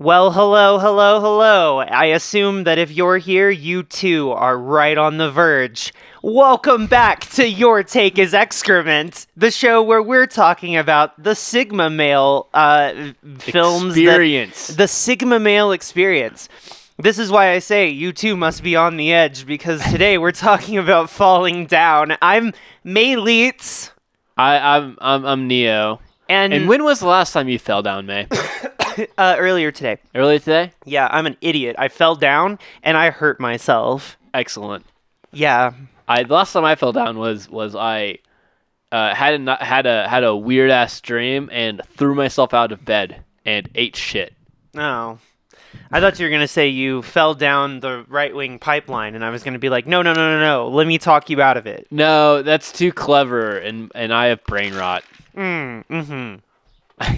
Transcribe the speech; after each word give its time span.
Well, 0.00 0.32
hello, 0.32 0.78
hello, 0.78 1.20
hello. 1.20 1.80
I 1.80 2.06
assume 2.06 2.64
that 2.64 2.78
if 2.78 2.90
you're 2.90 3.18
here, 3.18 3.50
you 3.50 3.82
too 3.82 4.30
are 4.30 4.56
right 4.56 4.96
on 4.96 5.18
the 5.18 5.30
verge. 5.30 5.92
Welcome 6.22 6.86
back 6.86 7.28
to 7.32 7.46
Your 7.46 7.82
Take 7.82 8.18
is 8.18 8.32
Excrement, 8.32 9.26
the 9.36 9.50
show 9.50 9.82
where 9.82 10.00
we're 10.02 10.26
talking 10.26 10.74
about 10.74 11.22
the 11.22 11.34
Sigma 11.34 11.90
Male 11.90 12.48
uh, 12.54 13.12
films. 13.40 13.94
that- 13.94 14.00
Experience. 14.00 14.68
the 14.68 14.88
Sigma 14.88 15.38
Male 15.38 15.72
experience. 15.72 16.48
This 16.96 17.18
is 17.18 17.30
why 17.30 17.50
I 17.50 17.58
say 17.58 17.90
you 17.90 18.14
too 18.14 18.38
must 18.38 18.62
be 18.62 18.76
on 18.76 18.96
the 18.96 19.12
edge 19.12 19.44
because 19.44 19.82
today 19.90 20.16
we're 20.16 20.32
talking 20.32 20.78
about 20.78 21.10
falling 21.10 21.66
down. 21.66 22.16
I'm 22.22 22.54
May 22.84 23.16
Leitz, 23.16 23.90
I, 24.38 24.76
I'm 24.78 24.96
I'm 25.02 25.26
I'm 25.26 25.46
Neo. 25.46 26.00
And, 26.30 26.52
And 26.52 26.68
when 26.68 26.84
was 26.84 27.00
the 27.00 27.08
last 27.08 27.32
time 27.32 27.48
you 27.48 27.58
fell 27.58 27.82
down, 27.82 28.06
May? 28.06 28.28
uh, 29.18 29.36
earlier 29.38 29.72
today. 29.72 29.98
Earlier 30.14 30.38
today? 30.38 30.72
Yeah, 30.84 31.08
I'm 31.10 31.26
an 31.26 31.36
idiot. 31.40 31.74
I 31.78 31.88
fell 31.88 32.14
down 32.14 32.58
and 32.82 32.96
I 32.96 33.10
hurt 33.10 33.40
myself. 33.40 34.16
Excellent. 34.32 34.86
Yeah. 35.32 35.72
I 36.06 36.22
the 36.22 36.34
last 36.34 36.52
time 36.52 36.64
I 36.64 36.76
fell 36.76 36.92
down 36.92 37.18
was 37.18 37.48
was 37.48 37.74
I 37.74 38.18
uh, 38.92 39.14
had 39.14 39.34
a 39.34 39.38
not- 39.38 39.62
had 39.62 39.86
a 39.86 40.08
had 40.08 40.22
a 40.22 40.36
weird 40.36 40.70
ass 40.70 41.00
dream 41.00 41.48
and 41.52 41.82
threw 41.96 42.14
myself 42.14 42.54
out 42.54 42.70
of 42.70 42.84
bed 42.84 43.24
and 43.44 43.68
ate 43.74 43.96
shit. 43.96 44.32
Oh. 44.76 45.18
I 45.92 46.00
thought 46.00 46.18
you 46.18 46.26
were 46.26 46.30
going 46.30 46.40
to 46.40 46.48
say 46.48 46.68
you 46.68 47.02
fell 47.02 47.34
down 47.34 47.80
the 47.80 48.04
right 48.08 48.34
wing 48.34 48.58
pipeline, 48.58 49.14
and 49.14 49.24
I 49.24 49.30
was 49.30 49.44
going 49.44 49.52
to 49.52 49.60
be 49.60 49.68
like, 49.68 49.86
no, 49.86 50.02
no, 50.02 50.12
no, 50.12 50.36
no, 50.36 50.40
no. 50.40 50.68
Let 50.68 50.86
me 50.86 50.98
talk 50.98 51.30
you 51.30 51.40
out 51.40 51.56
of 51.56 51.66
it. 51.66 51.86
No, 51.92 52.42
that's 52.42 52.72
too 52.72 52.92
clever, 52.92 53.58
and 53.58 53.90
and 53.94 54.12
I 54.12 54.26
have 54.26 54.42
brain 54.44 54.74
rot. 54.74 55.04
Mm 55.36 56.42
hmm. 57.00 57.08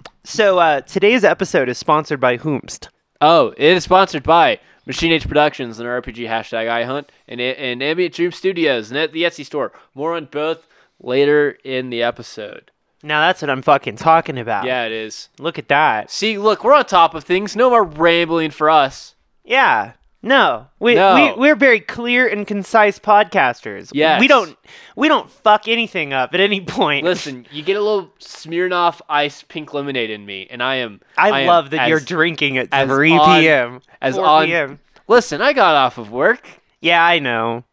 so, 0.24 0.58
uh, 0.58 0.80
today's 0.82 1.24
episode 1.24 1.68
is 1.68 1.78
sponsored 1.78 2.20
by 2.20 2.38
Whomst. 2.38 2.88
Oh, 3.20 3.54
it 3.56 3.76
is 3.76 3.84
sponsored 3.84 4.22
by 4.22 4.58
Machine 4.86 5.12
Age 5.12 5.28
Productions 5.28 5.78
and 5.78 5.88
RPG 5.88 6.28
hashtag 6.28 6.66
iHunt 6.66 7.06
and 7.28 7.40
and 7.40 7.82
Ambient 7.82 8.14
Dream 8.14 8.32
Studios 8.32 8.90
and 8.90 8.98
at 8.98 9.12
the 9.12 9.22
Etsy 9.22 9.44
store. 9.44 9.72
More 9.94 10.14
on 10.14 10.26
both 10.26 10.66
later 11.00 11.58
in 11.64 11.90
the 11.90 12.02
episode. 12.02 12.70
Now, 13.04 13.20
that's 13.20 13.42
what 13.42 13.50
I'm 13.50 13.62
fucking 13.62 13.96
talking 13.96 14.38
about. 14.38 14.64
Yeah, 14.64 14.84
it 14.84 14.92
is. 14.92 15.28
Look 15.38 15.58
at 15.58 15.68
that. 15.68 16.10
See, 16.10 16.38
look, 16.38 16.62
we're 16.62 16.74
on 16.74 16.84
top 16.84 17.14
of 17.14 17.24
things. 17.24 17.56
No 17.56 17.68
more 17.68 17.82
rambling 17.82 18.52
for 18.52 18.70
us. 18.70 19.16
Yeah. 19.44 19.94
No. 20.22 20.66
We, 20.78 20.94
No. 20.94 21.14
we 21.34 21.40
we're 21.40 21.56
very 21.56 21.80
clear 21.80 22.28
and 22.28 22.46
concise 22.46 22.98
podcasters. 22.98 23.90
Yes. 23.92 24.20
We 24.20 24.28
don't 24.28 24.56
we 24.94 25.08
don't 25.08 25.28
fuck 25.30 25.66
anything 25.66 26.12
up 26.12 26.32
at 26.34 26.40
any 26.40 26.60
point. 26.60 27.04
Listen, 27.04 27.46
you 27.50 27.62
get 27.62 27.76
a 27.76 27.80
little 27.80 28.10
Smirnoff 28.20 29.00
Ice 29.08 29.42
Pink 29.42 29.74
Lemonade 29.74 30.10
in 30.10 30.24
me, 30.24 30.46
and 30.50 30.62
I 30.62 30.76
am. 30.76 31.00
I, 31.18 31.40
am 31.40 31.46
love 31.46 31.70
that 31.70 31.82
as- 31.82 31.88
you're 31.88 32.00
drinking 32.00 32.58
at 32.58 32.68
as 32.72 32.88
3 32.88 33.12
on- 33.18 33.40
p.m. 33.40 33.80
as 34.00 34.14
4 34.16 34.24
on- 34.24 34.46
p.m. 34.46 34.78
Listen, 35.08 35.42
I 35.42 35.52
got 35.52 35.74
off 35.74 35.98
of 35.98 36.10
work. 36.10 36.46
Yeah, 36.80 37.04
I 37.04 37.18
know. 37.18 37.64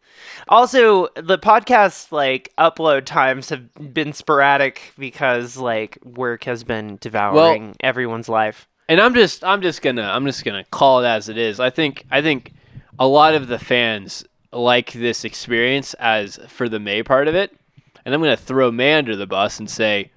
Also, 0.48 1.06
the 1.14 1.38
podcast 1.38 2.10
like 2.10 2.52
upload 2.58 3.04
times 3.04 3.50
have 3.50 3.62
been 3.94 4.12
sporadic 4.12 4.92
because 4.98 5.56
like 5.56 5.98
work 6.04 6.44
has 6.44 6.64
been 6.64 6.98
devouring 7.00 7.76
everyone's 7.80 8.28
life. 8.28 8.66
And 8.90 9.00
I'm 9.00 9.14
just 9.14 9.42
I'm 9.44 9.62
just 9.62 9.80
gonna 9.82 10.02
I'm 10.02 10.26
just 10.26 10.44
gonna 10.44 10.64
call 10.70 11.02
it 11.02 11.06
as 11.06 11.28
it 11.30 11.38
is. 11.38 11.60
I 11.60 11.70
think 11.70 12.04
I 12.10 12.20
think 12.20 12.52
a 12.98 13.06
lot 13.06 13.34
of 13.34 13.46
the 13.48 13.58
fans 13.58 14.24
like 14.52 14.92
this 14.92 15.24
experience 15.24 15.94
as 15.94 16.38
for 16.48 16.68
the 16.68 16.80
May 16.80 17.02
part 17.02 17.28
of 17.28 17.34
it, 17.34 17.56
and 18.04 18.12
I'm 18.14 18.20
gonna 18.20 18.36
throw 18.36 18.70
May 18.72 18.94
under 18.94 19.14
the 19.16 19.26
bus 19.26 19.58
and 19.60 19.70
say, 19.70 20.10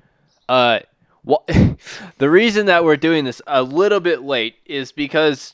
uh, 0.50 0.80
what 1.24 1.48
the 2.18 2.30
reason 2.30 2.66
that 2.66 2.84
we're 2.84 2.98
doing 2.98 3.26
this 3.26 3.42
a 3.48 3.62
little 3.64 4.00
bit 4.00 4.24
late 4.24 4.56
is 4.66 4.92
because 4.92 5.54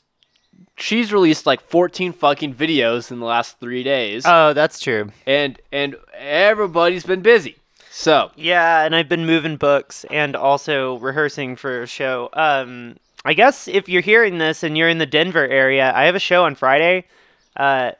she's 0.76 1.12
released 1.12 1.44
like 1.44 1.60
14 1.60 2.12
fucking 2.14 2.54
videos 2.54 3.10
in 3.12 3.20
the 3.20 3.26
last 3.26 3.60
three 3.60 3.82
days, 3.82 4.24
Oh, 4.26 4.54
that's 4.54 4.80
true. 4.80 5.12
and 5.26 5.60
and 5.70 5.94
everybody's 6.14 7.04
been 7.04 7.20
busy. 7.20 7.56
So 7.92 8.30
Yeah, 8.34 8.84
and 8.84 8.96
I've 8.96 9.10
been 9.10 9.26
moving 9.26 9.56
books 9.58 10.06
and 10.10 10.34
also 10.34 10.96
rehearsing 10.98 11.56
for 11.56 11.82
a 11.82 11.86
show. 11.86 12.30
Um, 12.32 12.96
I 13.24 13.34
guess 13.34 13.68
if 13.68 13.88
you're 13.88 14.02
hearing 14.02 14.38
this 14.38 14.62
and 14.62 14.76
you're 14.76 14.88
in 14.88 14.98
the 14.98 15.06
Denver 15.06 15.46
area, 15.46 15.92
I 15.94 16.04
have 16.04 16.14
a 16.14 16.18
show 16.20 16.44
on 16.44 16.54
Friday, 16.54 17.04
uh, 17.56 17.92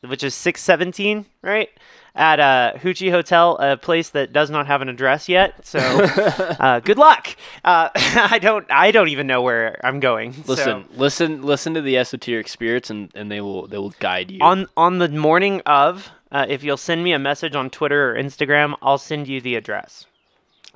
which 0.00 0.22
is 0.24 0.34
six 0.34 0.62
seventeen, 0.62 1.26
right? 1.42 1.68
At 2.14 2.40
uh, 2.40 2.72
Hoochie 2.76 3.10
Hotel, 3.10 3.56
a 3.58 3.76
place 3.78 4.10
that 4.10 4.34
does 4.34 4.50
not 4.50 4.66
have 4.66 4.82
an 4.82 4.90
address 4.90 5.30
yet. 5.30 5.64
So, 5.66 5.78
uh, 5.78 6.80
good 6.80 6.98
luck. 6.98 7.28
Uh, 7.64 7.88
I 7.94 8.38
don't, 8.38 8.66
I 8.70 8.90
don't 8.90 9.08
even 9.08 9.26
know 9.26 9.40
where 9.40 9.80
I'm 9.82 9.98
going. 9.98 10.34
so- 10.34 10.42
listen, 10.46 10.84
listen, 10.94 11.42
listen 11.42 11.72
to 11.74 11.80
the 11.80 11.96
esoteric 11.96 12.48
spirits, 12.48 12.90
and, 12.90 13.10
and 13.14 13.30
they 13.30 13.40
will 13.40 13.66
they 13.66 13.78
will 13.78 13.94
guide 13.98 14.30
you. 14.30 14.40
on 14.42 14.66
on 14.76 14.98
the 14.98 15.08
morning 15.08 15.62
of, 15.64 16.10
uh, 16.30 16.44
if 16.48 16.62
you'll 16.62 16.76
send 16.76 17.02
me 17.02 17.12
a 17.14 17.18
message 17.18 17.54
on 17.54 17.70
Twitter 17.70 18.10
or 18.12 18.14
Instagram, 18.22 18.74
I'll 18.82 18.98
send 18.98 19.26
you 19.26 19.40
the 19.40 19.54
address 19.54 20.04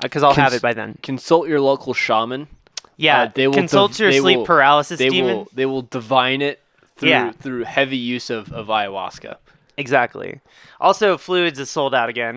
because 0.00 0.22
I'll 0.22 0.32
have 0.34 0.54
it 0.54 0.62
by 0.62 0.72
then. 0.72 0.98
consult 1.02 1.48
your 1.48 1.60
local 1.60 1.92
shaman. 1.92 2.48
Yeah, 2.96 3.22
Uh, 3.22 3.30
they 3.34 3.46
will 3.46 3.54
consult 3.54 3.92
div- 3.92 4.00
your 4.00 4.10
they 4.12 4.18
sleep 4.20 4.38
will- 4.38 4.46
paralysis 4.46 4.98
They 4.98 5.08
demon. 5.10 5.36
will 5.36 5.48
they 5.52 5.66
will 5.66 5.82
divine 5.82 6.40
it 6.42 6.60
through 6.96 7.10
Yeah. 7.10 7.32
through 7.32 7.64
heavy 7.64 7.96
use 7.98 8.30
of, 8.30 8.52
of 8.52 8.68
ayahuasca. 8.68 9.36
Exactly. 9.76 10.40
Also, 10.80 11.18
fluids 11.18 11.58
is 11.58 11.68
sold 11.70 11.94
out 11.94 12.08
again 12.08 12.36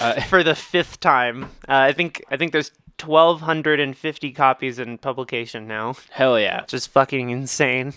Uh, 0.00 0.20
for 0.30 0.42
the 0.42 0.54
fifth 0.54 1.00
time. 1.00 1.44
Uh, 1.68 1.74
I 1.88 1.92
think 1.92 2.24
I 2.30 2.36
think 2.38 2.52
there's 2.52 2.70
1,250 3.04 4.32
copies 4.32 4.78
in 4.78 4.98
publication 4.98 5.66
now. 5.66 5.94
Hell 6.10 6.38
yeah. 6.38 6.64
Just 6.66 6.90
fucking 6.90 7.30
insane. 7.30 7.94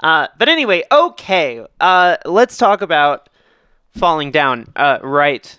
Uh, 0.00 0.28
but 0.38 0.48
anyway, 0.48 0.82
okay. 0.92 1.64
Uh, 1.80 2.16
let's 2.24 2.56
talk 2.56 2.80
about 2.82 3.28
falling 3.96 4.30
down. 4.30 4.72
Uh, 4.76 4.98
right, 5.02 5.58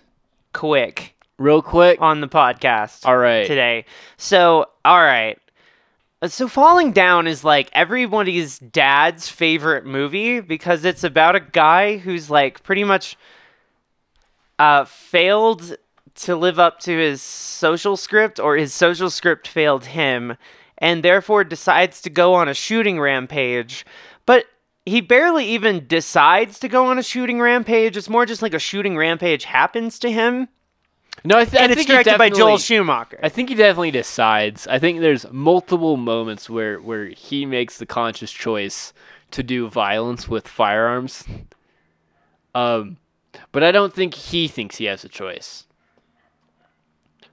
quick 0.53 1.15
Real 1.37 1.61
quick. 1.61 1.99
on 2.01 2.21
the 2.21 2.27
podcast. 2.29 3.05
All 3.05 3.17
right. 3.17 3.45
today. 3.47 3.85
So, 4.17 4.67
all 4.85 5.01
right. 5.01 5.37
So, 6.27 6.47
Falling 6.47 6.91
Down 6.91 7.27
is 7.27 7.43
like 7.43 7.69
everybody's 7.73 8.59
dad's 8.59 9.29
favorite 9.29 9.85
movie 9.85 10.39
because 10.39 10.85
it's 10.85 11.03
about 11.03 11.35
a 11.35 11.39
guy 11.39 11.97
who's 11.97 12.29
like 12.29 12.63
pretty 12.63 12.83
much 12.83 13.17
uh, 14.59 14.85
failed 14.85 15.77
to 16.15 16.35
live 16.35 16.59
up 16.59 16.79
to 16.81 16.97
his 16.97 17.21
social 17.21 17.97
script, 17.97 18.39
or 18.39 18.55
his 18.55 18.73
social 18.73 19.09
script 19.09 19.47
failed 19.47 19.85
him, 19.85 20.37
and 20.77 21.03
therefore 21.03 21.43
decides 21.43 22.01
to 22.01 22.09
go 22.09 22.33
on 22.33 22.47
a 22.47 22.53
shooting 22.53 22.99
rampage. 22.99 23.85
But 24.25 24.45
he 24.85 25.01
barely 25.01 25.45
even 25.45 25.87
decides 25.87 26.59
to 26.59 26.67
go 26.67 26.85
on 26.85 26.97
a 26.97 27.03
shooting 27.03 27.41
rampage. 27.41 27.97
It's 27.97 28.09
more 28.09 28.25
just 28.25 28.41
like 28.41 28.53
a 28.53 28.59
shooting 28.59 28.95
rampage 28.95 29.43
happens 29.43 29.99
to 29.99 30.11
him. 30.11 30.47
No, 31.23 31.37
I, 31.37 31.45
th- 31.45 31.61
And 31.61 31.71
I 31.71 31.75
it's 31.75 31.85
directed 31.85 32.17
by 32.17 32.29
Joel 32.29 32.57
Schumacher. 32.57 33.19
I 33.23 33.29
think 33.29 33.49
he 33.49 33.55
definitely 33.55 33.91
decides. 33.91 34.67
I 34.67 34.77
think 34.77 34.99
there's 34.99 35.25
multiple 35.31 35.97
moments 35.97 36.49
where 36.49 36.79
where 36.79 37.07
he 37.07 37.45
makes 37.45 37.77
the 37.77 37.85
conscious 37.85 38.31
choice 38.31 38.93
to 39.31 39.41
do 39.41 39.67
violence 39.67 40.27
with 40.27 40.47
firearms. 40.47 41.23
Um, 42.53 42.97
but 43.51 43.63
I 43.63 43.71
don't 43.71 43.93
think 43.93 44.13
he 44.13 44.47
thinks 44.47 44.77
he 44.77 44.85
has 44.85 45.03
a 45.03 45.09
choice. 45.09 45.65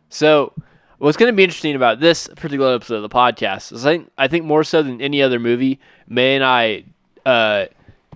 So, 0.09 0.53
what's 0.99 1.16
going 1.16 1.32
to 1.32 1.37
be 1.37 1.44
interesting 1.44 1.75
about 1.75 2.00
this 2.00 2.28
particular 2.28 2.75
episode 2.75 2.97
of 2.97 3.03
the 3.03 3.09
podcast 3.09 3.72
is 3.72 3.87
I 3.87 3.93
think, 3.99 4.10
I 4.19 4.28
think 4.28 4.44
more 4.44 4.64
so 4.64 4.82
than 4.82 5.00
any 5.00 5.22
other 5.22 5.38
movie, 5.38 5.81
May 6.09 6.34
and 6.34 6.44
I 6.44 6.84
uh, 7.25 7.66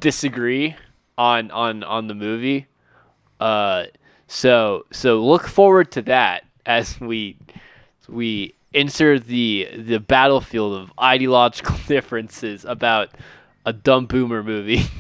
disagree 0.01 0.75
on 1.17 1.51
on 1.51 1.83
on 1.85 2.07
the 2.09 2.15
movie. 2.15 2.67
Uh, 3.41 3.85
so 4.27 4.87
so 4.93 5.23
look 5.23 5.47
forward 5.47 5.93
to 5.93 6.03
that 6.03 6.45
as 6.65 7.01
we 7.01 7.37
we 8.09 8.55
enter 8.75 9.19
the 9.19 9.69
the 9.77 9.99
battlefield 9.99 10.75
of 10.75 10.93
ideological 11.01 11.77
differences 11.87 12.65
about 12.65 13.11
a 13.65 13.73
dumb 13.73 14.07
boomer 14.07 14.43
movie. 14.43 14.85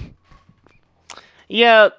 Yeah, 1.49 1.91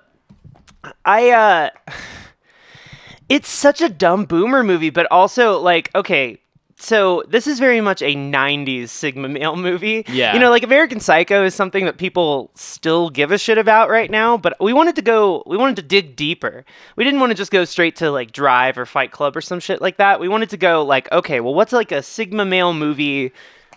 I 1.06 1.30
uh 1.30 1.69
it's 3.30 3.48
such 3.48 3.80
a 3.80 3.88
dumb 3.88 4.25
boomer 4.25 4.62
movie, 4.62 4.90
but 4.90 5.07
also 5.10 5.60
like 5.60 5.90
okay, 5.96 6.40
so 6.79 7.24
this 7.27 7.47
is 7.47 7.59
very 7.59 7.81
much 7.81 8.01
a 8.01 8.15
90s 8.15 8.89
Sigma 8.89 9.27
male 9.27 9.56
movie. 9.56 10.06
Yeah. 10.07 10.33
You 10.33 10.39
know, 10.39 10.51
like 10.51 10.63
American 10.63 11.00
Psycho 11.00 11.44
is 11.44 11.56
something 11.56 11.85
that 11.85 11.97
people 11.97 12.51
still 12.53 13.09
give 13.09 13.31
a 13.31 13.38
shit 13.38 13.57
about 13.57 13.89
right 13.89 14.12
now, 14.12 14.38
but 14.38 14.56
we 14.59 14.74
wanted 14.74 14.95
to 14.97 15.01
go 15.01 15.44
we 15.47 15.57
wanted 15.57 15.75
to 15.77 15.81
dig 15.81 16.15
deeper. 16.15 16.63
We 16.95 17.03
didn't 17.03 17.19
want 17.19 17.31
to 17.31 17.35
just 17.35 17.51
go 17.51 17.65
straight 17.65 17.95
to 17.97 18.12
like 18.12 18.31
Drive 18.31 18.77
or 18.77 18.85
Fight 18.85 19.12
Club 19.12 19.35
or 19.35 19.41
some 19.41 19.59
shit 19.59 19.81
like 19.81 19.97
that. 19.97 20.19
We 20.19 20.27
wanted 20.27 20.51
to 20.51 20.57
go 20.57 20.85
like, 20.85 21.12
okay, 21.12 21.39
well 21.39 21.56
what's 21.56 21.74
like 21.74 21.91
a 21.91 22.03
Sigma 22.03 22.45
male 22.45 22.74
movie 22.74 23.31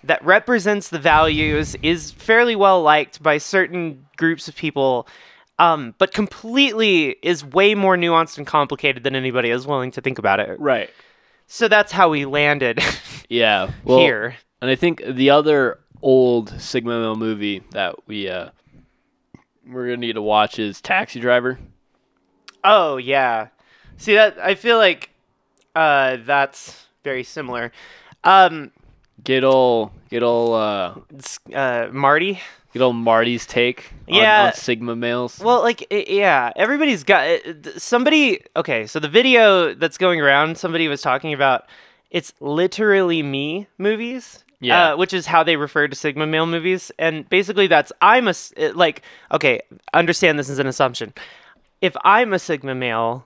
that 0.05 0.25
represents 0.25 0.88
the 0.88 0.99
values, 0.99 1.76
is 1.82 2.11
fairly 2.12 2.56
well 2.56 2.82
liked 2.82 3.23
by 3.23 3.38
certain 3.38 4.06
groups 4.17 4.49
of 4.49 4.56
people, 4.56 5.06
um, 5.58 5.94
but 5.99 6.12
completely 6.12 7.17
is 7.23 7.44
way 7.44 7.75
more 7.75 7.97
nuanced 7.97 8.38
and 8.38 8.47
complicated 8.47 9.05
than 9.05 9.14
anybody 9.14 9.50
is 9.50 9.67
willing 9.67 9.91
to 9.91 10.00
think 10.00 10.19
about 10.19 10.41
it. 10.41 10.58
right. 10.61 10.91
So 11.52 11.67
that's 11.67 11.91
how 11.91 12.11
we 12.11 12.26
landed 12.26 12.79
Yeah. 13.29 13.70
Well, 13.85 13.99
here. 13.99 14.37
And 14.62 14.70
I 14.70 14.76
think 14.76 15.02
the 15.05 15.31
other 15.31 15.81
old 16.00 16.61
Sigma 16.61 17.00
Male 17.00 17.17
movie 17.17 17.62
that 17.70 17.97
we 18.06 18.29
uh 18.29 18.50
we're 19.67 19.87
gonna 19.87 19.97
need 19.99 20.14
to 20.14 20.23
watch 20.23 20.58
is 20.58 20.81
Taxi 20.81 21.19
Driver. 21.20 21.58
Oh 22.62 22.99
yeah. 22.99 23.49
See 23.97 24.14
that 24.14 24.38
I 24.38 24.55
feel 24.55 24.79
like 24.79 25.11
uh 25.75 26.19
that's 26.25 26.87
very 27.02 27.25
similar. 27.25 27.73
Um 28.23 28.70
Get 29.25 29.45
ol' 29.45 29.93
get 30.11 30.23
ol' 30.23 30.55
uh 30.55 30.95
uh 31.55 31.89
Marty. 31.93 32.41
get 32.73 32.83
ol' 32.83 32.93
Marty's 32.93 33.47
take 33.47 33.93
on, 34.09 34.15
Yeah. 34.15 34.47
on 34.47 34.53
Sigma 34.55 34.97
males. 34.97 35.39
Well, 35.41 35.61
like 35.63 35.87
yeah, 35.91 36.53
everybody's 36.57 37.05
got 37.05 37.27
it- 37.27 37.81
somebody 37.81 38.41
okay, 38.57 38.87
so 38.87 38.99
the 39.01 39.09
video 39.09 39.75
that's 39.75 39.99
going 39.99 40.21
around 40.21 40.57
somebody 40.59 40.89
was 40.89 41.03
talking 41.03 41.33
about 41.33 41.65
it's 42.11 42.33
literally 42.41 43.23
me 43.23 43.67
movies. 43.79 44.45
Yeah. 44.63 44.93
Uh, 44.93 44.97
which 44.99 45.15
is 45.15 45.25
how 45.27 45.43
they 45.43 45.57
refer 45.57 45.89
to 45.89 45.97
Sigma 45.97 46.27
male 46.27 46.45
movies. 46.45 46.93
And 46.99 47.27
basically 47.31 47.67
that's 47.67 47.93
I'm 48.03 48.29
a 48.29 48.35
like 48.75 49.03
okay, 49.33 49.61
understand 49.95 50.39
this 50.39 50.49
is 50.51 50.59
an 50.59 50.67
assumption. 50.67 51.15
If 51.81 51.97
I'm 52.05 52.33
a 52.35 52.39
Sigma 52.39 52.75
male, 52.75 53.25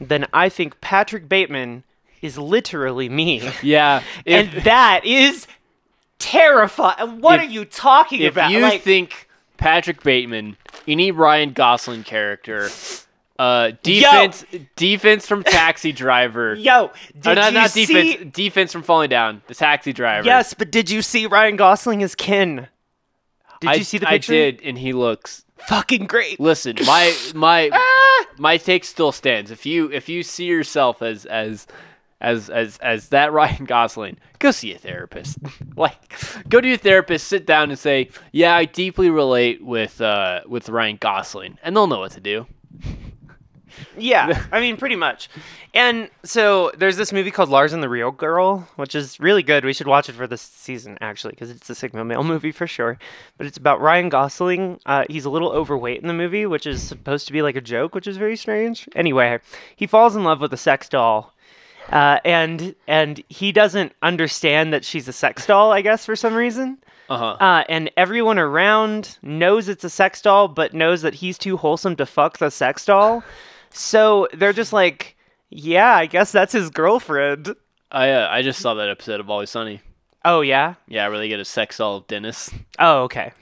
then 0.00 0.26
I 0.32 0.48
think 0.48 0.80
Patrick 0.80 1.28
Bateman 1.28 1.84
is 2.22 2.38
literally 2.38 3.08
me. 3.08 3.50
yeah. 3.62 4.02
If, 4.24 4.54
and 4.54 4.64
that 4.64 5.04
is 5.04 5.46
terrifying. 6.18 7.20
What 7.20 7.40
If- 7.40 7.46
are 7.48 7.52
you 7.52 7.64
talking 7.64 8.20
if 8.22 8.32
about? 8.34 8.50
If 8.50 8.56
you 8.56 8.62
like, 8.62 8.82
think 8.82 9.28
Patrick 9.56 10.02
Bateman, 10.02 10.56
any 10.88 11.10
Ryan 11.10 11.52
Gosling 11.52 12.02
character, 12.04 12.68
uh 13.38 13.72
D-Fens 13.82 14.44
D-Fens 14.76 15.26
from 15.26 15.42
Taxi 15.44 15.92
Driver. 15.92 16.54
yo, 16.58 16.90
did 17.20 17.26
Oh, 17.26 17.34
not, 17.34 17.52
you 17.52 17.58
not 17.58 17.70
see? 17.70 17.84
D-Fens. 17.86 18.32
D-Fens 18.32 18.72
from 18.72 18.82
falling 18.82 19.10
down. 19.10 19.42
The 19.46 19.54
taxi 19.54 19.92
driver. 19.92 20.24
Yes, 20.24 20.54
but 20.54 20.70
did 20.70 20.90
you 20.90 21.02
see 21.02 21.26
Ryan 21.26 21.56
Gosling 21.56 22.02
as 22.02 22.14
Ken? 22.14 22.68
Did 23.60 23.70
I, 23.70 23.74
you 23.74 23.84
see 23.84 23.98
the 23.98 24.06
picture? 24.06 24.32
I 24.32 24.36
did, 24.36 24.60
and 24.62 24.78
he 24.78 24.92
looks. 24.92 25.44
Fucking 25.68 26.06
great. 26.06 26.38
Listen, 26.40 26.76
my 26.86 27.14
my 27.34 27.70
Ah! 27.72 28.26
my 28.38 28.56
take 28.56 28.84
still 28.84 29.12
stands. 29.12 29.50
If 29.50 29.64
you 29.66 29.90
if 29.92 30.08
you 30.08 30.22
see 30.22 30.44
yourself 30.46 31.02
as 31.02 31.24
as 31.26 31.66
as 32.20 32.48
as 32.50 32.78
as 32.78 33.08
that 33.08 33.32
Ryan 33.32 33.64
Gosling, 33.64 34.18
go 34.38 34.50
see 34.50 34.72
a 34.74 34.78
therapist. 34.78 35.38
like, 35.76 36.14
go 36.48 36.60
to 36.60 36.68
your 36.68 36.76
therapist, 36.76 37.28
sit 37.28 37.46
down, 37.46 37.70
and 37.70 37.78
say, 37.78 38.10
"Yeah, 38.32 38.54
I 38.54 38.64
deeply 38.64 39.10
relate 39.10 39.62
with 39.64 40.00
uh 40.00 40.40
with 40.46 40.68
Ryan 40.68 40.96
Gosling," 40.96 41.58
and 41.62 41.76
they'll 41.76 41.86
know 41.86 42.00
what 42.00 42.12
to 42.12 42.20
do. 42.20 42.46
Yeah, 43.98 44.46
I 44.52 44.60
mean, 44.60 44.76
pretty 44.76 44.96
much. 44.96 45.28
And 45.74 46.08
so 46.22 46.72
there's 46.78 46.96
this 46.96 47.12
movie 47.12 47.30
called 47.30 47.50
Lars 47.50 47.72
and 47.72 47.82
the 47.82 47.88
Real 47.88 48.10
Girl, 48.10 48.66
which 48.76 48.94
is 48.94 49.20
really 49.20 49.42
good. 49.42 49.64
We 49.64 49.72
should 49.72 49.86
watch 49.86 50.08
it 50.08 50.14
for 50.14 50.26
this 50.26 50.40
season, 50.40 50.96
actually, 51.00 51.32
because 51.32 51.50
it's 51.50 51.68
a 51.68 51.74
Sigma 51.74 52.04
male 52.04 52.24
movie 52.24 52.52
for 52.52 52.66
sure. 52.66 52.98
But 53.36 53.46
it's 53.46 53.58
about 53.58 53.80
Ryan 53.80 54.08
Gosling. 54.08 54.80
Uh, 54.86 55.04
he's 55.10 55.24
a 55.24 55.30
little 55.30 55.50
overweight 55.50 56.00
in 56.00 56.08
the 56.08 56.14
movie, 56.14 56.46
which 56.46 56.66
is 56.66 56.82
supposed 56.82 57.26
to 57.26 57.32
be 57.32 57.42
like 57.42 57.56
a 57.56 57.60
joke, 57.60 57.94
which 57.94 58.06
is 58.06 58.16
very 58.16 58.36
strange. 58.36 58.88
Anyway, 58.94 59.38
he 59.76 59.86
falls 59.86 60.16
in 60.16 60.24
love 60.24 60.40
with 60.40 60.54
a 60.54 60.58
sex 60.58 60.88
doll. 60.88 61.34
Uh, 61.90 62.18
and 62.24 62.74
and 62.86 63.22
he 63.28 63.52
doesn't 63.52 63.92
understand 64.02 64.72
that 64.72 64.84
she's 64.84 65.06
a 65.08 65.12
sex 65.12 65.46
doll, 65.46 65.72
I 65.72 65.82
guess, 65.82 66.04
for 66.04 66.16
some 66.16 66.34
reason. 66.34 66.78
Uh-huh. 67.08 67.36
Uh, 67.38 67.64
and 67.68 67.90
everyone 67.96 68.38
around 68.38 69.18
knows 69.22 69.68
it's 69.68 69.84
a 69.84 69.90
sex 69.90 70.20
doll, 70.20 70.48
but 70.48 70.74
knows 70.74 71.02
that 71.02 71.14
he's 71.14 71.38
too 71.38 71.56
wholesome 71.56 71.94
to 71.96 72.06
fuck 72.06 72.38
the 72.38 72.50
sex 72.50 72.84
doll. 72.84 73.22
So 73.70 74.26
they're 74.32 74.52
just 74.52 74.72
like, 74.72 75.16
yeah, 75.50 75.94
I 75.94 76.06
guess 76.06 76.32
that's 76.32 76.52
his 76.52 76.70
girlfriend. 76.70 77.54
I 77.92 78.10
uh, 78.10 78.28
I 78.30 78.42
just 78.42 78.60
saw 78.60 78.74
that 78.74 78.88
episode 78.88 79.20
of 79.20 79.30
Always 79.30 79.50
Sunny. 79.50 79.80
Oh 80.24 80.40
yeah. 80.40 80.74
Yeah, 80.88 81.08
where 81.08 81.18
they 81.18 81.28
get 81.28 81.38
a 81.38 81.44
sex 81.44 81.78
doll 81.78 81.98
of 81.98 82.06
Dennis. 82.08 82.50
Oh 82.78 83.02
okay. 83.04 83.32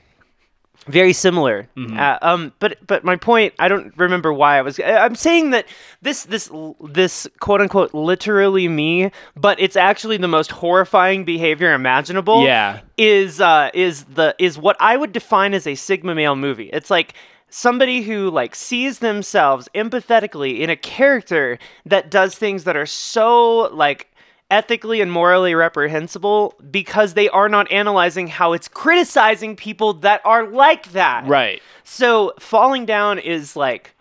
Very 0.86 1.12
similar. 1.12 1.69
Uh, 1.76 2.19
um, 2.20 2.52
but 2.58 2.78
but 2.86 3.04
my 3.04 3.16
point, 3.16 3.54
I 3.58 3.69
don't 3.69 3.96
remember 3.96 4.32
why 4.32 4.58
I 4.58 4.62
was. 4.62 4.78
I'm 4.81 5.14
saying 5.14 5.50
that 5.50 5.66
this 6.02 6.25
this 6.25 6.50
this 6.81 7.26
quote 7.40 7.60
unquote 7.60 7.94
literally 7.94 8.69
me, 8.69 9.10
but 9.34 9.58
it's 9.60 9.76
actually 9.76 10.19
the 10.19 10.28
most 10.28 10.50
horrifying 10.50 11.25
behavior 11.25 11.72
imaginable. 11.72 12.44
Yeah. 12.44 12.81
is 12.98 13.40
uh 13.40 13.70
is 13.72 14.04
the 14.04 14.34
is 14.38 14.58
what 14.58 14.76
I 14.78 14.96
would 14.96 15.12
define 15.12 15.54
as 15.54 15.66
a 15.66 15.75
sigma 15.75 16.14
male 16.14 16.36
movie. 16.36 16.70
It's 16.72 16.90
like 16.90 17.14
somebody 17.48 18.02
who 18.02 18.30
like 18.30 18.54
sees 18.54 18.98
themselves 18.98 19.69
empathetically 19.75 20.58
in 20.60 20.70
a 20.70 20.76
character 20.76 21.58
that 21.87 22.10
does 22.10 22.34
things 22.34 22.64
that 22.64 22.76
are 22.76 22.87
so 22.87 23.69
like 23.72 24.10
ethically 24.54 25.00
and 25.00 25.10
morally 25.10 25.54
reprehensible 25.54 26.54
because 26.70 27.14
they 27.14 27.28
are 27.28 27.48
not 27.48 27.70
analyzing 27.72 28.28
how 28.28 28.52
it's 28.52 28.68
criticizing 28.68 29.56
people 29.56 29.94
that 29.94 30.20
are 30.24 30.46
like 30.46 30.92
that. 30.92 31.26
Right. 31.26 31.60
So 31.82 32.32
falling 32.38 32.86
down 32.86 33.18
is 33.18 33.56
like 33.56 33.94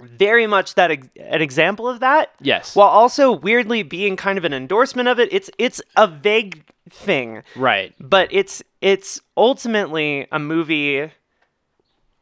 very 0.00 0.46
much 0.46 0.74
that 0.74 0.90
ex- 0.90 1.08
an 1.18 1.40
example 1.42 1.88
of 1.88 2.00
that 2.00 2.32
Yes. 2.40 2.74
while 2.74 2.88
also 2.88 3.30
weirdly 3.32 3.82
being 3.82 4.16
kind 4.16 4.38
of 4.38 4.44
an 4.44 4.52
endorsement 4.52 5.08
of 5.08 5.20
it. 5.20 5.28
It's 5.32 5.50
it's 5.58 5.80
a 5.96 6.06
vague 6.08 6.64
thing 6.90 7.42
right. 7.54 7.94
but 8.00 8.26
it's 8.32 8.62
it's 8.80 9.20
ultimately 9.36 10.26
a 10.32 10.38
movie 10.40 11.10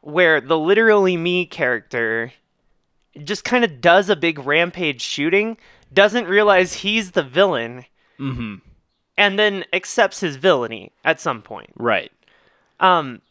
where 0.01 0.39
the 0.41 0.57
literally 0.59 1.17
me 1.17 1.45
character 1.45 2.31
just 3.23 3.43
kind 3.43 3.63
of 3.63 3.81
does 3.81 4.09
a 4.09 4.15
big 4.15 4.37
rampage 4.39 5.01
shooting, 5.01 5.57
doesn't 5.93 6.27
realize 6.27 6.73
he's 6.73 7.11
the 7.11 7.23
villain, 7.23 7.85
Mm-hmm. 8.19 8.55
and 9.17 9.39
then 9.39 9.63
accepts 9.71 10.19
his 10.19 10.35
villainy 10.35 10.91
at 11.05 11.19
some 11.21 11.41
point. 11.41 11.69
Right. 11.75 12.11
Um, 12.81 13.21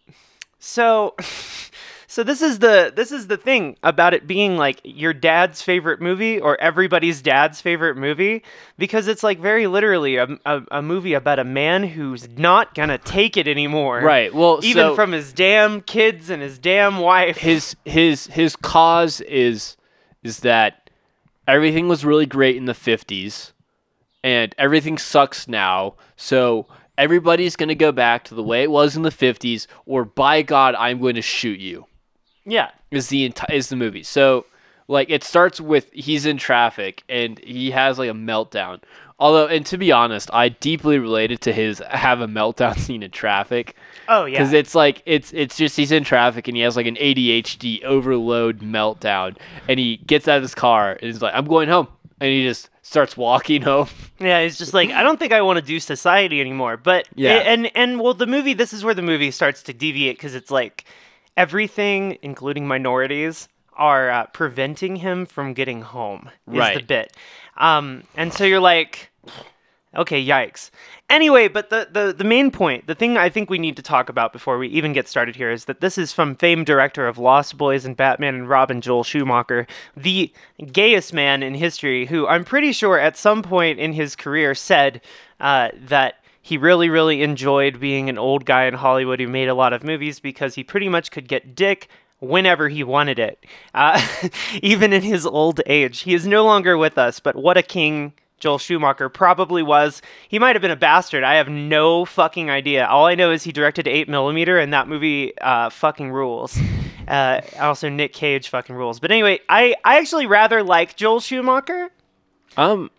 so, 0.58 1.14
so 2.06 2.22
this 2.24 2.40
is 2.42 2.58
the 2.58 2.90
this 2.94 3.12
is 3.12 3.26
the 3.26 3.36
thing 3.36 3.76
about 3.82 4.14
it 4.14 4.26
being 4.26 4.56
like 4.56 4.80
your 4.82 5.12
dad's 5.12 5.60
favorite 5.62 6.00
movie 6.00 6.40
or 6.40 6.58
everybody's 6.60 7.20
dad's 7.22 7.60
favorite 7.60 7.96
movie 7.96 8.42
because 8.78 9.08
it's 9.08 9.22
like 9.22 9.38
very 9.40 9.66
literally 9.66 10.16
a, 10.16 10.26
a, 10.46 10.62
a 10.70 10.82
movie 10.82 11.12
about 11.14 11.38
a 11.38 11.44
man 11.44 11.82
who's 11.84 12.28
not 12.30 12.74
gonna 12.74 12.98
take 12.98 13.36
it 13.36 13.46
anymore. 13.46 14.00
Right. 14.00 14.32
Well, 14.34 14.60
Even 14.62 14.82
so 14.88 14.94
from 14.94 15.12
his 15.12 15.32
damn 15.34 15.82
kids 15.82 16.30
and 16.30 16.42
his 16.42 16.58
damn 16.58 16.96
wife. 16.98 17.36
his 17.36 17.76
his 17.84 18.26
his 18.28 18.56
cause 18.56 19.20
is 19.20 19.76
is 20.22 20.40
that 20.40 20.87
everything 21.48 21.88
was 21.88 22.04
really 22.04 22.26
great 22.26 22.56
in 22.56 22.66
the 22.66 22.74
50s 22.74 23.52
and 24.22 24.54
everything 24.58 24.98
sucks 24.98 25.48
now. 25.48 25.94
So 26.14 26.66
everybody's 26.96 27.56
going 27.56 27.70
to 27.70 27.74
go 27.74 27.90
back 27.90 28.24
to 28.24 28.34
the 28.34 28.42
way 28.42 28.62
it 28.62 28.70
was 28.70 28.94
in 28.94 29.02
the 29.02 29.10
50s 29.10 29.66
or 29.86 30.04
by 30.04 30.42
god 30.42 30.74
I'm 30.76 31.00
going 31.00 31.14
to 31.14 31.22
shoot 31.22 31.58
you. 31.58 31.86
yeah. 32.44 32.70
is 32.90 33.08
the 33.08 33.24
entire 33.24 33.56
is 33.56 33.70
the 33.70 33.76
movie. 33.76 34.02
So 34.02 34.44
like 34.86 35.10
it 35.10 35.24
starts 35.24 35.60
with 35.60 35.90
he's 35.92 36.26
in 36.26 36.36
traffic 36.36 37.02
and 37.08 37.38
he 37.40 37.70
has 37.70 37.98
like 37.98 38.10
a 38.10 38.14
meltdown. 38.14 38.82
Although 39.20 39.46
and 39.48 39.66
to 39.66 39.76
be 39.78 39.90
honest, 39.90 40.30
I 40.32 40.48
deeply 40.48 40.98
related 40.98 41.40
to 41.42 41.52
his 41.52 41.82
have 41.90 42.20
a 42.20 42.26
meltdown 42.28 42.78
scene 42.84 43.02
in 43.02 43.10
traffic 43.10 43.74
Oh 44.08 44.24
yeah. 44.24 44.38
because 44.38 44.52
it's 44.52 44.74
like 44.74 45.02
it's 45.06 45.32
it's 45.32 45.56
just 45.56 45.76
he's 45.76 45.90
in 45.92 46.04
traffic 46.04 46.46
and 46.48 46.56
he 46.56 46.62
has 46.62 46.76
like 46.76 46.86
an 46.86 46.94
ADHD 46.96 47.82
overload 47.84 48.60
meltdown 48.60 49.36
and 49.68 49.78
he 49.80 49.96
gets 49.98 50.28
out 50.28 50.36
of 50.36 50.42
his 50.42 50.54
car 50.54 50.92
and 50.92 51.00
he's 51.02 51.20
like 51.20 51.34
I'm 51.34 51.46
going 51.46 51.68
home 51.68 51.88
and 52.20 52.30
he 52.30 52.44
just 52.44 52.70
starts 52.82 53.16
walking 53.16 53.62
home. 53.72 53.88
Yeah, 54.20 54.38
it's 54.38 54.56
just 54.56 54.72
like 54.72 54.90
I 54.90 55.02
don't 55.02 55.18
think 55.18 55.32
I 55.32 55.42
want 55.42 55.58
to 55.58 55.64
do 55.64 55.80
society 55.80 56.40
anymore. 56.40 56.76
But 56.76 57.08
Yeah. 57.16 57.34
and 57.38 57.70
and 57.76 58.00
well, 58.00 58.14
the 58.14 58.26
movie. 58.26 58.54
This 58.54 58.72
is 58.72 58.84
where 58.84 58.94
the 58.94 59.02
movie 59.02 59.30
starts 59.32 59.62
to 59.64 59.72
deviate 59.72 60.16
because 60.16 60.34
it's 60.36 60.50
like 60.50 60.84
everything, 61.36 62.18
including 62.22 62.66
minorities, 62.66 63.48
are 63.76 64.10
uh, 64.10 64.26
preventing 64.26 64.96
him 64.96 65.26
from 65.26 65.54
getting 65.54 65.82
home. 65.82 66.30
Is 66.52 66.74
the 66.78 66.82
bit. 66.86 67.16
Um, 67.56 68.04
and 68.16 68.32
so 68.32 68.44
you're 68.44 68.60
like, 68.60 69.07
okay, 69.96 70.24
yikes. 70.24 70.70
Anyway, 71.10 71.48
but 71.48 71.70
the, 71.70 71.88
the 71.90 72.12
the 72.12 72.24
main 72.24 72.50
point, 72.50 72.86
the 72.86 72.94
thing 72.94 73.16
I 73.16 73.28
think 73.28 73.48
we 73.48 73.58
need 73.58 73.76
to 73.76 73.82
talk 73.82 74.08
about 74.08 74.32
before 74.32 74.58
we 74.58 74.68
even 74.68 74.92
get 74.92 75.08
started 75.08 75.36
here 75.36 75.50
is 75.50 75.64
that 75.66 75.80
this 75.80 75.98
is 75.98 76.12
from 76.12 76.34
famed 76.34 76.66
director 76.66 77.06
of 77.08 77.18
Lost 77.18 77.56
Boys 77.56 77.84
and 77.84 77.96
Batman 77.96 78.34
and 78.34 78.48
Robin, 78.48 78.80
Joel 78.80 79.04
Schumacher, 79.04 79.66
the 79.96 80.32
gayest 80.72 81.12
man 81.12 81.42
in 81.42 81.54
history, 81.54 82.06
who 82.06 82.26
I'm 82.26 82.44
pretty 82.44 82.72
sure 82.72 82.98
at 82.98 83.16
some 83.16 83.42
point 83.42 83.78
in 83.78 83.92
his 83.92 84.14
career 84.14 84.54
said 84.54 85.00
uh, 85.40 85.70
that 85.86 86.16
he 86.48 86.56
really, 86.56 86.88
really 86.88 87.22
enjoyed 87.22 87.78
being 87.78 88.08
an 88.08 88.16
old 88.16 88.46
guy 88.46 88.64
in 88.64 88.74
Hollywood 88.74 89.20
who 89.20 89.28
made 89.28 89.48
a 89.48 89.54
lot 89.54 89.74
of 89.74 89.84
movies 89.84 90.18
because 90.18 90.54
he 90.54 90.64
pretty 90.64 90.88
much 90.88 91.10
could 91.10 91.28
get 91.28 91.54
dick 91.54 91.88
whenever 92.20 92.68
he 92.68 92.82
wanted 92.82 93.18
it, 93.18 93.44
uh, 93.74 94.00
even 94.62 94.92
in 94.92 95.02
his 95.02 95.26
old 95.26 95.60
age. 95.66 96.00
He 96.00 96.14
is 96.14 96.26
no 96.26 96.44
longer 96.44 96.76
with 96.76 96.98
us, 96.98 97.20
but 97.20 97.36
what 97.36 97.56
a 97.56 97.62
king 97.62 98.12
Joel 98.38 98.58
Schumacher 98.58 99.08
probably 99.08 99.62
was. 99.62 100.00
He 100.28 100.38
might 100.38 100.54
have 100.54 100.62
been 100.62 100.70
a 100.70 100.76
bastard. 100.76 101.24
I 101.24 101.34
have 101.34 101.48
no 101.48 102.04
fucking 102.04 102.50
idea. 102.50 102.86
All 102.86 103.06
I 103.06 103.14
know 103.14 103.30
is 103.30 103.42
he 103.42 103.52
directed 103.52 103.88
8 103.88 104.08
Millimeter, 104.08 104.58
and 104.58 104.72
that 104.72 104.88
movie 104.88 105.36
uh, 105.40 105.70
fucking 105.70 106.10
rules. 106.10 106.58
Uh, 107.08 107.40
also, 107.58 107.88
Nick 107.88 108.12
Cage 108.12 108.50
fucking 108.50 108.76
rules. 108.76 109.00
But 109.00 109.10
anyway, 109.10 109.40
I, 109.48 109.74
I 109.82 109.96
actually 109.96 110.26
rather 110.26 110.62
like 110.62 110.94
Joel 110.94 111.20
Schumacher. 111.20 111.88
Um 112.58 112.90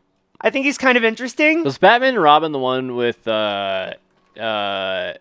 I 0.42 0.50
think 0.50 0.66
he's 0.66 0.80
kind 0.80 0.98
of 0.98 1.04
interesting. 1.04 1.64
was 1.64 1.78
Batman 1.78 2.16
and 2.16 2.24
Robin 2.24 2.52
the 2.52 2.58
one 2.58 2.96
with 2.96 3.28
uh 3.28 3.94
uh, 4.40 5.14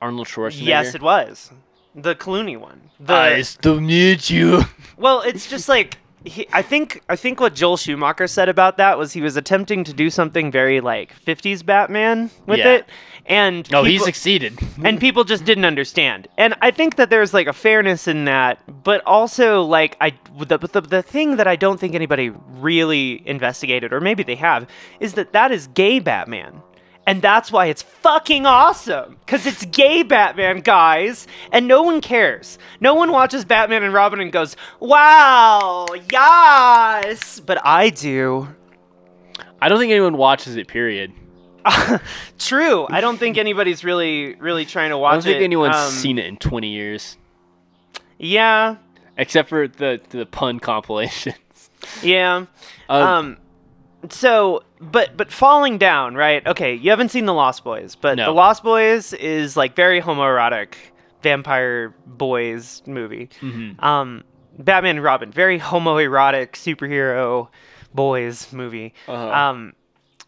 Arnold 0.00 0.26
Schwarzenegger? 0.26 0.64
Yes, 0.64 0.94
it 0.94 1.02
was 1.02 1.50
the 1.94 2.14
Clooney 2.14 2.56
one. 2.58 2.80
The 2.98 3.12
Nice 3.12 3.56
to 3.56 3.78
meet 3.78 4.30
you. 4.30 4.62
well, 4.96 5.20
it's 5.20 5.50
just 5.50 5.68
like 5.68 5.98
he, 6.24 6.46
I 6.52 6.62
think 6.62 7.02
I 7.08 7.16
think 7.16 7.40
what 7.40 7.54
Joel 7.54 7.76
Schumacher 7.76 8.26
said 8.26 8.48
about 8.48 8.76
that 8.76 8.98
was 8.98 9.12
he 9.12 9.20
was 9.20 9.36
attempting 9.36 9.84
to 9.84 9.92
do 9.92 10.10
something 10.10 10.50
very 10.50 10.80
like 10.80 11.14
50s 11.24 11.64
Batman 11.64 12.30
with 12.46 12.58
Yeah. 12.58 12.72
it, 12.74 12.86
and 13.26 13.70
No, 13.70 13.84
he 13.84 13.98
succeeded. 13.98 14.58
and 14.84 15.00
people 15.00 15.24
just 15.24 15.44
didn't 15.44 15.64
understand. 15.64 16.28
And 16.36 16.54
I 16.60 16.70
think 16.72 16.96
that 16.96 17.08
there's 17.10 17.32
like 17.32 17.46
a 17.46 17.52
fairness 17.52 18.06
in 18.06 18.26
that, 18.26 18.58
but 18.84 19.02
also 19.06 19.62
like 19.62 19.96
I 20.00 20.12
the 20.38 20.58
the, 20.58 20.80
the 20.82 21.02
thing 21.02 21.36
that 21.36 21.46
I 21.46 21.56
don't 21.56 21.80
think 21.80 21.94
anybody 21.94 22.30
really 22.58 23.26
investigated, 23.26 23.92
or 23.92 24.00
maybe 24.00 24.22
they 24.22 24.36
have, 24.36 24.66
is 25.00 25.14
that 25.14 25.32
that 25.32 25.52
is 25.52 25.68
gay 25.68 26.00
Batman. 26.00 26.60
And 27.10 27.20
that's 27.20 27.50
why 27.50 27.66
it's 27.66 27.82
fucking 27.82 28.46
awesome. 28.46 29.16
Because 29.26 29.44
it's 29.44 29.64
gay 29.66 30.04
Batman, 30.04 30.60
guys. 30.60 31.26
And 31.50 31.66
no 31.66 31.82
one 31.82 32.00
cares. 32.00 32.56
No 32.80 32.94
one 32.94 33.10
watches 33.10 33.44
Batman 33.44 33.82
and 33.82 33.92
Robin 33.92 34.20
and 34.20 34.30
goes, 34.30 34.54
wow, 34.78 35.86
yes. 36.12 37.40
But 37.40 37.58
I 37.66 37.90
do. 37.90 38.46
I 39.60 39.68
don't 39.68 39.80
think 39.80 39.90
anyone 39.90 40.16
watches 40.18 40.54
it. 40.54 40.68
Period. 40.68 41.12
True. 42.38 42.86
I 42.88 43.00
don't 43.00 43.16
think 43.18 43.36
anybody's 43.38 43.82
really, 43.82 44.34
really 44.36 44.64
trying 44.64 44.90
to 44.90 44.98
watch 44.98 45.12
it. 45.12 45.12
I 45.12 45.16
don't 45.16 45.24
think 45.24 45.40
it. 45.40 45.44
anyone's 45.44 45.74
Um, 45.76 45.90
seen 45.90 46.16
it 46.18 46.26
in 46.26 46.36
20 46.36 46.68
years, 46.68 47.16
Yeah. 48.18 48.76
except 49.16 49.48
for 49.48 49.66
the 49.66 50.00
the 50.10 50.26
pun 50.26 50.60
compilations. 50.60 51.36
Yeah. 52.02 52.46
Um, 52.88 53.02
Um 53.02 53.36
so 54.10 54.62
but 54.80 55.16
but 55.16 55.30
falling 55.30 55.78
down, 55.78 56.14
right? 56.14 56.46
Okay, 56.46 56.74
you 56.74 56.90
haven't 56.90 57.10
seen 57.10 57.26
The 57.26 57.34
Lost 57.34 57.64
Boys, 57.64 57.96
but 57.96 58.16
No. 58.16 58.26
The 58.26 58.32
Lost 58.32 58.62
Boys 58.62 59.12
is 59.12 59.56
like 59.56 59.76
very 59.76 60.00
homoerotic 60.00 60.74
vampire 61.22 61.94
boys 62.06 62.82
movie. 62.86 63.28
mhm. 63.40 63.82
Um 63.82 64.24
Batman 64.58 64.96
and 64.96 65.04
Robin, 65.04 65.30
very 65.30 65.58
homoerotic 65.58 66.52
superhero 66.52 67.48
boys 67.94 68.52
movie. 68.52 68.94
Uh-huh. 69.06 69.28
Um 69.30 69.72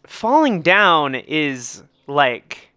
Falling 0.07 0.61
Down 0.61 1.15
is 1.15 1.81
like 2.07 2.69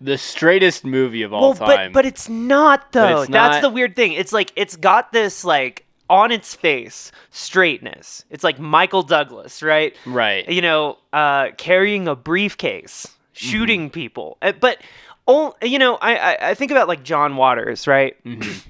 the 0.00 0.18
straightest 0.18 0.84
movie 0.84 1.22
of 1.22 1.32
all 1.32 1.42
well, 1.42 1.54
time. 1.54 1.92
but 1.92 1.92
but 1.92 2.06
it's 2.06 2.28
not 2.28 2.90
though. 2.92 3.22
it's 3.22 3.30
That's 3.30 3.56
not- 3.56 3.62
the 3.62 3.70
weird 3.70 3.94
thing. 3.94 4.12
It's 4.12 4.32
like 4.32 4.50
it's 4.56 4.74
got 4.76 5.12
this 5.12 5.44
like 5.44 5.86
on 6.12 6.30
its 6.30 6.54
face 6.54 7.10
straightness. 7.30 8.24
It's 8.30 8.44
like 8.44 8.58
Michael 8.60 9.02
Douglas, 9.02 9.62
right? 9.62 9.96
right. 10.06 10.46
You 10.48 10.60
know, 10.62 10.98
uh, 11.12 11.50
carrying 11.56 12.06
a 12.06 12.14
briefcase, 12.14 13.06
Mm-hmm. 13.34 13.46
shooting 13.50 13.90
people. 13.90 14.36
Uh, 14.42 14.52
But 14.52 14.82
oh, 15.26 15.54
you 15.62 15.78
know, 15.78 15.96
I, 16.02 16.16
I 16.16 16.50
I 16.50 16.54
think 16.54 16.70
about 16.70 16.86
like 16.86 17.02
John 17.02 17.36
Waters, 17.36 17.86
right? 17.86 18.14
Mhm. 18.24 18.62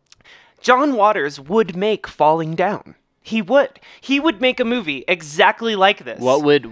John 0.60 0.94
Waters 0.94 1.40
would 1.40 1.74
make 1.74 2.06
Falling 2.06 2.54
Down. 2.54 2.94
He 3.30 3.42
would. 3.42 3.78
He 4.00 4.18
would 4.18 4.40
make 4.40 4.58
a 4.58 4.64
movie 4.64 5.04
exactly 5.06 5.76
like 5.76 6.04
this. 6.04 6.20
What 6.20 6.42
would 6.42 6.64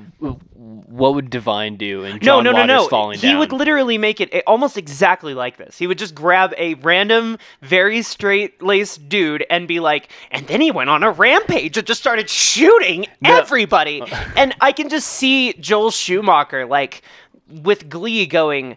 what 0.89 1.15
would 1.15 1.31
Divine 1.31 1.77
do 1.77 2.03
no, 2.03 2.19
John 2.19 2.45
no, 2.45 2.51
no, 2.51 2.59
Waters 2.59 2.67
no. 2.69 2.89
falling 2.89 3.19
he 3.19 3.29
down? 3.29 3.39
would 3.39 3.53
literally 3.53 3.97
make 3.97 4.21
it 4.21 4.43
almost 4.47 4.77
exactly 4.77 5.35
like 5.35 5.57
this. 5.57 5.79
He 5.79 5.87
would 5.87 5.99
just 5.99 6.15
grab 6.17 6.53
a 6.59 6.75
random, 6.75 7.39
very 7.63 8.03
straight 8.03 8.61
laced 8.61 9.09
dude 9.09 9.47
and 9.51 9.69
be 9.69 9.79
like, 9.79 10.11
and 10.33 10.49
then 10.49 10.61
he 10.61 10.73
went 10.73 10.91
on 10.91 11.05
a 11.05 11.13
rampage 11.13 11.77
and 11.77 11.87
just 11.87 12.01
started 12.01 12.29
shooting 12.29 13.07
No. 13.21 13.37
everybody. 13.37 14.03
and 14.37 14.55
I 14.61 14.73
can 14.73 14.89
just 14.89 15.07
see 15.07 15.53
Joel 15.55 15.93
Schumacher, 15.93 16.67
like, 16.67 17.03
with 17.49 17.89
glee 17.89 18.27
going, 18.27 18.77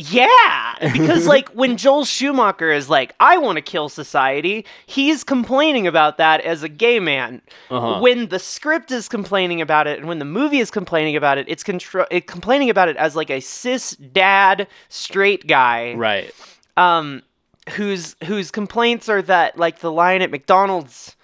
yeah, 0.00 0.76
because 0.92 1.26
like 1.26 1.48
when 1.48 1.76
Joel 1.76 2.04
Schumacher 2.04 2.70
is 2.70 2.88
like, 2.88 3.16
I 3.18 3.36
want 3.36 3.56
to 3.56 3.62
kill 3.62 3.88
society, 3.88 4.64
he's 4.86 5.24
complaining 5.24 5.88
about 5.88 6.18
that 6.18 6.40
as 6.42 6.62
a 6.62 6.68
gay 6.68 7.00
man. 7.00 7.42
Uh-huh. 7.68 8.00
When 8.00 8.28
the 8.28 8.38
script 8.38 8.92
is 8.92 9.08
complaining 9.08 9.60
about 9.60 9.88
it, 9.88 9.98
and 9.98 10.06
when 10.06 10.20
the 10.20 10.24
movie 10.24 10.60
is 10.60 10.70
complaining 10.70 11.16
about 11.16 11.36
it, 11.36 11.46
it's 11.48 11.64
contro- 11.64 12.06
it 12.12 12.28
complaining 12.28 12.70
about 12.70 12.88
it 12.88 12.96
as 12.96 13.16
like 13.16 13.28
a 13.28 13.40
cis 13.40 13.96
dad 13.96 14.68
straight 14.88 15.48
guy, 15.48 15.94
right. 15.94 16.32
um, 16.76 17.20
whose 17.70 18.14
whose 18.22 18.52
complaints 18.52 19.08
are 19.08 19.22
that 19.22 19.58
like 19.58 19.80
the 19.80 19.90
line 19.90 20.22
at 20.22 20.30
McDonald's, 20.30 21.16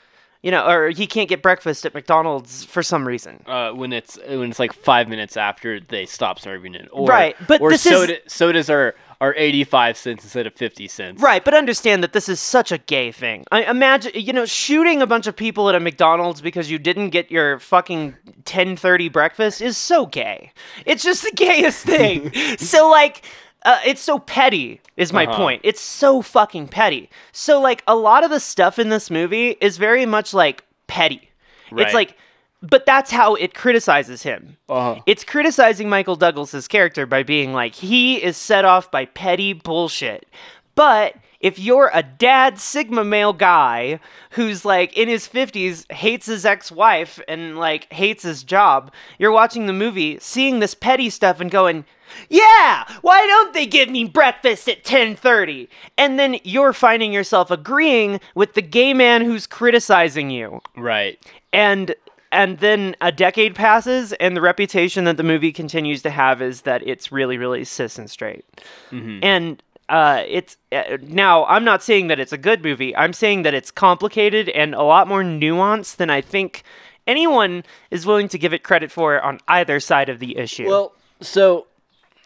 you 0.44 0.50
know, 0.50 0.68
or 0.68 0.90
he 0.90 1.06
can't 1.06 1.30
get 1.30 1.40
breakfast 1.40 1.86
at 1.86 1.94
McDonald's 1.94 2.64
for 2.66 2.82
some 2.82 3.08
reason. 3.08 3.42
Uh, 3.46 3.70
when 3.72 3.94
it's 3.94 4.18
when 4.28 4.50
it's 4.50 4.58
like 4.58 4.74
five 4.74 5.08
minutes 5.08 5.38
after 5.38 5.80
they 5.80 6.04
stop 6.04 6.38
serving 6.38 6.74
it, 6.74 6.86
or, 6.92 7.06
Right, 7.06 7.34
but 7.48 7.62
or 7.62 7.70
this 7.70 7.86
is- 7.86 7.92
soda, 7.92 8.16
sodas 8.26 8.68
are 8.68 8.94
are 9.22 9.34
eighty 9.38 9.64
five 9.64 9.96
cents 9.96 10.22
instead 10.22 10.46
of 10.46 10.52
fifty 10.52 10.86
cents. 10.86 11.22
Right, 11.22 11.42
but 11.42 11.54
understand 11.54 12.02
that 12.02 12.12
this 12.12 12.28
is 12.28 12.40
such 12.40 12.72
a 12.72 12.76
gay 12.78 13.10
thing. 13.10 13.44
I 13.52 13.62
imagine, 13.62 14.12
you 14.14 14.34
know, 14.34 14.44
shooting 14.44 15.00
a 15.00 15.06
bunch 15.06 15.26
of 15.26 15.34
people 15.34 15.70
at 15.70 15.74
a 15.74 15.80
McDonald's 15.80 16.42
because 16.42 16.70
you 16.70 16.78
didn't 16.78 17.08
get 17.08 17.30
your 17.30 17.58
fucking 17.58 18.14
10:30 18.44 19.10
breakfast 19.10 19.62
is 19.62 19.78
so 19.78 20.04
gay. 20.04 20.52
It's 20.84 21.02
just 21.02 21.22
the 21.22 21.32
gayest 21.34 21.86
thing. 21.86 22.32
so 22.58 22.90
like 22.90 23.24
uh, 23.64 23.80
it's 23.86 24.00
so 24.00 24.18
petty 24.18 24.80
is 24.96 25.12
my 25.12 25.26
Uh-huh. 25.26 25.36
point. 25.38 25.60
It's 25.64 25.80
so 25.80 26.22
fucking 26.22 26.68
petty. 26.68 27.08
So 27.32 27.60
like 27.60 27.82
a 27.86 27.96
lot 27.96 28.24
of 28.24 28.30
the 28.30 28.40
stuff 28.40 28.78
in 28.78 28.88
this 28.90 29.10
movie 29.10 29.56
is 29.60 29.76
very 29.78 30.06
much 30.06 30.34
like 30.34 30.64
petty. 30.86 31.30
Right. 31.70 31.86
It's 31.86 31.94
like 31.94 32.16
but 32.62 32.86
that's 32.86 33.10
how 33.10 33.34
it 33.34 33.52
criticizes 33.52 34.22
him. 34.22 34.56
Uh-huh. 34.70 34.98
It's 35.04 35.22
criticizing 35.22 35.90
Michael 35.90 36.16
Douglas's 36.16 36.66
character 36.66 37.04
by 37.04 37.22
being 37.22 37.52
like 37.52 37.74
he 37.74 38.22
is 38.22 38.38
set 38.38 38.64
off 38.64 38.90
by 38.90 39.04
petty 39.04 39.52
bullshit. 39.52 40.26
But 40.74 41.14
if 41.40 41.58
you're 41.58 41.90
a 41.92 42.02
dad 42.02 42.58
sigma 42.58 43.04
male 43.04 43.34
guy 43.34 44.00
who's 44.30 44.64
like 44.64 44.96
in 44.96 45.08
his 45.08 45.28
50s 45.28 45.90
hates 45.92 46.24
his 46.24 46.46
ex-wife 46.46 47.20
and 47.28 47.58
like 47.58 47.92
hates 47.92 48.22
his 48.22 48.42
job, 48.42 48.90
you're 49.18 49.30
watching 49.30 49.66
the 49.66 49.74
movie, 49.74 50.18
seeing 50.20 50.60
this 50.60 50.74
petty 50.74 51.10
stuff 51.10 51.40
and 51.40 51.50
going, 51.50 51.84
"Yeah, 52.28 52.84
why 53.02 53.26
don't 53.26 53.52
they 53.54 53.66
give 53.66 53.88
me 53.88 54.04
breakfast 54.04 54.68
at 54.68 54.84
10:30?" 54.84 55.68
And 55.98 56.18
then 56.18 56.38
you're 56.44 56.72
finding 56.72 57.12
yourself 57.12 57.50
agreeing 57.50 58.20
with 58.34 58.54
the 58.54 58.62
gay 58.62 58.92
man 58.94 59.22
who's 59.22 59.46
criticizing 59.46 60.30
you 60.30 60.60
Right. 60.76 61.18
and 61.52 61.94
and 62.32 62.58
then 62.58 62.96
a 63.00 63.12
decade 63.12 63.54
passes 63.54 64.12
and 64.14 64.36
the 64.36 64.40
reputation 64.40 65.04
that 65.04 65.16
the 65.16 65.22
movie 65.22 65.52
continues 65.52 66.02
to 66.02 66.10
have 66.10 66.42
is 66.42 66.62
that 66.62 66.82
it's 66.86 67.12
really 67.12 67.38
really 67.38 67.62
cis 67.64 67.96
and 67.98 68.10
straight 68.10 68.44
Mhm. 68.90 69.20
and 69.22 69.62
uh, 69.88 70.22
it's 70.26 70.56
uh, 70.72 70.96
now 71.02 71.44
i'm 71.44 71.62
not 71.62 71.82
saying 71.82 72.08
that 72.08 72.18
it's 72.18 72.32
a 72.32 72.38
good 72.38 72.64
movie 72.64 72.96
i'm 72.96 73.12
saying 73.12 73.42
that 73.42 73.52
it's 73.54 73.70
complicated 73.70 74.48
and 74.48 74.74
a 74.74 74.82
lot 74.82 75.06
more 75.06 75.22
nuanced 75.22 75.96
than 75.96 76.08
i 76.10 76.20
think 76.22 76.62
anyone 77.06 77.62
is 77.90 78.04
willing 78.06 78.26
to 78.26 78.38
give 78.38 78.52
it 78.54 78.62
credit 78.64 78.90
for 78.90 79.20
on 79.20 79.38
either 79.46 79.78
side 79.78 80.08
of 80.08 80.18
the 80.20 80.36
issue 80.38 80.66
Well, 80.66 80.92
so 81.20 81.66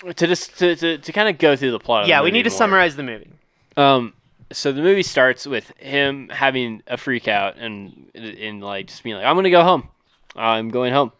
to 0.01 0.27
just 0.27 0.59
to, 0.59 0.77
to, 0.77 0.99
to 0.99 1.13
kind 1.13 1.29
of 1.29 1.39
go 1.39 1.57
through 1.57 1.73
the 1.73 1.79
plot. 1.79 2.03
Of 2.03 2.09
yeah 2.09 2.19
the 2.19 2.25
we 2.25 2.31
movie 2.31 2.39
need 2.39 2.43
to 2.45 2.51
more. 2.51 2.59
summarize 2.59 2.97
the 2.97 3.03
movie 3.03 3.31
Um, 3.77 4.15
so 4.53 4.73
the 4.73 4.83
movie 4.83 5.03
starts 5.03 5.47
with 5.47 5.71
him 5.79 6.29
having 6.31 6.83
a 6.87 6.97
freak 6.97 7.29
out 7.29 7.57
and 7.59 8.11
and 8.15 8.63
like 8.63 8.87
just 8.87 9.03
being 9.03 9.17
like, 9.17 9.25
"I'm 9.25 9.37
gonna 9.37 9.51
go 9.51 9.63
home. 9.63 9.89
I'm 10.37 10.71
going 10.71 10.93
home." 10.93 11.13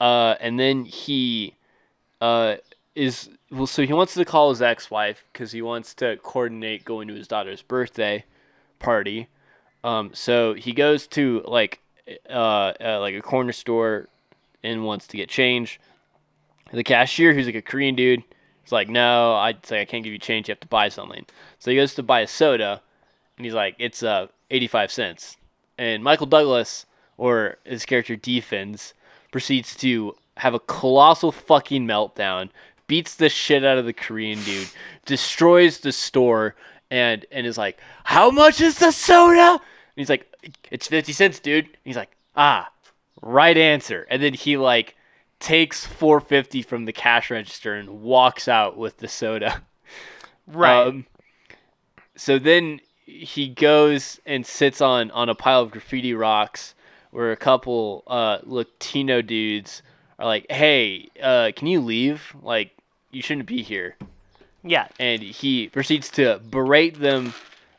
Uh, 0.00 0.34
and 0.40 0.58
then 0.58 0.84
he, 0.84 1.54
uh, 2.22 2.56
is 2.94 3.28
well. 3.50 3.66
So 3.66 3.84
he 3.84 3.92
wants 3.92 4.14
to 4.14 4.24
call 4.24 4.50
his 4.50 4.62
ex-wife 4.62 5.24
because 5.32 5.52
he 5.52 5.62
wants 5.62 5.94
to 5.94 6.16
coordinate 6.22 6.84
going 6.84 7.08
to 7.08 7.14
his 7.14 7.28
daughter's 7.28 7.62
birthday 7.62 8.24
party. 8.78 9.28
Um, 9.82 10.10
so 10.14 10.54
he 10.54 10.72
goes 10.72 11.06
to 11.08 11.42
like, 11.46 11.80
uh, 12.28 12.72
uh 12.80 12.98
like 13.00 13.14
a 13.14 13.22
corner 13.22 13.52
store 13.52 14.08
and 14.62 14.84
wants 14.84 15.06
to 15.08 15.16
get 15.16 15.28
change. 15.28 15.80
The 16.72 16.84
cashier, 16.84 17.34
who's 17.34 17.46
like 17.46 17.54
a 17.54 17.62
Korean 17.62 17.94
dude, 17.94 18.22
is 18.64 18.72
like, 18.72 18.88
"No, 18.88 19.34
I 19.34 19.48
like 19.48 19.72
I 19.72 19.84
can't 19.84 20.04
give 20.04 20.12
you 20.12 20.18
change. 20.18 20.48
You 20.48 20.52
have 20.52 20.60
to 20.60 20.68
buy 20.68 20.88
something." 20.88 21.26
So 21.58 21.70
he 21.70 21.76
goes 21.76 21.94
to 21.94 22.02
buy 22.02 22.20
a 22.20 22.26
soda, 22.26 22.82
and 23.36 23.44
he's 23.44 23.54
like, 23.54 23.74
"It's 23.78 24.02
uh 24.02 24.28
85 24.50 24.92
cents." 24.92 25.36
And 25.78 26.04
Michael 26.04 26.26
Douglas, 26.26 26.86
or 27.16 27.58
his 27.64 27.86
character 27.86 28.16
D-Fens, 28.16 28.94
proceeds 29.32 29.74
to 29.76 30.14
have 30.36 30.54
a 30.54 30.60
colossal 30.60 31.32
fucking 31.32 31.86
meltdown, 31.86 32.50
beats 32.86 33.14
the 33.14 33.28
shit 33.28 33.64
out 33.64 33.78
of 33.78 33.86
the 33.86 33.92
Korean 33.92 34.42
dude, 34.42 34.68
destroys 35.06 35.80
the 35.80 35.92
store, 35.92 36.54
and 36.90 37.26
and 37.32 37.46
is 37.46 37.58
like, 37.58 37.78
"How 38.04 38.30
much 38.30 38.60
is 38.60 38.78
the 38.78 38.92
soda?" 38.92 39.52
And 39.52 39.60
he's 39.96 40.10
like, 40.10 40.32
"It's 40.70 40.86
50 40.86 41.12
cents, 41.12 41.40
dude." 41.40 41.64
And 41.66 41.76
he's 41.84 41.96
like, 41.96 42.16
"Ah, 42.36 42.70
right 43.22 43.56
answer." 43.56 44.06
And 44.08 44.22
then 44.22 44.34
he 44.34 44.56
like 44.56 44.94
takes 45.40 45.86
450 45.86 46.62
from 46.62 46.84
the 46.84 46.92
cash 46.92 47.30
register 47.30 47.74
and 47.74 48.02
walks 48.02 48.46
out 48.46 48.76
with 48.76 48.98
the 48.98 49.08
soda. 49.08 49.62
right 50.46 50.86
Um, 50.86 51.06
so 52.16 52.38
then 52.38 52.80
he 53.06 53.48
goes 53.48 54.20
and 54.24 54.46
sits 54.46 54.80
on 54.80 55.10
on 55.10 55.28
a 55.28 55.34
pile 55.34 55.62
of 55.62 55.70
graffiti 55.70 56.14
rocks 56.14 56.74
where 57.10 57.32
a 57.32 57.36
couple 57.36 58.04
uh 58.06 58.38
Latino 58.44 59.22
dudes 59.22 59.82
are 60.18 60.26
like, 60.26 60.46
"Hey, 60.50 61.08
uh, 61.20 61.50
can 61.56 61.66
you 61.66 61.80
leave? 61.80 62.36
Like, 62.42 62.72
you 63.10 63.22
shouldn't 63.22 63.46
be 63.46 63.62
here." 63.62 63.96
Yeah. 64.62 64.88
and 64.98 65.22
he 65.22 65.68
proceeds 65.68 66.10
to 66.10 66.38
berate 66.50 67.00
them 67.00 67.32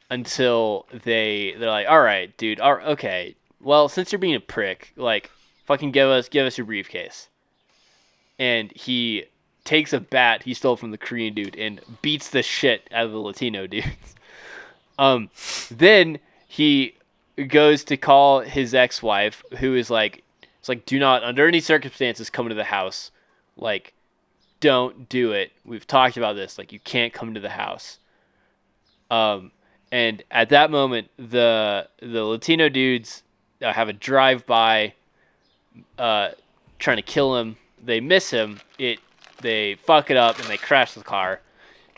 until 0.09 0.87
they 0.91 1.55
they're 1.57 1.69
like, 1.69 1.87
"All 1.87 2.01
right, 2.01 2.35
dude. 2.37 2.59
All, 2.59 2.73
okay. 2.77 3.35
Well, 3.61 3.87
since 3.87 4.11
you're 4.11 4.19
being 4.19 4.35
a 4.35 4.39
prick, 4.39 4.91
like, 4.97 5.29
fucking 5.65 5.91
give 5.91 6.09
us 6.09 6.27
give 6.27 6.45
us 6.47 6.57
your 6.57 6.65
briefcase." 6.65 7.29
And 8.41 8.71
he 8.71 9.25
takes 9.63 9.93
a 9.93 9.99
bat 9.99 10.41
he 10.41 10.55
stole 10.55 10.75
from 10.75 10.89
the 10.89 10.97
Korean 10.97 11.35
dude 11.35 11.55
and 11.55 11.79
beats 12.01 12.29
the 12.29 12.41
shit 12.41 12.87
out 12.91 13.05
of 13.05 13.11
the 13.11 13.19
Latino 13.19 13.67
dudes. 13.67 14.15
Um, 14.97 15.29
then 15.69 16.19
he 16.47 16.95
goes 17.47 17.83
to 17.85 17.97
call 17.97 18.41
his 18.41 18.73
ex-wife, 18.73 19.43
who 19.59 19.75
is 19.75 19.89
like, 19.89 20.23
it's 20.59 20.69
like, 20.69 20.85
do 20.85 20.99
not 20.99 21.23
under 21.23 21.47
any 21.47 21.59
circumstances 21.59 22.29
come 22.29 22.49
to 22.49 22.55
the 22.55 22.65
house. 22.65 23.11
Like, 23.55 23.93
don't 24.59 25.07
do 25.09 25.31
it. 25.31 25.51
We've 25.65 25.87
talked 25.87 26.17
about 26.17 26.35
this. 26.35 26.57
Like, 26.57 26.71
you 26.71 26.79
can't 26.79 27.13
come 27.13 27.33
to 27.33 27.39
the 27.39 27.49
house. 27.49 27.99
Um, 29.09 29.51
and 29.91 30.23
at 30.31 30.49
that 30.49 30.71
moment, 30.71 31.09
the 31.17 31.87
the 32.01 32.23
Latino 32.23 32.69
dudes 32.69 33.23
uh, 33.61 33.73
have 33.73 33.89
a 33.89 33.93
drive 33.93 34.45
by, 34.45 34.93
uh, 35.97 36.29
trying 36.79 36.97
to 36.97 37.03
kill 37.03 37.37
him. 37.37 37.57
They 37.83 37.99
miss 37.99 38.29
him. 38.31 38.61
It 38.77 38.99
they 39.41 39.75
fuck 39.75 40.11
it 40.11 40.17
up 40.17 40.37
and 40.39 40.47
they 40.47 40.57
crash 40.57 40.93
the 40.93 41.01
car. 41.03 41.41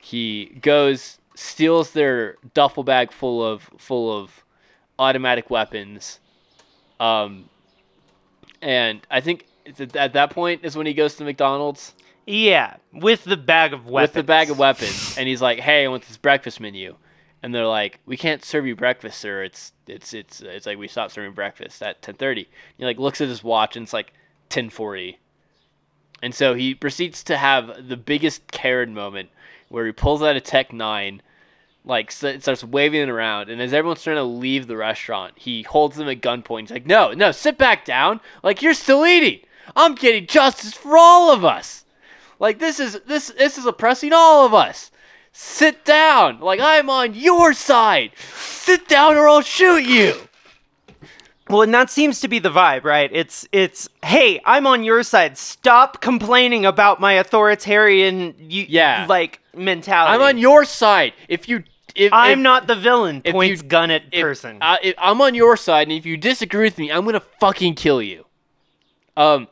He 0.02 0.58
goes, 0.62 1.20
steals 1.36 1.92
their 1.92 2.36
duffel 2.54 2.84
bag 2.84 3.12
full 3.12 3.44
of 3.46 3.64
full 3.78 4.16
of 4.18 4.44
automatic 5.00 5.50
weapons. 5.50 6.20
Um, 7.00 7.50
and 8.62 9.02
I 9.12 9.20
think 9.22 9.46
it's 9.66 9.80
at- 9.82 9.96
at 9.96 10.14
that 10.14 10.30
point 10.30 10.62
is 10.64 10.76
when 10.78 10.86
he 10.86 10.94
goes 10.94 11.16
to 11.16 11.24
McDonald's 11.24 11.94
Yeah. 12.26 12.78
With 12.94 13.26
the 13.26 13.36
bag 13.36 13.74
of 13.74 13.88
weapons. 13.88 14.10
with 14.10 14.14
the 14.14 14.24
bag 14.24 14.50
of 14.50 14.58
weapons, 14.58 15.18
and 15.18 15.28
he's 15.28 15.42
like, 15.42 15.60
"Hey, 15.60 15.84
I 15.84 15.88
want 15.90 16.04
this 16.08 16.16
breakfast 16.16 16.62
menu," 16.62 16.96
and 17.42 17.54
they're 17.54 17.68
like, 17.68 18.00
"We 18.06 18.16
can't 18.16 18.46
serve 18.46 18.66
you 18.66 18.78
breakfast, 18.78 19.20
sir. 19.20 19.44
It's 19.44 19.74
it's 19.88 20.14
it's 20.14 20.40
it's 20.40 20.66
like 20.66 20.78
we 20.78 20.88
stopped 20.88 21.12
serving 21.12 21.34
breakfast 21.34 21.84
at 21.84 22.02
10:30." 22.02 22.48
He 22.78 22.86
like 22.86 22.98
looks 22.98 23.20
at 23.20 23.28
his 23.28 23.44
watch 23.44 23.76
and 23.76 23.84
it's 23.84 23.92
like 23.92 24.14
10:40, 24.50 25.18
and 26.24 26.34
so 26.34 26.54
he 26.54 26.74
proceeds 26.74 27.22
to 27.26 27.38
have 27.38 27.88
the 27.90 27.98
biggest 27.98 28.50
Karen 28.50 28.94
moment 28.94 29.30
where 29.68 29.86
he 29.86 29.92
pulls 29.92 30.24
out 30.24 30.38
a 30.38 30.42
Tech 30.42 30.72
Nine, 30.72 31.22
like 31.84 32.08
s- 32.08 32.42
starts 32.42 32.64
waving 32.64 33.02
it 33.02 33.10
around, 33.10 33.50
and 33.50 33.62
as 33.62 33.74
everyone's 33.74 34.02
trying 34.02 34.16
to 34.16 34.24
leave 34.24 34.68
the 34.68 34.78
restaurant, 34.78 35.34
he 35.36 35.64
holds 35.64 35.98
them 35.98 36.08
at 36.08 36.22
gunpoint. 36.22 36.62
He's 36.62 36.72
like, 36.72 36.86
"No, 36.86 37.12
no, 37.12 37.32
sit 37.34 37.58
back 37.58 37.84
down. 37.84 38.22
Like 38.42 38.62
you're 38.62 38.74
still 38.74 39.06
eating. 39.06 39.42
I'm 39.76 39.96
getting 39.96 40.26
justice 40.26 40.74
for 40.74 40.98
all 40.98 41.32
of 41.34 41.44
us." 41.44 41.84
Like 42.40 42.60
this 42.60 42.80
is 42.80 43.02
this 43.06 43.28
this 43.38 43.58
is 43.58 43.66
oppressing 43.66 44.14
all 44.14 44.46
of 44.46 44.54
us. 44.54 44.92
Sit 45.34 45.84
down. 45.84 46.40
Like 46.40 46.62
I'm 46.62 46.90
on 46.90 47.16
your 47.16 47.54
side. 47.54 48.12
Sit 48.38 48.88
down 48.88 49.18
or 49.18 49.28
I'll 49.28 49.42
shoot 49.42 49.84
you. 49.84 50.30
Well, 51.50 51.62
and 51.62 51.74
that 51.74 51.90
seems 51.90 52.20
to 52.22 52.28
be 52.28 52.40
the 52.40 52.50
vibe, 52.50 52.84
right? 52.86 53.10
It's 53.14 53.48
it's 53.52 53.90
hey, 54.04 54.40
I'm 54.46 54.66
on 54.66 54.84
your 54.84 55.04
side. 55.04 55.38
Stop 55.38 56.02
complaining 56.02 56.66
about 56.66 57.00
my 57.02 57.14
authoritarian 57.14 58.34
you, 58.40 58.66
Yeah. 58.70 59.06
like 59.10 59.40
mentality. 59.56 60.14
I'm 60.16 60.22
on 60.22 60.38
your 60.38 60.64
side. 60.66 61.14
If 61.28 61.50
you 61.50 61.64
if 61.96 62.14
I'm 62.14 62.40
if- 62.40 62.44
not 62.44 62.68
the 62.68 62.76
villain. 62.76 63.22
if 63.26 63.34
Points 63.34 63.62
you- 63.62 63.68
gun 63.68 63.92
at 63.92 64.04
if, 64.12 64.22
person. 64.22 64.58
I, 64.62 64.80
if 64.82 64.96
I'm 64.98 65.22
on 65.22 65.36
your 65.36 65.58
side, 65.58 65.88
and 65.90 65.98
if 65.98 66.06
you 66.06 66.16
disagree 66.18 66.64
with 66.66 66.78
me, 66.78 66.92
I'm 66.92 67.04
gonna 67.06 67.20
fucking 67.40 67.76
kill 67.76 68.02
you. 68.02 68.26
Um. 69.18 69.48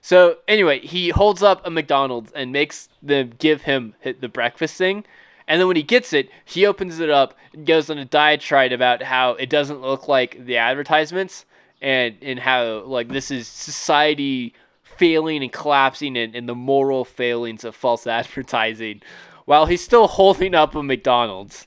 So 0.00 0.38
anyway, 0.48 0.80
he 0.80 1.10
holds 1.10 1.42
up 1.42 1.66
a 1.66 1.70
McDonald's 1.70 2.30
and 2.32 2.52
makes 2.52 2.88
them 3.02 3.32
give 3.38 3.62
him 3.62 3.94
the 4.02 4.28
breakfast 4.28 4.76
thing, 4.76 5.04
and 5.46 5.60
then 5.60 5.66
when 5.66 5.76
he 5.76 5.82
gets 5.82 6.12
it, 6.12 6.30
he 6.44 6.66
opens 6.66 7.00
it 7.00 7.10
up 7.10 7.34
and 7.52 7.66
goes 7.66 7.90
on 7.90 7.98
a 7.98 8.04
diatribe 8.04 8.72
about 8.72 9.02
how 9.02 9.32
it 9.32 9.50
doesn't 9.50 9.80
look 9.80 10.08
like 10.08 10.44
the 10.44 10.56
advertisements, 10.56 11.44
and 11.82 12.16
and 12.22 12.38
how 12.38 12.80
like 12.80 13.08
this 13.08 13.30
is 13.30 13.46
society 13.46 14.54
failing 14.82 15.42
and 15.42 15.52
collapsing, 15.52 16.16
and, 16.16 16.34
and 16.34 16.48
the 16.48 16.54
moral 16.54 17.04
failings 17.04 17.64
of 17.64 17.74
false 17.74 18.06
advertising, 18.06 19.02
while 19.44 19.66
he's 19.66 19.82
still 19.82 20.06
holding 20.06 20.54
up 20.54 20.74
a 20.74 20.82
McDonald's. 20.82 21.66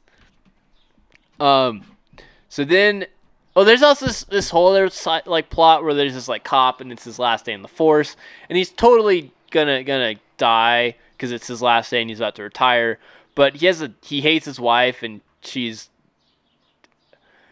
Um, 1.40 1.84
so 2.50 2.64
then, 2.64 3.06
oh, 3.56 3.64
there's 3.64 3.84
also 3.84 4.08
this, 4.08 4.24
this 4.24 4.50
whole 4.50 4.70
other 4.70 4.90
like 5.28 5.50
plot 5.50 5.84
where 5.84 5.94
there's 5.94 6.16
this 6.16 6.28
like 6.28 6.44
cop 6.44 6.82
and 6.82 6.92
it's 6.92 7.04
his 7.04 7.20
last 7.20 7.46
day 7.46 7.54
in 7.54 7.62
the 7.62 7.68
force, 7.68 8.16
and 8.50 8.58
he's 8.58 8.72
totally 8.72 9.32
gonna 9.52 9.84
gonna 9.84 10.16
die 10.38 10.96
because 11.12 11.32
it's 11.32 11.48
his 11.48 11.62
last 11.62 11.92
day 11.92 12.02
and 12.02 12.10
he's 12.10 12.20
about 12.20 12.36
to 12.36 12.44
retire. 12.44 13.00
But 13.38 13.58
he 13.58 13.68
has 13.68 13.84
a 13.84 13.94
he 14.02 14.22
hates 14.22 14.48
his 14.48 14.60
wife 14.60 15.04
and 15.04 15.22
she's 15.42 15.90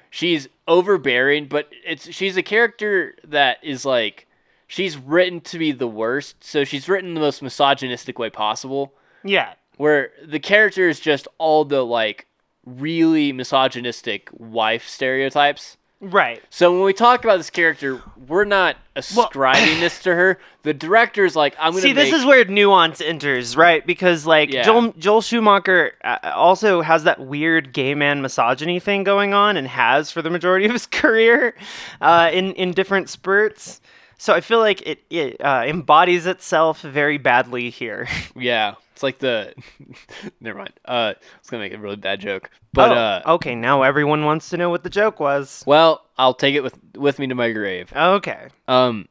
she's 0.10 0.48
overbearing, 0.68 1.46
but 1.46 1.70
it's 1.86 2.12
she's 2.12 2.36
a 2.38 2.42
character 2.42 3.14
that 3.24 3.60
is 3.62 3.86
like 3.86 4.26
she's 4.66 4.98
written 4.98 5.42
to 5.42 5.60
be 5.60 5.72
the 5.72 5.88
worst, 5.88 6.44
so 6.44 6.64
she's 6.64 6.90
written 6.90 7.14
the 7.14 7.20
most 7.20 7.44
misogynistic 7.44 8.18
way 8.18 8.32
possible 8.32 8.94
yeah. 9.24 9.54
where 9.78 10.10
the 10.26 10.40
character 10.40 10.90
is 10.90 11.00
just 11.00 11.28
all 11.38 11.64
the 11.66 11.86
like 11.86 12.26
really 12.66 13.32
misogynistic 13.32 14.30
wife 14.34 14.88
stereotypes. 14.88 15.78
Right. 16.02 16.44
So 16.50 16.74
when 16.74 16.84
we 16.84 16.94
talk 16.94 17.24
about 17.24 17.38
this 17.38 17.50
character, 17.50 18.02
we're 18.28 18.44
not 18.46 18.76
ascribing 18.96 19.80
this 19.80 20.00
to 20.04 20.14
her. 20.14 20.38
The 20.64 20.74
director's 20.74 21.36
like, 21.36 21.56
I'm 21.58 21.72
gonna 21.72 21.82
See, 21.82 21.94
this 21.94 22.14
is 22.14 22.26
where 22.26 22.44
nuance 22.46 23.00
enters, 23.02 23.56
right? 23.56 23.86
Because 23.86 24.26
like 24.26 24.52
Yeah. 24.52 24.64
Joel 24.64 24.94
Joel 24.98 25.22
Schumacher 25.22 25.94
uh, 26.04 26.18
also 26.36 26.82
has 26.82 27.04
that 27.06 27.22
weird 27.22 27.72
gay 27.72 27.96
man 27.96 28.22
misogyny 28.22 28.80
thing 28.80 29.04
going 29.04 29.34
on, 29.34 29.56
and 29.58 29.68
has 29.68 30.12
for 30.12 30.22
the 30.22 30.30
majority 30.30 30.66
of 30.66 30.74
his 30.74 30.86
career, 31.02 31.56
uh, 32.02 32.30
in 32.32 32.54
in 32.54 32.72
different 32.72 33.10
spurts. 33.10 33.80
So 34.18 34.34
I 34.34 34.42
feel 34.42 34.60
like 34.60 34.82
it 34.88 35.04
it 35.10 35.42
uh, 35.42 35.64
embodies 35.66 36.26
itself 36.26 36.82
very 36.82 37.18
badly 37.18 37.70
here. 37.70 38.08
yeah. 38.36 38.76
It's 38.94 39.04
like 39.04 39.20
the 39.20 39.54
never 40.40 40.58
mind. 40.60 40.74
Uh, 40.86 41.14
I 41.18 41.40
was 41.42 41.50
gonna 41.50 41.64
make 41.64 41.74
a 41.74 41.78
really 41.78 41.98
bad 41.98 42.22
joke, 42.22 42.50
but 42.72 42.92
Oh, 42.92 42.96
uh, 42.96 43.22
okay, 43.36 43.54
now 43.54 43.82
everyone 43.82 44.24
wants 44.24 44.50
to 44.52 44.58
know 44.58 44.70
what 44.70 44.84
the 44.84 44.90
joke 44.90 45.20
was. 45.20 45.64
well, 45.68 46.06
I'll 46.18 46.34
take 46.34 46.56
it 46.56 46.64
with 46.64 46.80
with 46.96 47.20
me 47.20 47.28
to 47.28 47.36
my 47.36 47.52
grave. 47.52 47.92
Okay. 47.94 48.48
Um, 48.70 49.10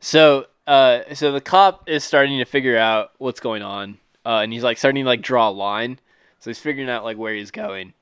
so 0.00 0.46
uh, 0.66 1.00
so 1.14 1.30
the 1.30 1.40
cop 1.40 1.88
is 1.88 2.02
starting 2.02 2.38
to 2.38 2.44
figure 2.44 2.76
out 2.76 3.12
what's 3.18 3.38
going 3.40 3.62
on, 3.62 3.98
uh, 4.26 4.38
and 4.42 4.52
he's 4.52 4.64
like 4.64 4.78
starting 4.78 5.04
to 5.04 5.08
like 5.08 5.22
draw 5.22 5.48
a 5.48 5.52
line. 5.52 6.00
So 6.40 6.50
he's 6.50 6.58
figuring 6.58 6.90
out 6.90 7.04
like 7.04 7.16
where 7.16 7.34
he's 7.34 7.50
going. 7.52 7.92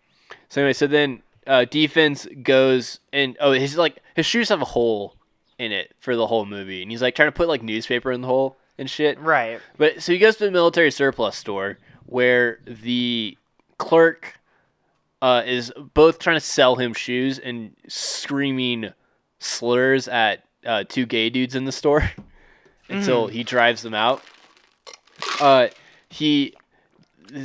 So 0.49 0.63
anyway, 0.63 0.73
so 0.73 0.87
then 0.87 1.23
uh, 1.47 1.65
D-Fens 1.67 2.27
goes 2.43 3.01
and 3.13 3.37
oh, 3.41 3.53
his 3.53 3.77
like 3.77 3.99
his 4.15 4.25
shoes 4.27 4.49
have 4.49 4.63
a 4.63 4.67
hole 4.67 5.15
in 5.63 5.73
it 5.73 5.95
for 6.01 6.17
the 6.17 6.27
whole 6.27 6.45
movie, 6.45 6.83
and 6.83 6.91
he's 6.91 7.03
like 7.03 7.15
trying 7.15 7.29
to 7.29 7.33
put 7.33 7.49
like 7.49 7.63
newspaper 7.63 8.11
in 8.13 8.21
the 8.21 8.29
hole 8.29 8.59
and 8.79 8.91
shit. 8.91 9.19
Right. 9.21 9.61
But 9.77 10.03
so 10.03 10.13
he 10.13 10.19
goes 10.19 10.37
to 10.37 10.45
the 10.45 10.51
military 10.51 10.91
surplus 10.91 11.37
store 11.37 11.79
where 12.07 12.61
the 12.67 13.39
clerk 13.79 14.41
uh, 15.21 15.43
is 15.47 15.73
both 15.95 16.19
trying 16.19 16.37
to 16.37 16.41
sell 16.41 16.77
him 16.77 16.93
shoes 16.93 17.39
and 17.39 17.77
screaming 17.89 18.93
slurs 19.39 20.09
at 20.09 20.45
uh, 20.67 20.85
two 20.89 21.07
gay 21.07 21.31
dudes 21.31 21.55
in 21.55 21.65
the 21.65 21.73
store 21.73 22.11
until 22.89 23.29
he 23.29 23.45
drives 23.45 23.83
them 23.83 23.95
out. 23.95 24.23
Uh, 25.41 25.69
he 26.09 26.55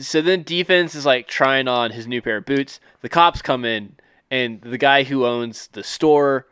so 0.02 0.22
then 0.22 0.44
D-Fens 0.44 0.96
is 0.96 1.06
like 1.06 1.28
trying 1.28 1.68
on 1.68 1.92
his 1.92 2.08
new 2.08 2.22
pair 2.22 2.38
of 2.38 2.46
boots. 2.46 2.80
The 3.02 3.10
cops 3.10 3.42
come 3.42 3.64
in 3.64 3.96
and 4.30 4.60
the 4.62 4.78
guy 4.78 5.04
who 5.04 5.26
owns 5.26 5.68
the 5.68 5.84
store 5.84 6.48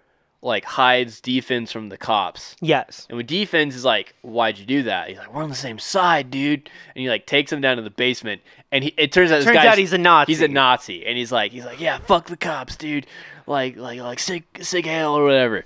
like 0.46 0.64
hides 0.64 1.20
D-Fens 1.20 1.72
from 1.72 1.90
the 1.90 1.98
cops. 1.98 2.56
Yes. 2.62 3.08
And 3.10 3.18
when 3.18 3.26
D-Fens 3.26 3.76
is 3.76 3.84
like, 3.84 4.14
"Why'd 4.22 4.60
you 4.60 4.66
do 4.66 4.84
that?" 4.84 5.10
He's 5.10 5.18
like, 5.18 5.34
"We're 5.34 5.44
on 5.44 5.50
the 5.50 5.56
same 5.56 5.80
side, 5.80 6.30
dude." 6.30 6.70
And 6.96 7.02
he 7.02 7.10
like 7.10 7.26
takes 7.26 7.52
him 7.52 7.62
down 7.62 7.78
to 7.78 7.84
the 7.84 7.90
basement, 7.90 8.42
and 8.72 8.84
he, 8.84 8.94
it 8.96 9.12
turns 9.12 9.32
out 9.32 9.38
this 9.38 9.46
Turns 9.46 9.58
out 9.58 9.78
he's 9.78 9.92
a 9.94 9.98
Nazi. 9.98 10.32
He's 10.32 10.42
a 10.42 10.48
Nazi, 10.48 11.06
and 11.06 11.18
he's 11.18 11.32
like, 11.32 11.52
he's 11.52 11.66
like, 11.66 11.82
"Yeah, 11.82 11.98
fuck 11.98 12.28
the 12.28 12.38
cops, 12.38 12.76
dude." 12.76 13.08
Like, 13.48 13.76
like, 13.76 14.00
like, 14.00 14.20
sig, 14.20 14.44
sig 14.62 14.86
hail 14.86 15.18
or 15.18 15.24
whatever. 15.24 15.66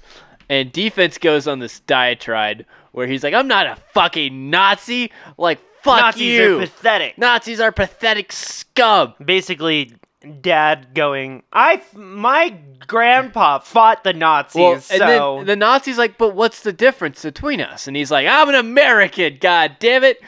And 0.50 0.72
D-Fens 0.72 1.18
goes 1.18 1.48
on 1.48 1.60
this 1.60 1.82
diatribe 1.82 2.66
where 2.94 3.06
he's 3.06 3.24
like, 3.24 3.34
"I'm 3.34 3.48
not 3.48 3.68
a 3.68 3.76
fucking 3.94 4.50
Nazi. 4.50 5.12
Like, 5.38 5.60
fuck 5.82 6.02
Nazis 6.02 6.22
you. 6.22 6.58
are 6.58 6.62
pathetic. 6.62 7.18
Nazis 7.18 7.60
are 7.60 7.74
pathetic 7.74 8.32
scum." 8.32 9.14
Basically, 9.24 9.94
dad 10.42 10.94
going, 10.94 11.44
I 11.54 11.82
my 11.94 12.56
grandpa 12.88 13.60
fought 13.60 14.04
the 14.04 14.14
Nazis, 14.14 14.60
Well, 14.60 14.74
and 14.74 14.84
so 14.84 15.38
then 15.38 15.46
the 15.46 15.56
Nazi's 15.56 15.98
like, 15.98 16.18
but 16.18 16.36
what's 16.36 16.62
the 16.62 16.74
difference 16.74 17.24
between 17.24 17.62
us? 17.62 17.88
And 17.88 17.96
he's 17.96 18.12
like, 18.12 18.28
I'm 18.28 18.50
an 18.50 18.56
American, 18.56 19.38
god 19.40 19.78
damn 19.80 20.04
it. 20.04 20.20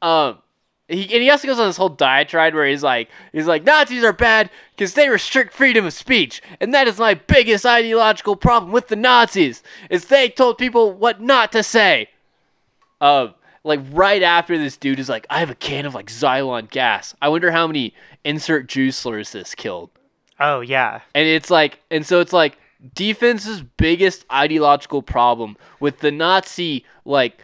Um, 0.00 0.38
he, 0.88 1.02
and 1.02 1.22
he 1.22 1.30
also 1.30 1.46
goes 1.46 1.60
on 1.60 1.68
this 1.68 1.76
whole 1.76 1.88
diatribe 1.88 2.54
where 2.54 2.66
he's 2.66 2.82
like, 2.82 3.08
he's 3.32 3.46
like, 3.46 3.64
Nazis 3.64 4.02
are 4.02 4.12
bad 4.12 4.50
because 4.74 4.94
they 4.94 5.08
restrict 5.08 5.54
freedom 5.54 5.86
of 5.86 5.92
speech, 5.92 6.42
and 6.60 6.74
that 6.74 6.88
is 6.88 6.98
my 6.98 7.14
biggest 7.14 7.64
ideological 7.64 8.36
problem 8.36 8.72
with 8.72 8.88
the 8.88 8.96
Nazis 8.96 9.62
is 9.88 10.06
they 10.06 10.28
told 10.28 10.58
people 10.58 10.92
what 10.92 11.20
not 11.20 11.52
to 11.52 11.62
say. 11.62 12.08
Um, 13.00 13.34
like 13.64 13.80
right 13.92 14.22
after 14.22 14.58
this 14.58 14.76
dude 14.76 14.98
is 14.98 15.08
like, 15.08 15.26
I 15.30 15.40
have 15.40 15.50
a 15.50 15.54
can 15.54 15.86
of 15.86 15.94
like 15.94 16.06
Zyklon 16.06 16.70
gas. 16.70 17.14
I 17.22 17.28
wonder 17.28 17.50
how 17.50 17.66
many 17.66 17.94
insert 18.24 18.70
slurs 18.70 19.32
this 19.32 19.54
killed. 19.54 19.90
Oh 20.40 20.60
yeah. 20.60 21.00
And 21.14 21.28
it's 21.28 21.50
like, 21.50 21.80
and 21.90 22.04
so 22.04 22.20
it's 22.20 22.32
like 22.32 22.58
D-Fens's 22.94 23.62
biggest 23.62 24.24
ideological 24.32 25.02
problem 25.02 25.56
with 25.78 26.00
the 26.00 26.10
Nazi 26.10 26.84
like 27.04 27.42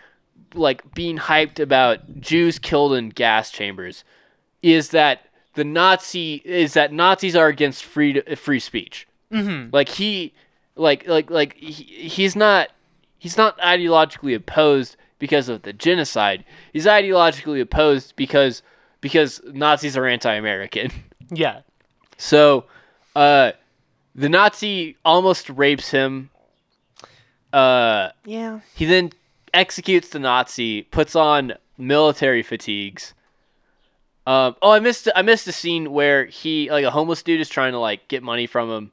like 0.55 0.95
being 0.95 1.19
hyped 1.19 1.61
about 1.61 2.21
Jews 2.21 2.59
killed 2.59 2.95
in 2.95 3.11
gas 3.11 3.51
chambers 3.51 4.03
is 4.63 4.91
that 4.91 5.27
the 5.55 5.65
Nazi 5.65 6.43
is 6.45 6.75
that 6.75 6.93
Nazis 6.93 7.37
are 7.37 7.49
against 7.49 7.85
free 7.85 8.21
free 8.35 8.61
speech. 8.61 9.07
Mm-hmm. 9.33 9.71
Like 9.73 9.89
he 9.91 10.33
like 10.75 11.07
like 11.07 11.31
like 11.31 11.55
he, 11.55 12.09
he's 12.09 12.35
not 12.35 12.71
he's 13.19 13.37
not 13.37 13.59
ideologically 13.59 14.35
opposed 14.35 14.97
because 15.19 15.49
of 15.49 15.63
the 15.63 15.73
genocide. 15.73 16.45
He's 16.73 16.87
ideologically 16.87 17.61
opposed 17.61 18.15
because 18.17 18.63
because 19.01 19.41
Nazis 19.45 19.97
are 19.97 20.07
anti-American. 20.07 20.91
Yeah. 21.31 21.61
So, 22.17 22.65
uh, 23.15 23.53
the 24.15 24.31
Nazi 24.31 24.97
almost 25.05 25.51
rapes 25.51 25.91
him. 25.91 26.31
Uh, 27.53 28.11
Yeah. 28.25 28.61
he 28.75 28.87
then 28.87 29.13
executes 29.53 30.09
the 30.09 30.19
Nazi, 30.19 30.83
puts 30.83 31.15
on 31.15 31.55
military 31.77 32.43
fatigues. 32.43 33.13
Um, 34.27 34.57
oh, 34.61 34.71
I 34.71 34.81
missed 34.81 35.09
I 35.17 35.23
missed 35.23 35.47
a 35.49 35.53
scene 35.53 35.91
where 35.93 36.27
he 36.27 36.71
like 36.71 36.85
a 36.85 36.91
homeless 36.91 37.23
dude 37.23 37.41
is 37.41 37.49
trying 37.49 37.73
to 37.73 37.79
like 37.79 38.09
get 38.09 38.23
money 38.23 38.47
from 38.47 38.71
him, 38.71 38.93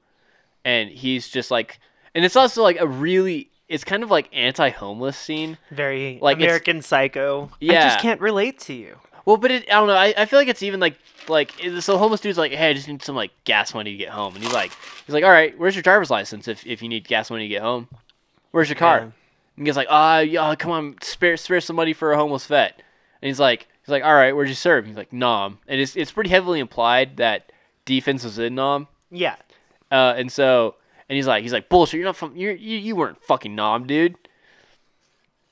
and 0.63 0.89
he's 0.89 1.27
just 1.27 1.51
like, 1.51 1.79
and 2.13 2.23
it's 2.23 2.35
also 2.37 2.63
like 2.63 2.79
a 2.79 2.87
really 2.87 3.49
it's 3.67 3.83
kind 3.83 4.03
of 4.03 4.11
like 4.11 4.29
anti-homeless 4.33 5.17
scene. 5.17 5.57
Very 5.71 6.19
Like, 6.21 6.37
American 6.37 6.81
Psycho. 6.81 7.49
I 7.53 7.55
Yeah. 7.59 7.83
just 7.89 7.99
can't 7.99 8.21
relate 8.21 8.59
to 8.61 8.73
you. 8.73 8.97
Well, 9.25 9.37
but 9.37 9.49
it, 9.51 9.63
I 9.71 9.73
don't 9.75 9.87
know. 9.87 9.95
I, 9.95 10.13
I 10.15 10.25
feel 10.25 10.37
like 10.39 10.47
it's 10.47 10.61
even 10.63 10.79
like 10.79 10.95
like 11.27 11.51
so 11.79 11.97
homeless 11.97 12.21
dude's 12.21 12.37
like, 12.37 12.51
hey, 12.51 12.69
I 12.69 12.73
just 12.73 12.87
need 12.87 13.01
some 13.01 13.15
like 13.15 13.31
gas 13.43 13.73
money 13.73 13.91
to 13.91 13.97
get 13.97 14.09
home, 14.09 14.35
and 14.35 14.43
he's 14.43 14.53
like, 14.53 14.71
he's 15.07 15.13
like, 15.13 15.23
all 15.23 15.31
right, 15.31 15.57
where's 15.57 15.73
your 15.75 15.81
driver's 15.81 16.11
license 16.11 16.47
if, 16.47 16.63
if 16.67 16.83
you 16.83 16.89
need 16.89 17.07
gas 17.07 17.31
money 17.31 17.45
to 17.45 17.49
get 17.49 17.63
home? 17.63 17.87
Where's 18.51 18.69
your 18.69 18.75
car? 18.77 18.97
Yeah. 18.99 19.09
And 19.57 19.65
he's 19.67 19.75
like, 19.77 19.87
ah, 19.89 20.19
yeah, 20.19 20.53
come 20.55 20.71
on, 20.71 20.95
spare 21.01 21.35
spare 21.37 21.59
some 21.61 21.75
money 21.75 21.93
for 21.93 22.11
a 22.11 22.17
homeless 22.17 22.45
vet. 22.45 22.79
And 23.21 23.27
he's 23.27 23.39
like, 23.39 23.67
he's 23.81 23.89
like, 23.89 24.03
all 24.03 24.13
right, 24.13 24.35
where'd 24.35 24.47
you 24.49 24.53
serve? 24.53 24.85
He's 24.85 24.95
like, 24.97 25.11
Nam, 25.11 25.57
and 25.67 25.81
it's 25.81 25.95
it's 25.95 26.11
pretty 26.11 26.29
heavily 26.29 26.59
implied 26.59 27.17
that 27.17 27.51
D-Fens 27.85 28.23
was 28.23 28.37
in 28.37 28.53
Nam, 28.53 28.87
Yeah. 29.09 29.37
uh, 29.91 30.13
and 30.15 30.31
so 30.31 30.75
and 31.09 31.15
he's 31.15 31.27
like, 31.27 31.43
he's 31.43 31.53
like, 31.53 31.69
bullshit, 31.69 31.99
you're 31.99 32.05
not 32.05 32.15
from, 32.15 32.35
you're, 32.35 32.53
you 32.53 32.77
you 32.77 32.95
weren't 32.95 33.23
fucking 33.23 33.55
Nam, 33.55 33.85
dude. 33.87 34.15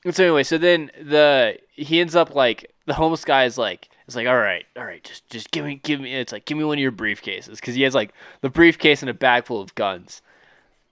And 0.04 0.14
so 0.14 0.24
anyway, 0.24 0.42
so 0.42 0.58
then 0.58 0.90
the 1.00 1.58
he 1.72 2.00
ends 2.00 2.14
up 2.14 2.34
like 2.34 2.70
the 2.86 2.94
homeless 2.94 3.24
guy 3.24 3.44
is 3.44 3.56
like 3.56 3.88
it's 4.06 4.14
like 4.16 4.26
all 4.26 4.36
right, 4.36 4.66
all 4.76 4.84
right, 4.84 5.02
just 5.02 5.28
just 5.30 5.50
give 5.50 5.64
me 5.64 5.76
give 5.82 6.00
me 6.00 6.14
it's 6.14 6.32
like 6.32 6.44
give 6.44 6.58
me 6.58 6.64
one 6.64 6.76
of 6.78 6.82
your 6.82 6.92
briefcases 6.92 7.56
because 7.56 7.74
he 7.74 7.82
has 7.82 7.94
like 7.94 8.12
the 8.42 8.50
briefcase 8.50 9.02
and 9.02 9.08
a 9.08 9.14
bag 9.14 9.46
full 9.46 9.60
of 9.62 9.74
guns, 9.74 10.20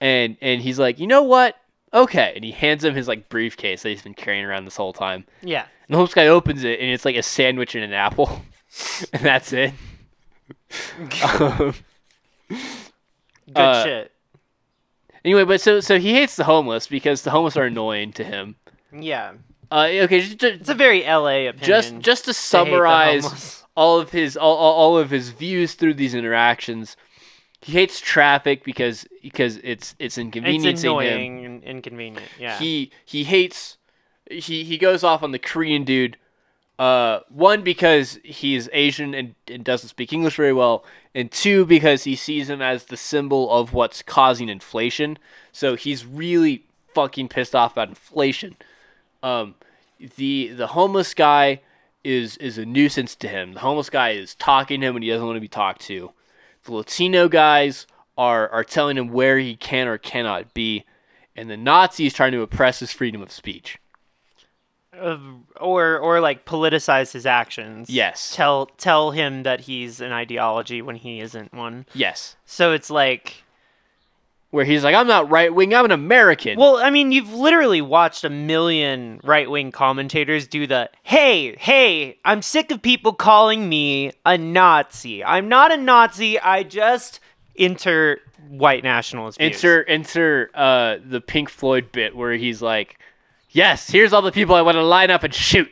and 0.01 0.37
and 0.41 0.63
he's 0.63 0.79
like 0.79 0.99
you 0.99 1.07
know 1.07 1.23
what 1.23 1.57
okay, 1.93 2.33
and 2.35 2.43
he 2.43 2.53
hands 2.53 2.83
him 2.85 2.95
his 2.95 3.07
like 3.07 3.29
briefcase 3.29 3.83
that 3.83 3.91
he's 3.91 4.01
been 4.01 4.15
carrying 4.15 4.45
around 4.47 4.65
this 4.65 4.77
whole 4.77 4.95
time. 4.95 5.27
Yeah. 5.43 5.67
And 5.89 5.95
the 5.95 5.97
homeless 5.99 6.15
guy 6.15 6.29
opens 6.29 6.65
it 6.65 6.81
and 6.81 6.89
it's 6.89 7.05
like 7.05 7.17
a 7.17 7.23
sandwich 7.23 7.75
and 7.75 7.85
an 7.85 7.93
apple, 7.93 8.41
and 9.13 9.23
that's 9.23 9.53
it. 9.53 9.75
um, 11.23 11.75
Good 12.49 13.57
Uh, 13.57 13.85
shit. 13.85 14.12
Anyway, 15.25 15.45
but 15.45 15.61
so 15.61 15.81
so 15.81 15.99
he 15.99 16.15
hates 16.15 16.37
the 16.37 16.45
homeless 16.45 16.87
because 16.87 17.23
the 17.23 17.31
homeless 17.31 17.57
are 17.57 17.65
annoying 17.65 18.13
to 18.13 18.25
him. 18.25 18.57
Yeah. 18.93 19.33
Uh, 19.71 19.89
okay, 19.91 20.21
just, 20.21 20.39
just, 20.39 20.61
It's 20.61 20.69
a 20.69 20.75
very 20.75 21.03
LA 21.03 21.49
opinion. 21.49 21.59
just 21.63 21.99
just 22.01 22.25
to 22.25 22.31
to 22.31 22.35
summarize 22.35 23.65
all 23.77 23.99
of 23.99 24.11
his 24.11 24.37
all, 24.37 24.57
all, 24.57 24.99
of 24.99 25.11
his 25.11 25.31
views 25.31 25.75
through 25.75 25.95
these 25.95 26.15
interactions 26.15 26.97
he 27.63 27.73
hates 27.73 28.01
traffic 28.01 28.65
because 28.65 29.07
because 29.23 29.57
it's 29.59 29.95
it's 29.99 30.19
It's 30.19 30.19
inconveniencing 30.19 30.91
him 30.91 30.99
annoying 30.99 31.45
and 31.45 31.65
inconvenient. 31.65 32.27
Yeah. 32.39 32.59
he 32.59 32.91
he 33.05 33.25
hates 33.25 33.79
he 34.31 34.65
he 34.65 34.77
goes 34.77 35.03
off 35.05 35.23
on 35.23 35.31
the 35.31 35.39
korean 35.39 35.85
dude 35.85 36.17
uh 36.79 37.21
one 37.29 37.63
because 37.63 38.19
he's 38.25 38.69
asian 38.73 39.15
and, 39.15 39.35
and 39.47 39.65
doesn't 39.65 39.89
speak 39.89 40.13
english 40.13 40.37
very 40.37 40.53
well 40.53 40.85
and 41.15 41.31
two 41.31 41.65
because 41.65 42.05
he 42.05 42.17
sees 42.17 42.49
him 42.49 42.63
as 42.63 42.85
the 42.85 42.97
symbol 42.97 43.51
of 43.51 43.73
what's 43.73 44.03
causing 44.03 44.49
inflation 44.49 45.19
so 45.53 45.77
he's 45.77 46.05
really 46.05 46.65
fucking 46.95 47.29
pissed 47.29 47.55
off 47.55 47.73
about 47.73 47.89
inflation 47.89 48.57
um 49.23 49.55
the 50.17 50.49
the 50.49 50.69
homeless 50.69 51.15
guy 51.15 51.61
is 52.05 52.37
is 52.39 52.59
a 52.59 52.67
nuisance 52.67 53.15
to 53.17 53.29
him. 53.29 53.55
The 53.55 53.61
homeless 53.61 53.91
guy 53.91 54.11
is 54.11 54.35
talking 54.35 54.81
to 54.81 54.89
him 54.89 54.95
when 54.95 55.03
he 55.03 55.11
doesn't 55.11 55.27
want 55.27 55.37
to 55.37 55.41
be 55.41 55.49
talked 55.49 55.83
to. 55.83 56.13
The 56.65 56.75
Latino 56.75 57.29
guys 57.29 57.87
are 58.17 58.49
are 58.51 58.65
telling 58.65 58.97
him 58.97 59.09
where 59.09 59.39
he 59.39 59.57
can 59.57 59.89
or 59.89 59.99
cannot 59.99 60.55
be, 60.55 60.85
and 61.37 61.49
the 61.49 61.57
Nazi 61.57 62.07
is 62.07 62.15
trying 62.15 62.33
to 62.33 62.43
oppress 62.43 62.81
his 62.81 62.93
freedom 62.93 63.23
of 63.23 63.33
speech. 63.33 63.79
Uh, 64.99 65.19
or 65.59 65.99
or 65.99 66.21
like 66.21 66.45
politicize 66.45 67.13
his 67.13 67.25
actions. 67.25 67.89
Yes. 67.89 68.35
Tell 68.37 68.67
tell 68.77 69.11
him 69.11 69.43
that 69.45 69.61
he's 69.61 70.03
an 70.03 70.13
ideology 70.13 70.83
when 70.83 70.97
he 70.97 71.21
isn't 71.21 71.55
one. 71.55 71.87
Yes, 71.95 72.37
So 72.45 72.73
it's 72.73 72.91
like 72.91 73.43
where 74.51 74.67
he's 74.67 74.85
like, 74.85 74.95
I'm 74.95 75.07
not 75.07 75.31
right 75.31 75.53
wing, 75.53 75.75
I'm 75.75 75.87
an 75.87 75.93
American. 75.93 76.59
Well, 76.59 76.77
I 76.77 76.91
mean, 76.91 77.11
you've 77.11 77.33
literally 77.33 77.81
watched 77.81 78.23
a 78.23 78.29
million 78.29 79.19
right 79.25 79.51
wing 79.51 79.73
commentators 79.73 80.47
do 80.47 80.67
the 80.67 80.91
hey, 81.03 81.57
hey, 81.57 82.19
I'm 82.27 82.43
sick 82.43 82.71
of 82.71 82.83
people 82.83 83.15
calling 83.15 83.67
me 83.67 84.13
a 84.27 84.37
Nazi. 84.37 85.25
I'm 85.25 85.49
not 85.49 85.73
a 85.73 85.79
Nazi, 85.79 86.39
I 86.39 86.65
just 86.65 87.21
enter 87.57 88.21
white 88.51 88.85
nationalist 88.85 89.39
views. 89.39 89.55
enter 89.55 89.85
enter 89.85 90.51
uh 90.53 90.99
the 91.03 91.23
Pink 91.23 91.49
Floyd 91.49 91.91
bit 91.93 92.15
where 92.15 92.35
he's 92.35 92.61
like, 92.61 92.99
Yes, 93.53 93.89
here's 93.91 94.13
all 94.13 94.23
the 94.23 94.33
people 94.33 94.55
I 94.55 94.63
want 94.63 94.77
to 94.77 94.83
line 94.83 95.11
up 95.11 95.23
and 95.25 95.35
shoot. 95.35 95.71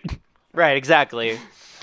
Right, 0.53 0.77
exactly. 0.77 1.39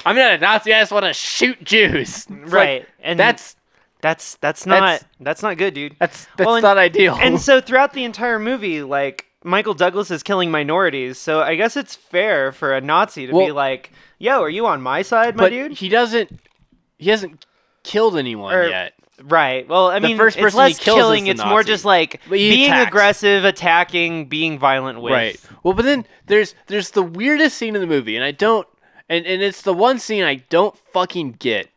I'm 0.06 0.16
not 0.16 0.32
a 0.34 0.38
Nazi, 0.38 0.74
I 0.74 0.82
just 0.82 0.92
want 0.92 1.06
to 1.06 1.14
shoot 1.14 1.64
Jews. 1.64 2.28
It's 2.30 2.30
like, 2.30 2.52
right. 2.52 2.86
and 3.00 3.20
that's 3.20 3.56
that's 4.02 4.36
that's 4.36 4.66
not 4.66 4.80
that's- 4.82 5.06
that's, 5.20 5.42
not 5.44 5.58
good, 5.58 5.74
dude. 5.74 5.96
that's 6.00 6.26
that's 6.38 6.46
Well, 6.46 6.56
and- 6.56 6.64
not 6.64 6.78
ideal. 6.78 7.16
and 7.20 7.42
so 7.42 7.60
throughout 7.60 7.94
the 7.94 8.04
entire 8.04 8.40
movie, 8.40 8.84
like 8.84 9.26
Michael 9.44 9.74
Douglas 9.74 10.12
is 10.12 10.24
killing 10.24 10.52
minorities, 10.52 11.18
so 11.18 11.42
I 11.42 11.56
guess 11.56 11.76
it's 11.76 11.96
fair 11.96 12.52
for 12.52 12.76
a 12.76 12.82
Nazi 12.82 13.26
to 13.28 13.34
be 13.34 13.52
like, 13.52 13.92
"Yo, 14.20 14.42
are 14.42 14.50
you 14.50 14.66
on 14.68 14.82
my 14.82 15.02
side, 15.02 15.36
my 15.36 15.44
but 15.46 15.50
dude?" 15.50 15.72
he 15.74 15.90
doesn't 15.90 16.40
he 17.00 17.10
hasn't 17.10 17.46
killed 17.84 18.18
anyone 18.18 18.54
Or- 18.54 18.68
yet. 18.68 18.94
Right. 19.24 19.68
Well, 19.68 19.88
I 19.88 20.00
The 20.00 20.08
mean, 20.10 20.18
first 20.18 20.38
it's 20.38 20.44
person 20.44 20.58
less 20.60 20.72
is 20.74 20.80
killing. 20.80 21.24
the 21.26 21.32
It's 21.32 21.44
more 21.46 21.64
just 21.64 21.86
like 21.86 22.22
being 22.30 22.66
attacks. 22.72 22.88
aggressive, 22.90 23.46
attacking, 23.46 24.26
being 24.26 24.60
violent 24.60 25.02
with. 25.02 25.12
Right. 25.14 25.40
Well, 25.64 25.74
but 25.74 25.86
then 25.86 26.06
there's 26.28 26.54
there's 26.68 26.92
the 26.92 27.02
weirdest 27.04 27.58
scene 27.58 27.74
in 27.76 27.82
the 27.82 27.88
movie, 27.88 28.16
and 28.16 28.24
I 28.24 28.32
don't, 28.32 28.68
and 29.10 29.26
and 29.26 29.42
it's 29.42 29.62
the 29.64 29.74
one 29.74 29.98
scene 30.00 30.24
I 30.24 30.36
don't 30.36 30.78
fucking 30.78 31.34
get, 31.40 31.70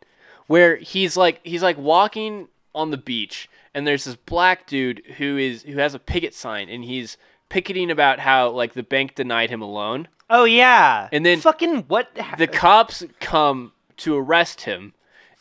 where 0.48 0.76
he's 0.76 1.16
like 1.16 1.40
he's 1.42 1.62
like 1.62 1.78
walking 1.78 2.48
on 2.74 2.90
the 2.90 2.98
beach, 2.98 3.48
and 3.74 3.86
there's 3.86 4.04
this 4.04 4.16
black 4.16 4.66
dude 4.66 5.02
who 5.16 5.38
is 5.38 5.62
who 5.62 5.78
has 5.78 5.94
a 5.94 5.98
picket 5.98 6.34
sign, 6.34 6.68
and 6.68 6.84
he's 6.84 7.16
picketing 7.48 7.90
about 7.90 8.18
how 8.20 8.50
like 8.50 8.74
the 8.74 8.82
bank 8.82 9.14
denied 9.14 9.48
him 9.50 9.62
a 9.62 9.66
loan. 9.70 10.08
Oh 10.28 10.44
yeah. 10.44 11.08
And 11.10 11.24
then 11.24 11.40
fucking 11.40 11.84
what? 11.88 12.08
The 12.36 12.46
cops 12.46 13.02
come 13.18 13.72
to 13.96 14.14
arrest 14.16 14.60
him, 14.62 14.92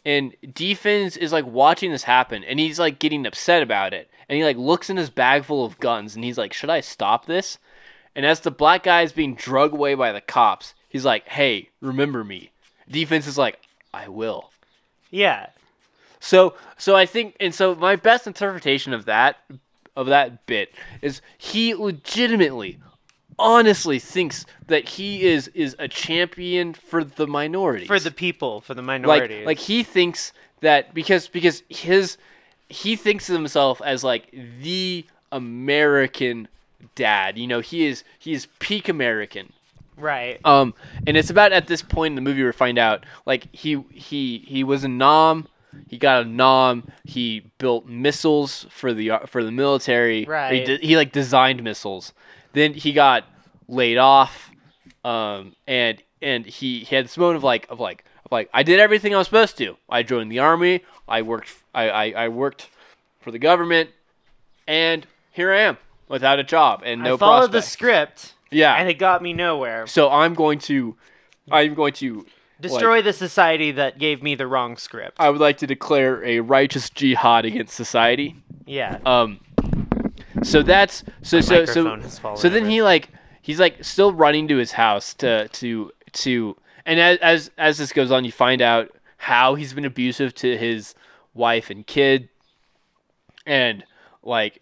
and 0.09 0.35
D-Fens 0.55 1.17
is 1.17 1.31
like 1.31 1.45
watching 1.45 1.91
this 1.91 2.03
happen, 2.03 2.43
and 2.43 2.59
he's 2.59 2.79
like 2.79 2.97
getting 2.97 3.27
upset 3.27 3.61
about 3.61 3.93
it, 3.93 4.09
and 4.27 4.37
he 4.37 4.43
like 4.43 4.57
looks 4.57 4.89
in 4.89 4.97
his 4.97 5.11
bag 5.11 5.45
full 5.45 5.63
of 5.63 5.79
guns, 5.79 6.15
and 6.15 6.23
he's 6.23 6.37
like, 6.37 6.51
"Should 6.51 6.71
I 6.71 6.81
stop 6.81 7.27
this?" 7.27 7.59
And 8.15 8.25
as 8.25 8.39
the 8.39 8.49
black 8.49 8.83
guy 8.83 9.03
is 9.03 9.11
being 9.11 9.35
drug 9.35 9.71
away 9.71 9.93
by 9.93 10.11
the 10.11 10.21
cops, 10.21 10.73
he's 10.89 11.05
like, 11.05 11.27
"Hey, 11.27 11.69
remember 11.79 12.23
me." 12.23 12.49
D-Fens 12.89 13.27
is 13.27 13.37
like, 13.37 13.59
"I 13.93 14.07
will." 14.07 14.49
yeah. 15.11 15.47
So, 16.19 16.55
so 16.77 16.95
I 16.95 17.05
think, 17.05 17.35
and 17.39 17.53
so 17.53 17.75
my 17.75 17.95
best 17.95 18.27
interpretation 18.27 18.93
of 18.93 19.05
that, 19.05 19.37
of 19.95 20.07
that 20.07 20.45
bit, 20.47 20.73
is 21.01 21.21
he 21.37 21.73
legitimately, 21.73 22.79
honestly 23.39 23.97
thinks 23.99 24.45
that 24.67 24.87
he 24.89 25.23
is 25.23 25.47
is 25.55 25.75
a 25.79 25.87
champion 25.87 26.73
for 26.73 27.03
the 27.03 27.25
minority 27.25 27.85
For 27.87 27.99
the 27.99 28.11
people, 28.11 28.61
for 28.61 28.73
the 28.73 28.81
like 28.81 29.31
like 29.45 29.57
he 29.59 29.81
thinks 29.83 30.31
that 30.61 30.93
because 30.93 31.27
because 31.27 31.63
his 31.69 32.17
he 32.67 32.95
thinks 32.95 33.29
of 33.29 33.35
himself 33.35 33.81
as 33.83 34.03
like 34.03 34.29
the 34.61 35.05
American 35.31 36.47
dad. 36.95 37.37
You 37.37 37.47
know, 37.47 37.59
he 37.59 37.85
is 37.87 38.03
he 38.17 38.33
is 38.33 38.47
peak 38.59 38.89
American. 38.89 39.53
right. 39.97 40.39
Um, 40.45 40.73
and 41.07 41.17
it's 41.17 41.29
about 41.29 41.51
at 41.51 41.67
this 41.67 41.81
point 41.81 42.11
in 42.13 42.15
the 42.15 42.21
movie 42.21 42.43
we 42.43 42.51
find 42.51 42.77
out 42.77 43.05
like 43.25 43.47
he 43.53 43.83
he 43.91 44.39
he 44.39 44.63
was 44.63 44.83
a 44.83 44.87
nom. 44.87 45.47
He 45.87 45.97
got 45.97 46.23
a 46.23 46.25
nom. 46.27 46.91
He 47.05 47.43
built 47.59 47.85
missiles 47.85 48.65
for 48.69 48.91
the 48.93 49.11
ar- 49.11 49.27
for 49.27 49.43
the 49.43 49.51
military. 49.51 50.21
He, 50.21 50.25
Right. 50.25 50.65
de- 50.65 50.77
he 50.79 50.95
like 50.97 51.11
designed 51.11 51.63
missiles. 51.63 52.11
Then 52.53 52.73
he 52.73 52.93
got 52.93 53.25
laid 53.67 53.97
off 53.97 54.51
Um, 55.03 55.55
and 55.67 56.01
and 56.21 56.45
he, 56.45 56.79
he 56.79 56.95
had 56.95 57.05
this 57.05 57.17
moment 57.17 57.37
of 57.37 57.43
like 57.43 57.67
of 57.69 57.79
like 57.79 58.03
of 58.25 58.31
like 58.31 58.49
I 58.53 58.63
did 58.63 58.79
everything 58.79 59.15
I 59.15 59.17
was 59.17 59.27
supposed 59.27 59.57
to. 59.59 59.77
I 59.89 60.03
joined 60.03 60.31
the 60.31 60.39
army. 60.39 60.83
I 61.07 61.21
worked 61.21 61.49
I, 61.73 61.89
I, 61.89 62.09
I 62.25 62.27
worked 62.27 62.69
for 63.21 63.31
the 63.31 63.39
government, 63.39 63.91
and 64.67 65.05
here 65.31 65.53
I 65.53 65.59
am 65.59 65.77
without 66.07 66.39
a 66.39 66.43
job 66.43 66.81
and 66.83 67.03
no 67.03 67.15
I 67.15 67.17
followed 67.17 67.51
the 67.51 67.61
script, 67.61 68.33
yeah. 68.51 68.75
and 68.75 68.89
it 68.89 68.95
got 68.95 69.21
me 69.21 69.31
nowhere. 69.31 69.87
so 69.87 70.09
I'm 70.09 70.33
going 70.33 70.59
to 70.59 70.95
I'm 71.51 71.73
going 71.75 71.93
to 71.93 72.25
Destroy 72.61 73.01
the 73.01 73.13
society 73.13 73.71
that 73.71 73.99
gave 73.99 74.21
me 74.21 74.35
the 74.35 74.45
wrong 74.45 74.75
script. 74.75 75.17
I 75.17 75.29
would 75.29 75.39
like 75.39 75.57
to 75.59 75.67
declare 75.67 76.23
a 76.25 76.41
righteous 76.41 76.89
jihad 76.89 77.45
against 77.45 77.73
society. 77.73 78.35
yeah. 78.65 78.99
Um, 79.05 79.39
so 80.43 80.61
that's 80.63 81.03
so 81.21 81.41
so 81.41 81.65
so 81.65 81.83
microphone 81.83 82.01
has 82.01 82.19
fallen 82.19 82.37
so 82.37 82.49
then 82.49 82.63
over. 82.63 82.71
he 82.71 82.81
like 82.81 83.09
he's 83.41 83.59
like 83.59 83.83
still 83.83 84.13
running 84.13 84.47
to 84.47 84.57
his 84.57 84.73
house 84.73 85.13
to 85.15 85.47
to 85.49 85.91
to 86.13 86.55
and 86.85 86.99
as 86.99 87.17
as 87.19 87.51
as 87.57 87.77
this 87.77 87.91
goes 87.93 88.11
on, 88.11 88.25
you 88.25 88.31
find 88.31 88.61
out 88.61 88.89
how 89.17 89.55
he's 89.55 89.73
been 89.73 89.85
abusive 89.85 90.33
to 90.35 90.57
his 90.57 90.95
wife 91.33 91.69
and 91.69 91.85
kid, 91.85 92.29
and 93.45 93.83
like 94.23 94.61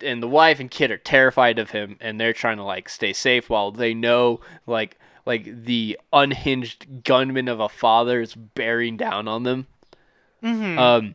and 0.00 0.22
the 0.22 0.28
wife 0.28 0.60
and 0.60 0.70
kid 0.70 0.90
are 0.90 0.98
terrified 0.98 1.58
of 1.58 1.70
him 1.70 1.96
and 2.00 2.20
they're 2.20 2.32
trying 2.32 2.56
to 2.56 2.62
like 2.62 2.88
stay 2.88 3.12
safe 3.12 3.48
while 3.48 3.70
they 3.70 3.94
know 3.94 4.40
like 4.66 4.98
like 5.26 5.64
the 5.64 5.98
unhinged 6.12 7.04
gunman 7.04 7.48
of 7.48 7.60
a 7.60 7.68
father 7.68 8.20
is 8.20 8.34
bearing 8.34 8.96
down 8.96 9.28
on 9.28 9.42
them 9.44 9.66
Mhm. 10.42 10.78
um 10.78 11.14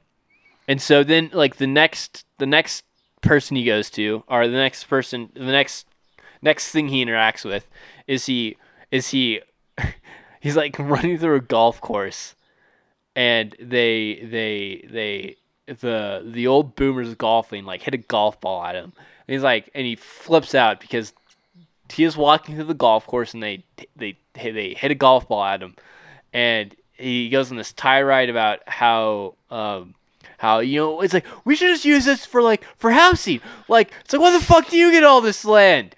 and 0.67 0.81
so 0.81 1.03
then 1.03 1.29
like 1.33 1.57
the 1.57 1.67
next 1.67 2.25
the 2.39 2.45
next 2.47 2.83
person 3.21 3.57
he 3.57 3.63
goes 3.63 3.89
to 3.89 4.23
or 4.27 4.47
the 4.47 4.53
next 4.53 4.85
person 4.85 5.29
the 5.33 5.51
next 5.51 5.85
next 6.41 6.71
thing 6.71 6.87
he 6.87 7.03
interacts 7.03 7.43
with 7.43 7.67
is 8.07 8.25
he 8.27 8.55
is 8.91 9.09
he 9.09 9.41
he's 10.39 10.55
like 10.55 10.77
running 10.79 11.17
through 11.17 11.35
a 11.35 11.41
golf 11.41 11.81
course 11.81 12.35
and 13.15 13.55
they 13.59 14.19
they 14.23 14.87
they 14.89 15.35
the 15.67 16.23
the 16.25 16.47
old 16.47 16.75
boomers 16.75 17.13
golfing 17.15 17.65
like 17.65 17.81
hit 17.81 17.93
a 17.93 17.97
golf 17.97 18.39
ball 18.41 18.63
at 18.63 18.75
him. 18.75 18.93
And 19.27 19.33
he's 19.33 19.43
like 19.43 19.69
and 19.75 19.85
he 19.85 19.95
flips 19.95 20.55
out 20.55 20.79
because 20.79 21.13
he 21.91 22.03
is 22.03 22.17
walking 22.17 22.55
through 22.55 22.65
the 22.65 22.73
golf 22.73 23.05
course 23.05 23.33
and 23.33 23.43
they 23.43 23.63
they 23.95 24.17
they 24.33 24.73
hit 24.73 24.91
a 24.91 24.95
golf 24.95 25.27
ball 25.27 25.43
at 25.43 25.61
him. 25.61 25.75
And 26.33 26.75
he 26.93 27.29
goes 27.29 27.51
on 27.51 27.57
this 27.57 27.73
tirade 27.73 28.29
about 28.29 28.67
how 28.67 29.35
um 29.51 29.95
how 30.39 30.59
you 30.59 30.79
know 30.79 31.01
it's 31.01 31.13
like 31.13 31.25
we 31.45 31.55
should 31.55 31.67
just 31.69 31.85
use 31.85 32.05
this 32.05 32.25
for 32.25 32.41
like 32.41 32.63
for 32.77 32.91
housing 32.91 33.41
like 33.67 33.91
it's 34.01 34.13
like 34.13 34.21
why 34.21 34.31
the 34.31 34.43
fuck 34.43 34.67
do 34.69 34.77
you 34.77 34.91
get 34.91 35.03
all 35.03 35.21
this 35.21 35.45
land? 35.45 35.95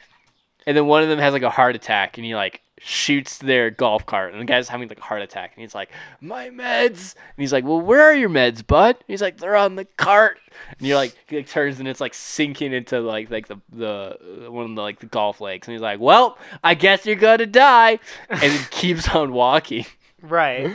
And 0.67 0.77
then 0.77 0.85
one 0.85 1.01
of 1.01 1.09
them 1.09 1.19
has 1.19 1.33
like 1.33 1.41
a 1.43 1.49
heart 1.49 1.75
attack 1.75 2.17
and 2.17 2.25
he 2.25 2.35
like 2.35 2.61
shoots 2.83 3.37
their 3.37 3.69
golf 3.69 4.07
cart 4.07 4.31
and 4.33 4.41
the 4.41 4.45
guy's 4.45 4.67
having 4.67 4.89
like 4.89 4.97
a 4.97 5.03
heart 5.03 5.21
attack 5.21 5.51
and 5.55 5.61
he's 5.61 5.75
like 5.75 5.89
my 6.19 6.49
meds. 6.49 7.13
And 7.15 7.37
he's 7.37 7.53
like 7.53 7.63
well 7.63 7.79
where 7.79 8.01
are 8.01 8.13
your 8.15 8.29
meds 8.29 8.65
bud? 8.65 8.95
And 8.95 9.05
he's 9.07 9.21
like 9.21 9.37
they're 9.37 9.55
on 9.55 9.75
the 9.75 9.85
cart. 9.97 10.39
And 10.77 10.87
you're 10.87 10.97
like 10.97 11.15
he 11.27 11.37
like 11.37 11.47
turns 11.47 11.79
and 11.79 11.87
it's 11.87 12.01
like 12.01 12.13
sinking 12.13 12.73
into 12.73 12.99
like 12.99 13.29
like 13.29 13.47
the 13.47 13.57
the 13.71 14.47
one 14.49 14.69
of 14.69 14.75
the 14.75 14.81
like 14.81 14.99
the 14.99 15.05
golf 15.05 15.39
legs. 15.41 15.67
And 15.67 15.73
he's 15.73 15.81
like 15.81 15.99
well 15.99 16.37
i 16.63 16.73
guess 16.73 17.05
you're 17.05 17.15
gonna 17.15 17.45
die. 17.45 17.99
And 18.29 18.51
he 18.51 18.65
keeps 18.71 19.07
on 19.09 19.33
walking. 19.33 19.85
Right. 20.21 20.71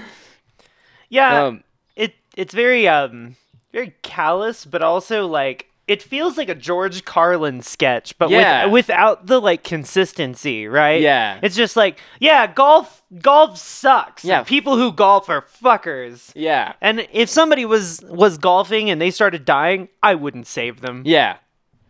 Yeah. 1.08 1.44
um 1.44 1.64
it 1.94 2.14
it's 2.36 2.54
very 2.54 2.86
um 2.88 3.36
very 3.76 3.94
callous, 4.02 4.64
but 4.64 4.80
also 4.82 5.26
like 5.26 5.66
it 5.86 6.02
feels 6.02 6.36
like 6.36 6.48
a 6.48 6.54
George 6.54 7.04
Carlin 7.04 7.62
sketch, 7.62 8.18
but 8.18 8.28
Yeah. 8.28 8.64
with, 8.64 8.72
without 8.88 9.26
the 9.26 9.40
like 9.40 9.62
consistency, 9.62 10.66
right? 10.66 11.00
Yeah. 11.00 11.38
It's 11.42 11.54
just 11.54 11.76
like, 11.76 12.00
yeah, 12.18 12.46
golf 12.52 13.02
golf 13.20 13.56
sucks. 13.58 14.24
Yeah. 14.24 14.42
People 14.42 14.76
who 14.76 14.92
golf 14.92 15.28
are 15.28 15.42
fuckers. 15.42 16.32
yeah 16.34 16.72
And 16.80 17.06
if 17.12 17.28
somebody 17.28 17.64
was 17.64 18.02
was 18.08 18.38
golfing 18.38 18.90
and 18.90 19.00
they 19.00 19.10
started 19.10 19.44
dying, 19.44 19.88
I 20.02 20.14
wouldn't 20.16 20.46
save 20.46 20.80
them. 20.80 21.02
Yeah. 21.04 21.36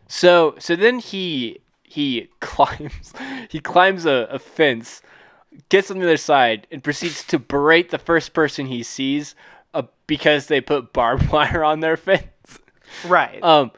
So 0.08 0.56
so 0.58 0.76
then 0.76 0.98
he 0.98 1.60
he 1.84 2.28
climbs 2.40 3.12
he 3.48 3.60
climbs 3.60 4.04
a, 4.06 4.26
a 4.30 4.38
fence, 4.38 5.02
gets 5.68 5.90
on 5.90 5.98
the 6.00 6.04
other 6.04 6.16
side, 6.18 6.66
and 6.70 6.82
proceeds 6.82 7.24
to 7.24 7.38
berate 7.38 7.90
the 7.90 7.98
first 7.98 8.34
person 8.34 8.66
he 8.66 8.82
sees 8.82 9.34
uh, 9.76 9.82
because 10.06 10.46
they 10.46 10.60
put 10.60 10.92
barbed 10.92 11.28
wire 11.32 11.62
on 11.62 11.80
their 11.80 11.96
fence. 11.96 12.24
Right. 13.06 13.42
Um, 13.42 13.72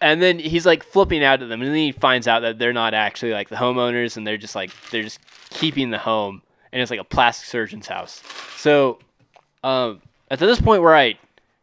and 0.00 0.20
then 0.20 0.38
he's 0.38 0.66
like 0.66 0.82
flipping 0.82 1.22
out 1.24 1.42
at 1.42 1.48
them, 1.48 1.60
and 1.62 1.70
then 1.70 1.76
he 1.76 1.92
finds 1.92 2.28
out 2.28 2.40
that 2.40 2.58
they're 2.58 2.72
not 2.72 2.94
actually 2.94 3.32
like 3.32 3.48
the 3.48 3.56
homeowners, 3.56 4.16
and 4.16 4.26
they're 4.26 4.36
just 4.36 4.54
like 4.54 4.70
they're 4.90 5.02
just 5.02 5.20
keeping 5.50 5.90
the 5.90 5.98
home, 5.98 6.42
and 6.72 6.82
it's 6.82 6.90
like 6.90 7.00
a 7.00 7.04
plastic 7.04 7.48
surgeon's 7.48 7.86
house. 7.86 8.22
So, 8.56 8.98
um, 9.64 10.00
at 10.30 10.38
this 10.38 10.60
point 10.60 10.82
where 10.82 10.94
I 10.94 11.18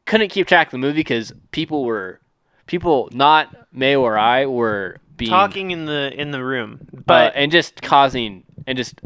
couldn't 0.06 0.30
keep 0.30 0.48
track 0.48 0.68
of 0.68 0.72
the 0.72 0.78
movie 0.78 1.00
because 1.00 1.34
people 1.52 1.86
were 1.86 2.20
people 2.68 3.10
not 3.12 3.56
May 3.72 3.96
or 3.96 4.18
I 4.18 4.46
were 4.46 4.98
being 5.18 5.32
Talking 5.32 5.72
in 5.72 5.86
the 5.86 6.14
in 6.14 6.32
the 6.32 6.44
room, 6.44 6.80
but 6.92 7.06
but 7.06 7.34
and 7.36 7.52
just 7.52 7.82
causing 7.82 8.44
and 8.68 8.78
just 8.78 9.00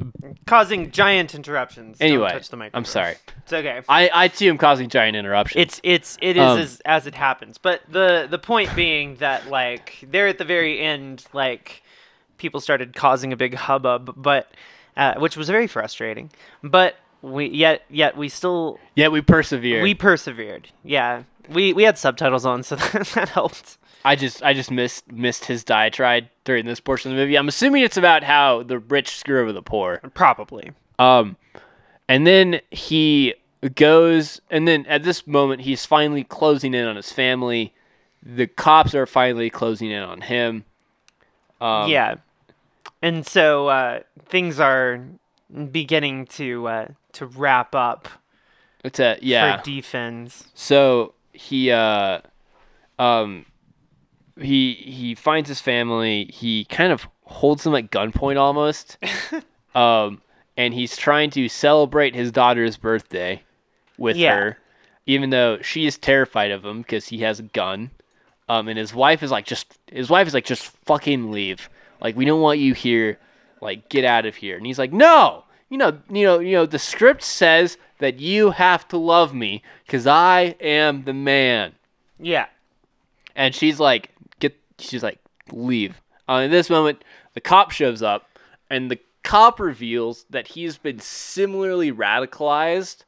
causing 0.46 0.92
giant 0.92 1.36
interruptions. 1.36 1.98
Don't 1.98 2.08
anyway. 2.08 2.32
touch 2.32 2.50
the 2.50 2.70
I'm 2.74 2.86
sorry. 2.86 3.16
It's 3.44 3.54
okay. 3.54 3.82
I 3.90 4.10
I 4.14 4.28
too 4.28 4.50
am 4.50 4.58
causing 4.58 4.90
giant 4.90 5.16
interruptions. 5.16 5.62
It's 5.62 5.82
it's 5.84 6.18
it 6.22 6.38
is 6.38 6.44
Um, 6.44 6.60
as, 6.60 6.82
as 6.86 7.08
it 7.08 7.16
happens. 7.16 7.58
But 7.58 7.82
the 7.90 8.28
the 8.30 8.40
point 8.40 8.76
being 8.76 9.16
that 9.16 9.50
like 9.50 10.00
there 10.08 10.28
at 10.28 10.38
the 10.38 10.46
very 10.46 10.80
end, 10.80 11.26
like 11.34 11.84
people 12.38 12.60
started 12.62 12.96
causing 12.96 13.34
a 13.34 13.36
big 13.36 13.56
hubbub, 13.56 14.14
but 14.16 14.52
uh, 14.96 15.16
which 15.16 15.38
was 15.38 15.50
very 15.50 15.68
frustrating. 15.68 16.32
But 16.64 16.96
we 17.22 17.48
yet 17.48 17.84
yet 17.90 18.16
we 18.18 18.30
still 18.30 18.80
yeah, 18.96 19.10
we 19.10 19.22
persevere. 19.22 19.82
we 19.84 19.94
persevered. 19.94 20.70
Yeah, 20.84 21.24
we 21.50 21.74
we 21.74 21.84
had 21.84 21.98
subtitles 21.98 22.46
on, 22.46 22.64
so 22.64 22.76
that, 22.78 23.08
that 23.16 23.30
helped. 23.30 23.78
I 24.04 24.16
just 24.16 24.44
I 24.44 24.54
just 24.54 24.72
missed 24.72 25.12
missed 25.12 25.46
his 25.46 25.64
diatribe 25.64 26.28
during 26.44 26.66
this 26.66 26.80
portion 26.80 27.12
of 27.12 27.18
the 27.18 27.24
movie. 27.24 27.38
I'm 27.38 27.48
assuming 27.48 27.84
it's 27.84 27.98
about 27.98 28.24
how 28.24 28.64
the 28.64 28.80
rich 28.80 29.16
screw 29.16 29.42
over 29.42 29.52
the 29.52 29.62
poor. 29.62 30.00
Probably. 30.14 30.72
Um, 30.98 31.38
and 32.08 32.26
then 32.26 32.62
he 32.72 33.36
goes, 33.76 34.42
and 34.50 34.68
then 34.68 34.86
at 34.86 35.04
this 35.04 35.28
moment 35.28 35.62
he's 35.62 35.86
finally 35.86 36.24
closing 36.24 36.74
in 36.74 36.86
on 36.86 36.96
his 36.96 37.12
family. 37.12 37.74
The 38.24 38.48
cops 38.48 38.94
are 38.96 39.06
finally 39.06 39.50
closing 39.50 39.92
in 39.92 40.04
on 40.04 40.22
him. 40.22 40.66
Um, 41.62 41.90
yeah, 41.90 42.16
and 43.02 43.26
so 43.26 43.68
uh, 43.68 44.02
things 44.26 44.60
are 44.60 45.02
beginning 45.72 46.26
to 46.28 46.68
uh, 46.68 46.88
to 47.14 47.26
wrap 47.26 47.76
up 47.76 48.08
it's 48.84 49.00
a 49.00 49.18
yeah. 49.22 49.58
for 49.58 49.64
D-Fens. 49.64 50.46
So 50.54 51.14
he 51.34 51.72
uh 51.72 52.20
um 52.98 53.46
he 54.42 54.74
he 54.74 55.16
finds 55.16 55.50
his 55.50 55.60
family. 55.62 56.26
He 56.26 56.66
kind 56.66 56.92
of 56.92 57.08
holds 57.24 57.64
them 57.64 57.76
at 57.76 57.92
gunpoint 57.92 58.38
almost. 58.38 58.98
um 59.76 60.22
and 60.58 60.74
he's 60.74 60.98
trying 60.98 61.30
to 61.32 61.48
celebrate 61.48 62.16
his 62.16 62.32
daughter's 62.32 62.76
birthday 62.78 63.42
with 63.98 64.18
Yeah. 64.18 64.36
her 64.36 64.58
even 65.06 65.30
though 65.32 65.60
she 65.62 65.86
is 65.88 65.98
terrified 65.98 66.52
of 66.52 66.64
him 66.66 66.82
because 66.82 67.08
he 67.08 67.20
has 67.20 67.40
a 67.40 67.44
gun. 67.44 67.92
Um 68.48 68.68
and 68.68 68.78
his 68.78 68.94
wife 68.94 69.22
is 69.24 69.32
like 69.32 69.46
just 69.46 69.78
his 69.92 70.10
wife 70.10 70.28
is 70.28 70.34
like 70.34 70.46
just 70.46 70.68
fucking 70.86 71.32
leave. 71.32 71.70
Like 72.02 72.16
we 72.16 72.26
don't 72.26 72.42
want 72.42 72.60
you 72.60 72.74
here. 72.74 73.20
Like 73.62 73.90
get 73.90 74.06
out 74.06 74.26
of 74.26 74.36
here. 74.38 74.56
And 74.58 74.66
he's 74.66 74.80
like, 74.80 74.94
"No. 74.94 75.44
You 75.70 75.78
know, 75.78 76.00
you 76.10 76.24
know, 76.26 76.40
you 76.40 76.54
know 76.54 76.66
the 76.66 76.80
script 76.80 77.22
says 77.24 77.78
that 78.00 78.20
you 78.20 78.52
have 78.52 78.88
to 78.88 78.98
love 78.98 79.34
me 79.34 79.62
cuz 79.88 80.08
I 80.08 80.56
am 80.62 81.04
the 81.04 81.14
man." 81.14 81.74
Yeah. 82.20 82.46
And 83.36 83.54
she's 83.54 83.80
like. 83.80 84.10
She's 84.80 85.04
like, 85.04 85.20
"Leave." 85.52 86.02
Uh, 86.28 86.42
in 86.46 86.52
this 86.52 86.70
moment, 86.70 87.04
the 87.34 87.42
cop 87.42 87.72
shows 87.72 88.02
up, 88.02 88.28
and 88.70 88.90
the 88.92 89.00
cop 89.24 89.60
reveals 89.60 90.26
that 90.30 90.50
he's 90.50 90.78
been 90.78 91.00
similarly 91.00 91.92
radicalized 91.92 93.04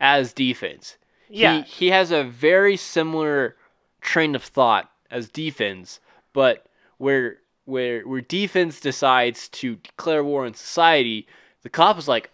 as 0.00 0.32
D-Fens. 0.32 0.96
Yeah. 1.28 1.62
He, 1.62 1.62
he 1.62 1.90
has 1.90 2.10
a 2.10 2.24
very 2.24 2.76
similar 2.76 3.56
train 4.00 4.34
of 4.34 4.42
thought 4.42 4.90
as 5.10 5.28
D-Fens, 5.28 6.00
but 6.32 6.66
where 6.98 7.38
where 7.64 8.02
where 8.02 8.20
D-Fens 8.20 8.80
decides 8.80 9.48
to 9.48 9.76
declare 9.76 10.22
war 10.22 10.46
on 10.46 10.54
society, 10.54 11.26
the 11.62 11.68
cop 11.68 11.98
is 11.98 12.08
like, 12.08 12.30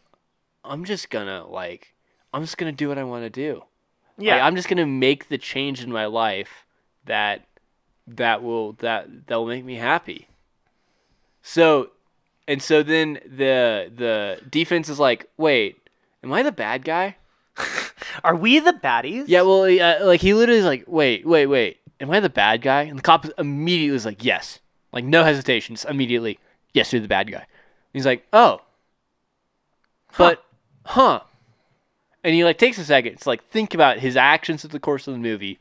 "I'm 0.65 0.85
just 0.85 1.11
gonna 1.11 1.47
like, 1.47 1.95
I'm 2.35 2.43
just 2.43 2.59
gonna 2.59 2.73
do 2.73 2.89
what 2.89 2.99
I 2.99 3.05
want 3.05 3.25
to 3.25 3.31
do." 3.31 3.65
Yeah. 4.19 4.35
Like, 4.35 4.43
I'm 4.43 4.57
just 4.57 4.69
gonna 4.69 4.87
make 4.87 5.29
the 5.29 5.39
change 5.39 5.83
in 5.83 5.91
my 5.91 6.07
life 6.07 6.67
that 7.07 7.47
that 8.07 8.43
will 8.43 8.73
that 8.75 9.27
that 9.27 9.37
will 9.37 9.47
make 9.47 9.65
me 9.65 9.77
happy. 9.77 10.29
So, 11.43 11.91
and 12.47 12.63
so 12.63 12.83
then 12.83 13.15
the 13.25 13.91
the 13.95 14.41
D-Fens 14.49 14.89
is 14.89 14.99
like, 14.99 15.29
wait, 15.37 15.89
am 16.23 16.33
I 16.33 16.43
the 16.43 16.53
bad 16.53 16.85
guy? 16.85 17.17
Are 18.25 18.37
we 18.37 18.61
the 18.61 18.73
baddies? 18.73 19.25
Yeah, 19.27 19.43
well, 19.43 19.65
uh, 19.65 20.05
like 20.05 20.21
he 20.21 20.35
literally 20.35 20.61
is 20.61 20.65
like, 20.65 20.85
wait, 20.87 21.27
wait, 21.27 21.47
wait, 21.47 21.79
am 22.01 22.11
I 22.11 22.21
the 22.21 22.31
bad 22.31 22.63
guy? 22.63 22.83
And 22.83 22.99
the 22.99 23.03
cop 23.03 23.27
immediately 23.39 23.97
is 23.97 24.05
like, 24.05 24.25
yes, 24.25 24.61
like 24.93 25.05
no 25.05 25.25
hesitations, 25.25 25.85
immediately, 25.85 26.39
yes, 26.73 26.93
you're 26.93 27.03
the 27.03 27.09
bad 27.09 27.31
guy. 27.31 27.47
He's 27.93 28.07
like, 28.07 28.27
"Oh, 28.33 28.63
but 30.17 30.45
huh?" 30.85 31.21
And 32.25 32.35
he 32.35 32.45
like 32.45 32.59
takes 32.59 32.79
a 32.79 32.85
second 32.85 33.19
to 33.19 33.29
like 33.29 33.45
think 33.49 33.75
about 33.75 33.99
his 33.99 34.17
actions 34.17 34.65
at 34.65 34.71
the 34.71 34.81
course 34.81 35.07
of 35.07 35.15
the 35.15 35.21
movie, 35.21 35.59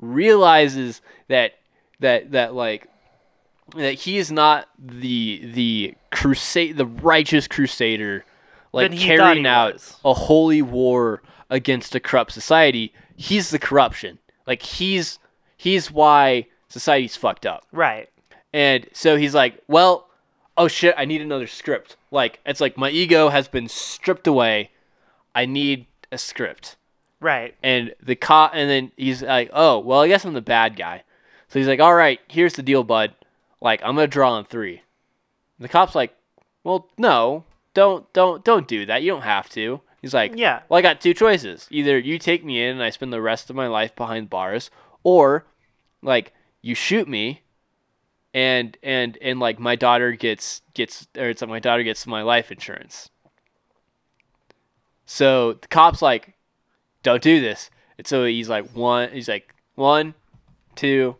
realizes 0.00 1.00
that 1.28 1.52
that 2.00 2.32
that 2.32 2.54
like 2.54 2.88
that 3.76 3.92
he 3.92 4.18
is 4.18 4.32
not 4.32 4.68
the 4.78 5.40
the 5.54 5.94
crusade 6.10 6.76
the 6.76 6.86
righteous 6.86 7.46
crusader 7.46 8.24
like 8.72 8.90
Than 8.90 8.98
he 8.98 9.08
thought 9.08 9.16
carrying 9.18 9.46
out 9.46 9.74
was. 9.74 9.96
a 10.04 10.14
holy 10.14 10.62
war 10.62 11.22
against 11.48 11.94
a 11.94 12.00
corrupt 12.00 12.32
society. 12.32 12.92
He's 13.16 13.50
the 13.50 13.58
corruption. 13.58 14.18
Like 14.46 14.62
he's 14.62 15.18
he's 15.56 15.90
why 15.90 16.46
society's 16.68 17.16
fucked 17.16 17.44
up. 17.46 17.66
Right. 17.72 18.08
And 18.52 18.88
so 18.92 19.16
he's 19.16 19.34
like, 19.34 19.62
well, 19.68 20.08
oh 20.56 20.68
shit, 20.68 20.94
I 20.96 21.04
need 21.04 21.20
another 21.20 21.46
script. 21.46 21.96
Like, 22.10 22.40
it's 22.44 22.60
like 22.60 22.76
my 22.76 22.90
ego 22.90 23.28
has 23.28 23.48
been 23.48 23.68
stripped 23.68 24.26
away. 24.26 24.70
I 25.34 25.46
need 25.46 25.86
a 26.10 26.18
script. 26.18 26.76
Right. 27.20 27.54
And 27.62 27.94
the 28.02 28.16
cop, 28.16 28.52
and 28.54 28.68
then 28.68 28.92
he's 28.96 29.22
like, 29.22 29.50
oh, 29.52 29.78
well, 29.78 30.00
I 30.00 30.08
guess 30.08 30.24
I'm 30.24 30.32
the 30.34 30.40
bad 30.40 30.76
guy. 30.76 31.02
So 31.48 31.58
he's 31.58 31.68
like, 31.68 31.80
all 31.80 31.94
right, 31.94 32.20
here's 32.28 32.54
the 32.54 32.62
deal, 32.62 32.82
bud. 32.84 33.14
Like, 33.60 33.82
I'm 33.82 33.94
gonna 33.94 34.06
draw 34.06 34.32
on 34.32 34.44
three. 34.44 34.82
And 35.58 35.64
the 35.64 35.68
cop's 35.68 35.94
like, 35.94 36.14
well, 36.64 36.88
no, 36.96 37.44
don't, 37.74 38.10
don't, 38.12 38.44
don't 38.44 38.66
do 38.68 38.86
that. 38.86 39.02
You 39.02 39.12
don't 39.12 39.22
have 39.22 39.48
to. 39.50 39.80
He's 40.00 40.14
like, 40.14 40.32
Yeah. 40.34 40.62
well, 40.68 40.78
I 40.78 40.82
got 40.82 41.00
two 41.00 41.12
choices. 41.12 41.66
Either 41.70 41.98
you 41.98 42.18
take 42.18 42.44
me 42.44 42.62
in 42.62 42.70
and 42.72 42.82
I 42.82 42.90
spend 42.90 43.12
the 43.12 43.20
rest 43.20 43.50
of 43.50 43.56
my 43.56 43.66
life 43.66 43.94
behind 43.94 44.30
bars, 44.30 44.70
or 45.02 45.44
like 46.02 46.32
you 46.62 46.74
shoot 46.74 47.06
me 47.06 47.42
and 48.32 48.78
and 48.82 49.18
and 49.20 49.40
like 49.40 49.58
my 49.58 49.76
daughter 49.76 50.12
gets 50.12 50.62
gets 50.72 51.06
or 51.18 51.28
it's 51.28 51.42
like 51.42 51.50
my 51.50 51.58
daughter 51.58 51.82
gets 51.82 52.06
my 52.06 52.22
life 52.22 52.50
insurance. 52.50 53.10
So 55.04 55.54
the 55.54 55.68
cop's 55.68 56.00
like, 56.00 56.34
don't 57.02 57.22
do 57.22 57.40
this. 57.40 57.70
And 57.98 58.06
so 58.06 58.24
he's 58.24 58.48
like 58.48 58.70
one 58.74 59.10
he's 59.12 59.28
like 59.28 59.54
one, 59.74 60.14
two, 60.76 61.16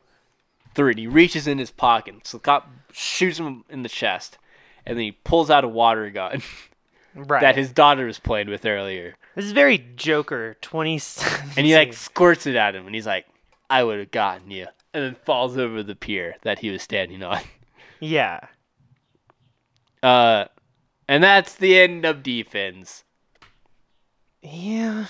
three. 0.75 0.93
And 0.93 0.99
he 0.99 1.07
reaches 1.07 1.47
in 1.47 1.59
his 1.59 1.71
pocket. 1.71 2.15
So 2.27 2.39
the 2.39 2.43
cop 2.43 2.69
shoots 2.93 3.39
him 3.39 3.65
in 3.69 3.83
the 3.83 3.89
chest. 3.89 4.39
And 4.87 4.97
then 4.97 5.05
he 5.05 5.13
pulls 5.13 5.51
out 5.51 5.65
a 5.65 5.69
water 5.69 6.11
gun 6.11 6.43
Right. 7.15 7.41
that 7.41 7.57
his 7.57 7.73
daughter 7.73 8.07
was 8.07 8.19
playing 8.19 8.49
with 8.49 8.65
earlier. 8.65 9.17
This 9.35 9.45
is 9.45 9.53
very 9.53 9.79
Joker 9.97 10.57
20 10.61 11.01
And 11.57 11.67
he 11.67 11.75
like 11.75 11.93
squirts 11.93 12.47
it 12.47 12.57
at 12.57 12.75
him 12.75 12.87
and 12.87 12.95
he's 12.95 13.07
like, 13.07 13.27
I 13.69 13.83
would 13.85 13.99
have 13.99 14.11
gotten 14.11 14.51
you. 14.51 14.67
And 14.95 15.05
then 15.05 15.15
falls 15.25 15.57
over 15.57 15.83
the 15.83 15.95
pier 15.95 16.37
that 16.43 16.61
he 16.61 16.71
was 16.71 16.83
standing 16.83 17.23
on. 17.23 17.41
Yeah. 18.03 18.41
Uh 20.03 20.47
and 21.09 21.23
that's 21.23 21.55
the 21.55 21.79
end 21.79 22.05
of 22.07 22.23
D-Fens. 22.23 23.05
Yeah. 24.43 25.07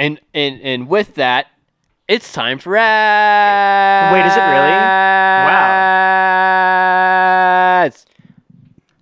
And 0.00 0.18
and 0.32 0.58
and 0.62 0.88
with 0.88 1.16
that, 1.16 1.48
it's 2.08 2.32
time 2.32 2.58
for 2.58 2.74
ads. 2.74 4.14
Wait, 4.14 4.24
is 4.24 4.34
it 4.34 4.40
really? 4.40 4.70
Wow. 5.44 5.76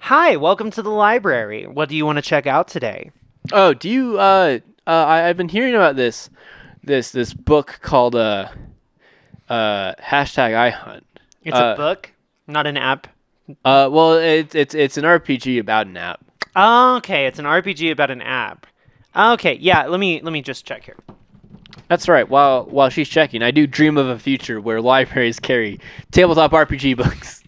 Hi, 0.01 0.35
welcome 0.35 0.73
to 0.73 0.83
the 0.83 0.91
library. 0.91 1.69
What 1.69 1.89
do 1.89 1.95
you 1.95 2.05
want 2.05 2.17
to 2.17 2.23
check 2.23 2.49
out 2.49 2.67
today? 2.67 3.13
Oh, 3.53 3.75
do 3.75 3.89
you 3.89 4.19
uh 4.19 4.59
uh 4.89 4.91
I, 4.91 5.29
I've 5.29 5.37
been 5.37 5.49
hearing 5.49 5.77
about 5.77 5.95
this 5.95 6.31
this 6.83 7.13
this 7.13 7.33
book 7.33 7.79
called 7.81 8.17
uh 8.17 8.49
uh 9.49 9.95
hashtag 10.03 10.73
iHunt. 10.73 11.03
It's 11.45 11.57
Uh, 11.57 11.75
a 11.75 11.77
book, 11.77 12.11
not 12.49 12.67
an 12.67 12.77
app. 12.77 13.07
Uh 13.65 13.89
well 13.93 14.15
it's 14.15 14.57
it's 14.57 14.75
it's 14.75 14.99
an 14.99 15.05
RPG 15.05 15.61
about 15.61 15.87
an 15.87 15.97
app. 15.97 16.25
Okay, 16.57 17.27
it's 17.27 17.39
an 17.39 17.45
RPG 17.45 17.93
about 17.93 18.11
an 18.11 18.21
app. 18.21 18.67
Okay, 19.19 19.59
yeah, 19.61 19.87
let 19.87 19.99
me 19.99 20.21
let 20.23 20.33
me 20.33 20.43
just 20.43 20.65
check 20.65 20.85
here. 20.85 20.97
That's 21.89 22.07
right. 22.09 22.29
While 22.29 22.67
while 22.67 22.89
she's 22.91 23.09
checking, 23.09 23.43
I 23.43 23.51
do 23.51 23.67
dream 23.67 23.97
of 23.97 24.07
a 24.09 24.19
future 24.19 24.61
where 24.61 24.81
libraries 24.81 25.41
carry 25.41 25.81
tabletop 26.13 26.53
RPG 26.53 26.97
books. 26.97 27.43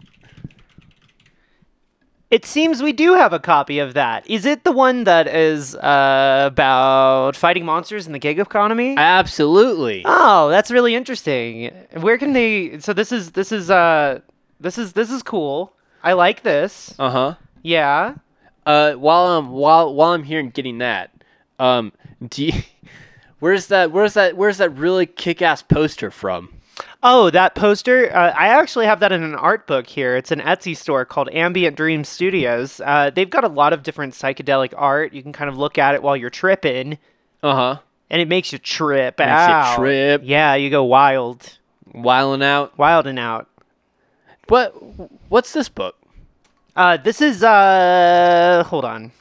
It 2.30 2.44
seems 2.44 2.80
we 2.80 2.92
do 2.92 3.14
have 3.14 3.32
a 3.32 3.40
copy 3.40 3.80
of 3.80 3.94
that. 3.94 4.28
Is 4.30 4.46
it 4.46 4.62
the 4.62 4.70
one 4.70 5.02
that 5.02 5.26
is 5.26 5.74
uh, 5.74 6.44
about 6.46 7.34
fighting 7.34 7.64
monsters 7.64 8.06
in 8.06 8.12
the 8.12 8.20
gig 8.20 8.38
economy? 8.38 8.94
Absolutely. 8.96 10.02
Oh, 10.04 10.48
that's 10.48 10.70
really 10.70 10.94
interesting. 10.94 11.72
Where 11.94 12.18
can 12.18 12.32
they? 12.32 12.78
So 12.78 12.92
this 12.92 13.10
is 13.10 13.32
this 13.32 13.50
is 13.50 13.68
uh 13.68 14.20
this 14.60 14.78
is 14.78 14.92
this 14.92 15.10
is 15.10 15.24
cool. 15.24 15.72
I 16.04 16.12
like 16.12 16.42
this. 16.44 16.94
Uh 17.00 17.10
huh. 17.10 17.34
Yeah. 17.62 18.14
Uh, 18.64 18.92
while 18.92 19.26
I'm 19.26 19.50
while 19.50 19.92
while 19.92 20.12
I'm 20.12 20.22
here 20.22 20.38
and 20.38 20.54
getting 20.54 20.78
that, 20.78 21.10
um, 21.60 21.92
do 22.28 22.46
you, 22.46 22.52
where's 23.40 23.66
that 23.68 23.92
where's 23.92 24.14
that 24.14 24.36
where's 24.36 24.58
that 24.58 24.70
really 24.70 25.06
kick-ass 25.06 25.62
poster 25.62 26.10
from? 26.10 26.54
Oh, 27.02 27.28
that 27.30 27.54
poster. 27.54 28.10
Uh, 28.14 28.30
I 28.36 28.48
actually 28.48 28.86
have 28.86 29.00
that 29.00 29.12
in 29.12 29.22
an 29.22 29.34
art 29.34 29.66
book 29.66 29.86
here. 29.86 30.16
It's 30.16 30.30
an 30.32 30.40
Etsy 30.40 30.74
store 30.76 31.04
called 31.04 31.28
Ambient 31.30 31.76
Dream 31.76 32.04
Studios. 32.04 32.80
Uh, 32.82 33.10
they've 33.10 33.28
got 33.28 33.44
a 33.44 33.48
lot 33.48 33.72
of 33.74 33.82
different 33.82 34.14
psychedelic 34.14 34.72
art. 34.76 35.12
You 35.12 35.22
can 35.22 35.32
kind 35.32 35.50
of 35.50 35.58
look 35.58 35.76
at 35.76 35.94
it 35.94 36.02
while 36.02 36.16
you're 36.16 36.30
tripping, 36.30 36.96
Uh 37.42 37.54
huh. 37.54 37.78
and 38.08 38.22
it 38.22 38.28
makes 38.28 38.50
you 38.52 38.58
trip 38.58 39.18
Makes 39.18 39.48
you 39.70 39.76
trip. 39.76 40.22
Yeah, 40.24 40.54
you 40.54 40.70
go 40.70 40.84
wild, 40.84 41.58
Wiling 41.94 42.42
out. 42.42 42.78
wild 42.78 43.06
and 43.06 43.18
out. 43.18 43.46
What 44.48 44.70
what's 45.28 45.52
this 45.52 45.68
book? 45.68 45.96
Uh, 46.76 46.96
this 46.96 47.20
is 47.20 47.42
uh, 47.44 48.64
hold 48.66 48.84
on. 48.86 49.12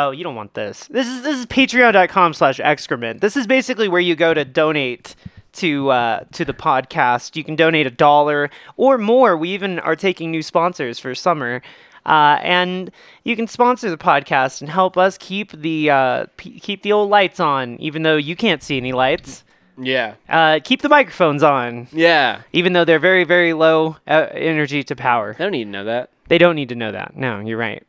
Oh, 0.00 0.12
you 0.12 0.22
don't 0.22 0.36
want 0.36 0.54
this. 0.54 0.86
This 0.86 1.08
is 1.08 1.22
this 1.22 1.36
is 1.38 1.46
patreon.com 1.46 2.32
slash 2.34 2.60
excrement. 2.60 3.20
This 3.20 3.36
is 3.36 3.46
basically 3.48 3.88
where 3.88 4.00
you 4.00 4.14
go 4.14 4.32
to 4.32 4.44
donate 4.44 5.16
to 5.54 5.90
uh, 5.90 6.20
to 6.32 6.44
the 6.44 6.54
podcast. 6.54 7.34
You 7.34 7.42
can 7.42 7.56
donate 7.56 7.86
a 7.86 7.90
dollar 7.90 8.48
or 8.76 8.96
more. 8.96 9.36
We 9.36 9.48
even 9.50 9.80
are 9.80 9.96
taking 9.96 10.30
new 10.30 10.42
sponsors 10.42 10.98
for 11.00 11.14
summer. 11.14 11.62
Uh, 12.06 12.38
and 12.42 12.90
you 13.24 13.34
can 13.36 13.46
sponsor 13.48 13.90
the 13.90 13.98
podcast 13.98 14.60
and 14.62 14.70
help 14.70 14.96
us 14.96 15.18
keep 15.18 15.50
the 15.52 15.90
uh, 15.90 16.26
p- 16.36 16.58
keep 16.60 16.82
the 16.82 16.92
old 16.92 17.10
lights 17.10 17.40
on, 17.40 17.76
even 17.80 18.02
though 18.04 18.16
you 18.16 18.36
can't 18.36 18.62
see 18.62 18.76
any 18.76 18.92
lights. 18.92 19.42
Yeah. 19.76 20.14
Uh, 20.28 20.60
keep 20.64 20.80
the 20.80 20.88
microphones 20.88 21.42
on, 21.42 21.86
Yeah. 21.92 22.42
even 22.52 22.72
though 22.72 22.84
they're 22.84 22.98
very 22.98 23.24
very 23.24 23.52
low 23.52 23.96
uh, 24.06 24.26
energy 24.32 24.82
to 24.84 24.96
power. 24.96 25.36
I 25.38 25.42
don't 25.42 25.52
need 25.52 25.64
to 25.64 25.70
know 25.70 25.84
that. 25.84 26.10
They 26.28 26.38
don't 26.38 26.54
need 26.54 26.68
to 26.70 26.74
know 26.76 26.92
that. 26.92 27.16
No, 27.16 27.40
you're 27.40 27.58
right. 27.58 27.82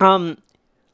Um, 0.00 0.38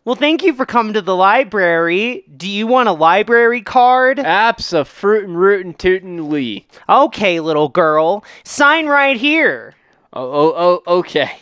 well, 0.07 0.15
thank 0.15 0.43
you 0.43 0.55
for 0.55 0.65
coming 0.65 0.95
to 0.95 1.03
the 1.03 1.15
library. 1.15 2.25
Do 2.35 2.49
you 2.49 2.67
want 2.67 2.89
a 2.89 2.93
library 2.93 3.61
card? 3.61 4.17
Apps 4.17 4.87
fruit 4.87 5.25
and 5.25 5.37
rootin' 5.39 5.75
tootin' 5.75 6.31
lee. 6.31 6.67
Okay, 6.89 7.41
little 7.41 7.69
girl. 7.69 8.25
Sign 8.45 8.87
right 8.87 9.17
here. 9.19 9.75
Oh 10.13 10.23
oh 10.55 10.83
oh 10.87 10.99
okay. 11.01 11.33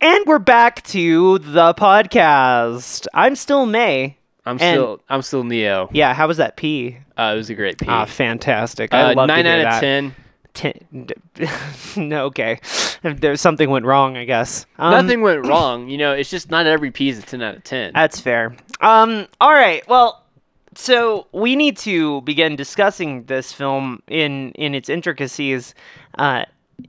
And 0.00 0.24
we're 0.26 0.38
back 0.40 0.82
to 0.88 1.38
the 1.38 1.74
podcast. 1.74 3.06
I'm 3.14 3.34
still 3.36 3.66
May. 3.66 4.16
I'm 4.44 4.58
And- 4.60 4.60
still 4.60 5.00
I'm 5.08 5.22
still 5.22 5.44
Neo. 5.44 5.88
Yeah, 5.92 6.12
how 6.14 6.26
was 6.28 6.36
that 6.36 6.56
P? 6.56 6.98
Uh, 7.16 7.32
it 7.34 7.36
was 7.36 7.50
a 7.50 7.54
great 7.54 7.78
piece. 7.78 7.88
Ah, 7.88 8.04
fantastic. 8.04 8.92
I 8.92 9.12
uh, 9.12 9.14
love 9.14 9.28
nine 9.28 9.44
to 9.44 9.50
hear 9.50 9.60
out 9.60 9.66
of 9.66 9.72
that. 9.72 9.80
ten. 9.80 10.14
Ten. 10.54 11.08
no, 11.96 12.26
okay. 12.26 12.58
There's 13.02 13.40
something 13.40 13.70
went 13.70 13.84
wrong, 13.84 14.16
I 14.16 14.24
guess. 14.24 14.66
Um, 14.78 14.92
Nothing 14.92 15.22
went 15.22 15.46
wrong. 15.46 15.88
You 15.88 15.98
know, 15.98 16.12
it's 16.12 16.30
just 16.30 16.50
not 16.50 16.66
every 16.66 16.90
piece 16.90 17.18
is 17.18 17.24
ten 17.24 17.42
out 17.42 17.56
of 17.56 17.64
ten. 17.64 17.92
That's 17.94 18.20
fair. 18.20 18.56
Um, 18.80 19.26
all 19.40 19.52
right. 19.52 19.86
Well, 19.88 20.24
so 20.74 21.26
we 21.32 21.56
need 21.56 21.76
to 21.78 22.20
begin 22.22 22.56
discussing 22.56 23.24
this 23.24 23.52
film 23.52 24.02
in 24.08 24.52
in 24.52 24.74
its 24.74 24.88
intricacies, 24.88 25.74
uh, 26.18 26.44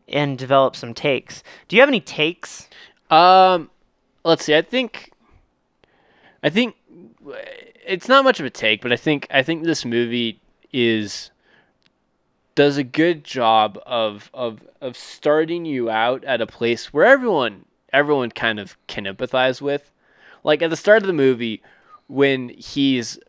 and 0.08 0.38
develop 0.38 0.76
some 0.76 0.94
takes. 0.94 1.44
Do 1.68 1.76
you 1.76 1.82
have 1.82 1.90
any 1.90 2.02
takes? 2.02 2.70
Um, 3.10 3.70
let's 4.24 4.46
see. 4.46 4.56
I 4.56 4.62
think, 4.62 5.12
I 6.42 6.50
think 6.50 6.76
it's 7.86 8.08
not 8.08 8.24
much 8.24 8.40
of 8.40 8.46
a 8.46 8.50
take, 8.50 8.82
but 8.82 8.92
I 8.92 8.96
think 8.96 9.28
I 9.32 9.44
think 9.44 9.64
this 9.64 9.86
movie 9.86 10.40
is 10.72 11.32
does 12.56 12.78
a 12.78 12.84
good 12.84 13.24
job 13.24 13.80
of 13.86 14.30
of 14.34 14.62
of 14.82 14.96
starting 14.98 15.66
you 15.66 15.90
out 15.90 16.24
at 16.24 16.42
a 16.42 16.48
place 16.48 16.94
where 16.94 17.06
everyone 17.06 17.66
everyone 17.92 18.32
kind 18.32 18.60
of 18.60 18.78
can 18.88 19.06
empathize 19.06 19.62
with. 19.62 19.92
Like 20.44 20.62
at 20.62 20.70
the 20.70 20.76
start 20.76 21.04
of 21.04 21.08
the 21.08 21.14
movie, 21.14 21.62
when 22.08 22.50
he's 22.50 23.20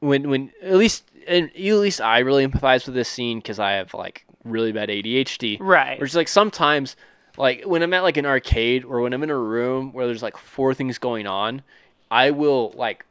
when 0.00 0.28
when 0.28 0.52
at 0.62 0.74
least 0.74 1.04
and 1.26 1.50
at 1.50 1.56
least 1.56 2.00
I 2.00 2.20
really 2.20 2.46
empathize 2.46 2.86
with 2.86 2.94
this 2.94 3.08
scene 3.08 3.38
because 3.38 3.58
I 3.58 3.72
have 3.72 3.94
like 3.94 4.24
really 4.44 4.72
bad 4.72 4.88
ADHD. 4.88 5.58
Right. 5.60 6.00
Which 6.00 6.14
like 6.14 6.28
sometimes, 6.28 6.96
like 7.36 7.64
when 7.64 7.82
I'm 7.82 7.94
at 7.94 8.02
like 8.02 8.16
an 8.16 8.26
arcade 8.26 8.84
or 8.84 9.00
when 9.00 9.12
I'm 9.12 9.22
in 9.22 9.30
a 9.30 9.36
room 9.36 9.92
where 9.92 10.06
there's 10.06 10.22
like 10.22 10.36
four 10.36 10.74
things 10.74 10.98
going 10.98 11.26
on, 11.26 11.62
I 12.10 12.30
will 12.30 12.72
like 12.76 13.04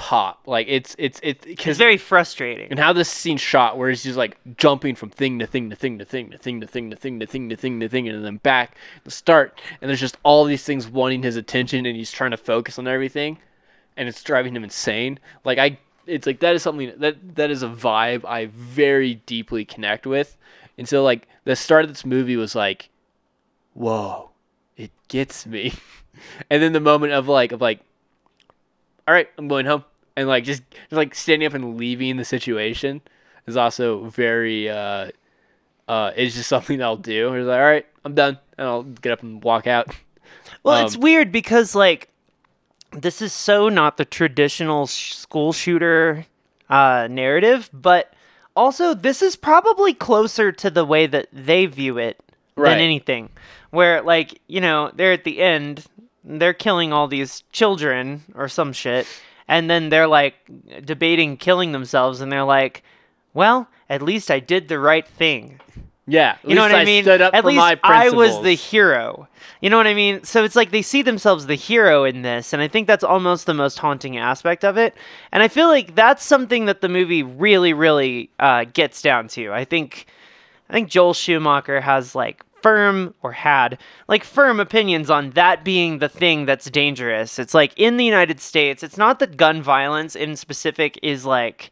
pop. 0.00 0.40
Like 0.46 0.66
it's 0.70 0.96
it's 0.98 1.20
it's 1.22 1.44
It's 1.44 1.76
very 1.78 1.98
frustrating. 1.98 2.68
and 2.70 2.78
how 2.78 2.94
this 2.94 3.10
scene 3.10 3.36
shot 3.36 3.76
where 3.76 3.90
he's 3.90 4.02
just 4.02 4.16
like 4.16 4.38
jumping 4.56 4.94
from 4.94 5.10
thing 5.10 5.38
to 5.40 5.46
thing 5.46 5.68
to 5.68 5.76
thing 5.76 5.98
to 5.98 6.06
thing 6.06 6.30
to 6.30 6.38
thing 6.38 6.62
to 6.62 6.66
thing 6.66 6.88
to 6.90 6.96
thing 6.96 7.20
to 7.20 7.26
thing 7.26 7.50
to 7.50 7.56
thing 7.56 7.80
to 7.80 7.88
thing 7.88 8.08
and 8.08 8.24
then 8.24 8.38
back 8.38 8.78
the 9.04 9.10
start 9.10 9.60
and 9.82 9.90
there's 9.90 10.00
just 10.00 10.16
all 10.22 10.46
these 10.46 10.64
things 10.64 10.88
wanting 10.88 11.22
his 11.22 11.36
attention 11.36 11.84
and 11.84 11.96
he's 11.96 12.10
trying 12.10 12.30
to 12.30 12.38
focus 12.38 12.78
on 12.78 12.88
everything 12.88 13.36
and 13.94 14.08
it's 14.08 14.22
driving 14.22 14.56
him 14.56 14.64
insane 14.64 15.18
like 15.44 15.58
i 15.58 15.78
it's 16.06 16.26
like 16.26 16.40
that 16.40 16.54
is 16.54 16.62
something 16.62 16.90
that 16.96 17.34
that 17.36 17.50
is 17.50 17.62
a 17.62 17.68
vibe 17.68 18.24
i 18.24 18.46
very 18.46 19.16
deeply 19.26 19.66
connect 19.66 20.06
with 20.06 20.38
and 20.78 20.88
so 20.88 21.04
like 21.04 21.28
the 21.44 21.54
start 21.54 21.84
of 21.84 21.90
this 21.90 22.06
movie 22.06 22.36
was 22.36 22.54
like 22.54 22.88
whoa 23.74 24.30
it 24.78 24.90
gets 25.08 25.44
me 25.44 25.74
and 26.50 26.62
then 26.62 26.72
the 26.72 26.80
moment 26.80 27.12
of 27.12 27.28
like 27.28 27.52
of 27.52 27.60
like 27.60 27.80
all 29.06 29.12
right 29.12 29.28
i'm 29.36 29.46
going 29.46 29.66
home 29.66 29.84
and 30.16 30.28
like 30.28 30.44
just, 30.44 30.62
just 30.70 30.92
like 30.92 31.14
standing 31.14 31.46
up 31.46 31.54
and 31.54 31.76
leaving 31.76 32.16
the 32.16 32.24
situation 32.24 33.00
is 33.46 33.56
also 33.56 34.04
very 34.06 34.68
uh 34.68 35.10
uh 35.88 36.10
it's 36.16 36.34
just 36.34 36.48
something 36.54 36.78
that 36.78 36.84
i'll 36.84 36.96
do 36.96 37.32
it's 37.34 37.46
like 37.46 37.58
all 37.58 37.62
right 37.64 37.86
i'm 38.04 38.14
done 38.14 38.38
and 38.58 38.66
i'll 38.66 38.82
get 38.82 39.12
up 39.12 39.22
and 39.22 39.42
walk 39.42 39.66
out 39.66 39.94
Well, 40.62 40.84
it's 40.84 40.94
Um, 40.96 41.00
weird 41.02 41.32
because 41.32 41.74
like 41.74 42.08
this 42.92 43.22
is 43.22 43.32
so 43.32 43.68
not 43.68 43.96
the 43.96 44.04
traditional 44.04 44.86
sh- 44.86 45.14
school 45.14 45.52
shooter 45.52 46.26
uh, 46.68 47.06
narrative, 47.10 47.70
but 47.72 48.12
also 48.56 48.94
this 48.94 49.22
is 49.22 49.36
probably 49.36 49.94
closer 49.94 50.50
to 50.52 50.70
the 50.70 50.84
way 50.84 51.06
that 51.06 51.28
they 51.32 51.66
view 51.66 51.98
it 51.98 52.18
Right. 52.56 52.70
than 52.70 52.80
anything. 52.80 53.30
Where 53.70 54.02
like 54.02 54.40
you 54.48 54.60
know 54.60 54.90
they're 54.94 55.12
at 55.12 55.24
the 55.24 55.40
end, 55.40 55.84
they're 56.24 56.52
killing 56.52 56.92
all 56.92 57.06
these 57.08 57.42
children 57.52 58.22
or 58.34 58.48
some 58.48 58.72
shit, 58.72 59.06
and 59.50 59.68
then 59.68 59.88
they're 59.88 60.06
like 60.06 60.36
debating 60.84 61.36
killing 61.36 61.72
themselves, 61.72 62.20
and 62.20 62.30
they're 62.32 62.44
like, 62.44 62.82
"Well, 63.34 63.68
at 63.90 64.00
least 64.00 64.30
I 64.30 64.38
did 64.38 64.68
the 64.68 64.78
right 64.78 65.06
thing." 65.06 65.60
yeah 66.06 66.36
You 66.44 66.54
know 66.54 66.62
what 66.62 66.74
I 66.74 66.84
mean? 66.84 67.04
stood 67.04 67.20
up 67.20 67.34
At 67.34 67.42
for 67.42 67.48
least 67.48 67.78
I 67.82 68.10
was 68.10 68.42
the 68.42 68.54
hero. 68.54 69.28
You 69.60 69.68
know 69.68 69.76
what 69.76 69.86
I 69.86 69.94
mean? 69.94 70.24
So 70.24 70.44
it's 70.44 70.56
like 70.56 70.70
they 70.70 70.82
see 70.82 71.02
themselves 71.02 71.46
the 71.46 71.54
hero 71.56 72.04
in 72.04 72.22
this, 72.22 72.52
and 72.52 72.62
I 72.62 72.68
think 72.68 72.86
that's 72.86 73.04
almost 73.04 73.46
the 73.46 73.54
most 73.54 73.78
haunting 73.78 74.16
aspect 74.16 74.64
of 74.64 74.78
it. 74.78 74.94
And 75.32 75.42
I 75.42 75.48
feel 75.48 75.68
like 75.68 75.94
that's 75.94 76.24
something 76.24 76.64
that 76.66 76.80
the 76.80 76.88
movie 76.88 77.22
really, 77.22 77.72
really 77.72 78.30
uh, 78.38 78.64
gets 78.72 79.02
down 79.02 79.28
to. 79.28 79.52
I 79.52 79.64
think, 79.64 80.06
I 80.68 80.72
think 80.72 80.88
Joel 80.88 81.12
Schumacher 81.12 81.80
has 81.80 82.14
like 82.14 82.44
firm 82.62 83.14
or 83.22 83.32
had 83.32 83.78
like 84.08 84.24
firm 84.24 84.60
opinions 84.60 85.10
on 85.10 85.30
that 85.30 85.64
being 85.64 85.98
the 85.98 86.08
thing 86.08 86.46
that's 86.46 86.70
dangerous. 86.70 87.38
It's 87.38 87.54
like 87.54 87.72
in 87.76 87.96
the 87.96 88.04
United 88.04 88.40
States, 88.40 88.82
it's 88.82 88.96
not 88.96 89.18
that 89.18 89.36
gun 89.36 89.62
violence 89.62 90.16
in 90.16 90.36
specific 90.36 90.98
is 91.02 91.24
like 91.24 91.70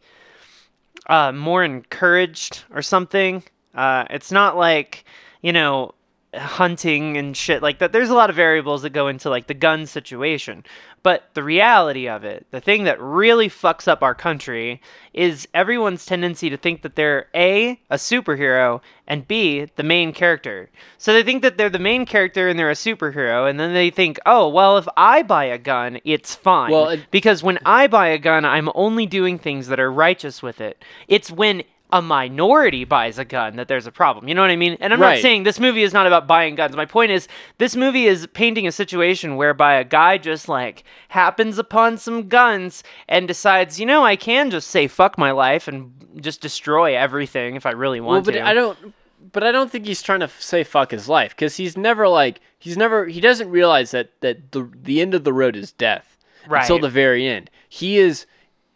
uh, 1.08 1.32
more 1.32 1.64
encouraged 1.64 2.64
or 2.72 2.82
something. 2.82 3.42
Uh, 3.74 4.04
it's 4.10 4.32
not 4.32 4.56
like 4.56 5.04
you 5.42 5.52
know 5.52 5.94
hunting 6.34 7.16
and 7.16 7.36
shit 7.36 7.62
like 7.62 7.78
that. 7.78 7.92
There's 7.92 8.10
a 8.10 8.14
lot 8.14 8.30
of 8.30 8.36
variables 8.36 8.82
that 8.82 8.90
go 8.90 9.08
into 9.08 9.30
like 9.30 9.46
the 9.46 9.54
gun 9.54 9.86
situation, 9.86 10.62
but 11.02 11.30
the 11.34 11.42
reality 11.42 12.06
of 12.08 12.22
it, 12.24 12.46
the 12.50 12.60
thing 12.60 12.84
that 12.84 13.00
really 13.00 13.48
fucks 13.48 13.88
up 13.88 14.02
our 14.02 14.14
country, 14.14 14.80
is 15.14 15.48
everyone's 15.54 16.04
tendency 16.04 16.50
to 16.50 16.56
think 16.56 16.82
that 16.82 16.96
they're 16.96 17.26
a 17.34 17.80
a 17.90 17.96
superhero 17.96 18.80
and 19.06 19.26
b 19.26 19.66
the 19.76 19.82
main 19.82 20.12
character. 20.12 20.68
So 20.98 21.12
they 21.14 21.22
think 21.22 21.42
that 21.42 21.56
they're 21.56 21.70
the 21.70 21.78
main 21.78 22.04
character 22.04 22.48
and 22.48 22.58
they're 22.58 22.70
a 22.70 22.74
superhero, 22.74 23.48
and 23.48 23.58
then 23.58 23.72
they 23.72 23.88
think, 23.90 24.18
oh 24.26 24.48
well, 24.48 24.76
if 24.76 24.86
I 24.96 25.22
buy 25.22 25.44
a 25.44 25.58
gun, 25.58 25.98
it's 26.04 26.34
fine. 26.34 26.70
Well, 26.72 26.88
it- 26.90 27.10
because 27.10 27.42
when 27.42 27.58
I 27.64 27.86
buy 27.86 28.08
a 28.08 28.18
gun, 28.18 28.44
I'm 28.44 28.68
only 28.74 29.06
doing 29.06 29.38
things 29.38 29.68
that 29.68 29.80
are 29.80 29.90
righteous 29.90 30.42
with 30.42 30.60
it. 30.60 30.84
It's 31.08 31.30
when 31.30 31.62
a 31.90 32.02
minority 32.02 32.84
buys 32.84 33.18
a 33.18 33.24
gun 33.24 33.56
that 33.56 33.68
there's 33.68 33.86
a 33.86 33.92
problem. 33.92 34.28
You 34.28 34.34
know 34.34 34.42
what 34.42 34.50
I 34.50 34.56
mean? 34.56 34.76
And 34.80 34.92
I'm 34.92 35.00
not 35.00 35.18
saying 35.18 35.44
this 35.44 35.58
movie 35.58 35.82
is 35.82 35.92
not 35.94 36.06
about 36.06 36.26
buying 36.26 36.54
guns. 36.54 36.76
My 36.76 36.84
point 36.84 37.10
is 37.10 37.28
this 37.56 37.74
movie 37.76 38.06
is 38.06 38.26
painting 38.34 38.66
a 38.66 38.72
situation 38.72 39.36
whereby 39.36 39.74
a 39.74 39.84
guy 39.84 40.18
just 40.18 40.48
like 40.48 40.84
happens 41.08 41.58
upon 41.58 41.96
some 41.96 42.28
guns 42.28 42.84
and 43.08 43.26
decides, 43.26 43.80
you 43.80 43.86
know, 43.86 44.04
I 44.04 44.16
can 44.16 44.50
just 44.50 44.68
say 44.68 44.86
fuck 44.86 45.16
my 45.16 45.30
life 45.30 45.66
and 45.66 45.92
just 46.20 46.40
destroy 46.40 46.96
everything 46.96 47.56
if 47.56 47.64
I 47.64 47.70
really 47.70 48.00
well 48.00 48.10
want 48.10 48.24
but 48.24 48.32
to. 48.32 48.46
i 48.46 48.52
don't 48.52 48.94
but 49.32 49.44
i 49.44 49.52
don't 49.52 49.70
think 49.70 49.86
he's 49.86 50.02
trying 50.02 50.20
to 50.20 50.28
say 50.38 50.64
fuck 50.64 50.90
his 50.90 51.08
life 51.08 51.30
because 51.30 51.56
he's 51.56 51.76
never 51.76 52.08
like 52.08 52.40
he's 52.58 52.76
never 52.76 53.06
he 53.06 53.20
doesn't 53.20 53.50
realize 53.50 53.90
that 53.90 54.10
that 54.20 54.52
the 54.52 54.68
the 54.82 55.00
end 55.00 55.14
of 55.14 55.24
the 55.24 55.32
road 55.32 55.56
is 55.56 55.72
death 55.72 56.16
right. 56.48 56.62
until 56.62 56.78
the 56.78 56.88
very 56.88 57.26
end 57.26 57.50
he 57.68 57.98
is 57.98 58.26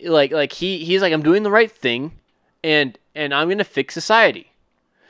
like 0.04 0.32
like 0.32 0.52
he 0.52 0.84
he's 0.84 1.00
like 1.02 1.12
i'm 1.12 1.22
doing 1.22 1.42
the 1.42 1.50
right 1.50 1.72
thing 1.72 2.12
and 2.62 2.98
and 3.14 3.34
i'm 3.34 3.48
gonna 3.48 3.64
fix 3.64 3.94
society 3.94 4.52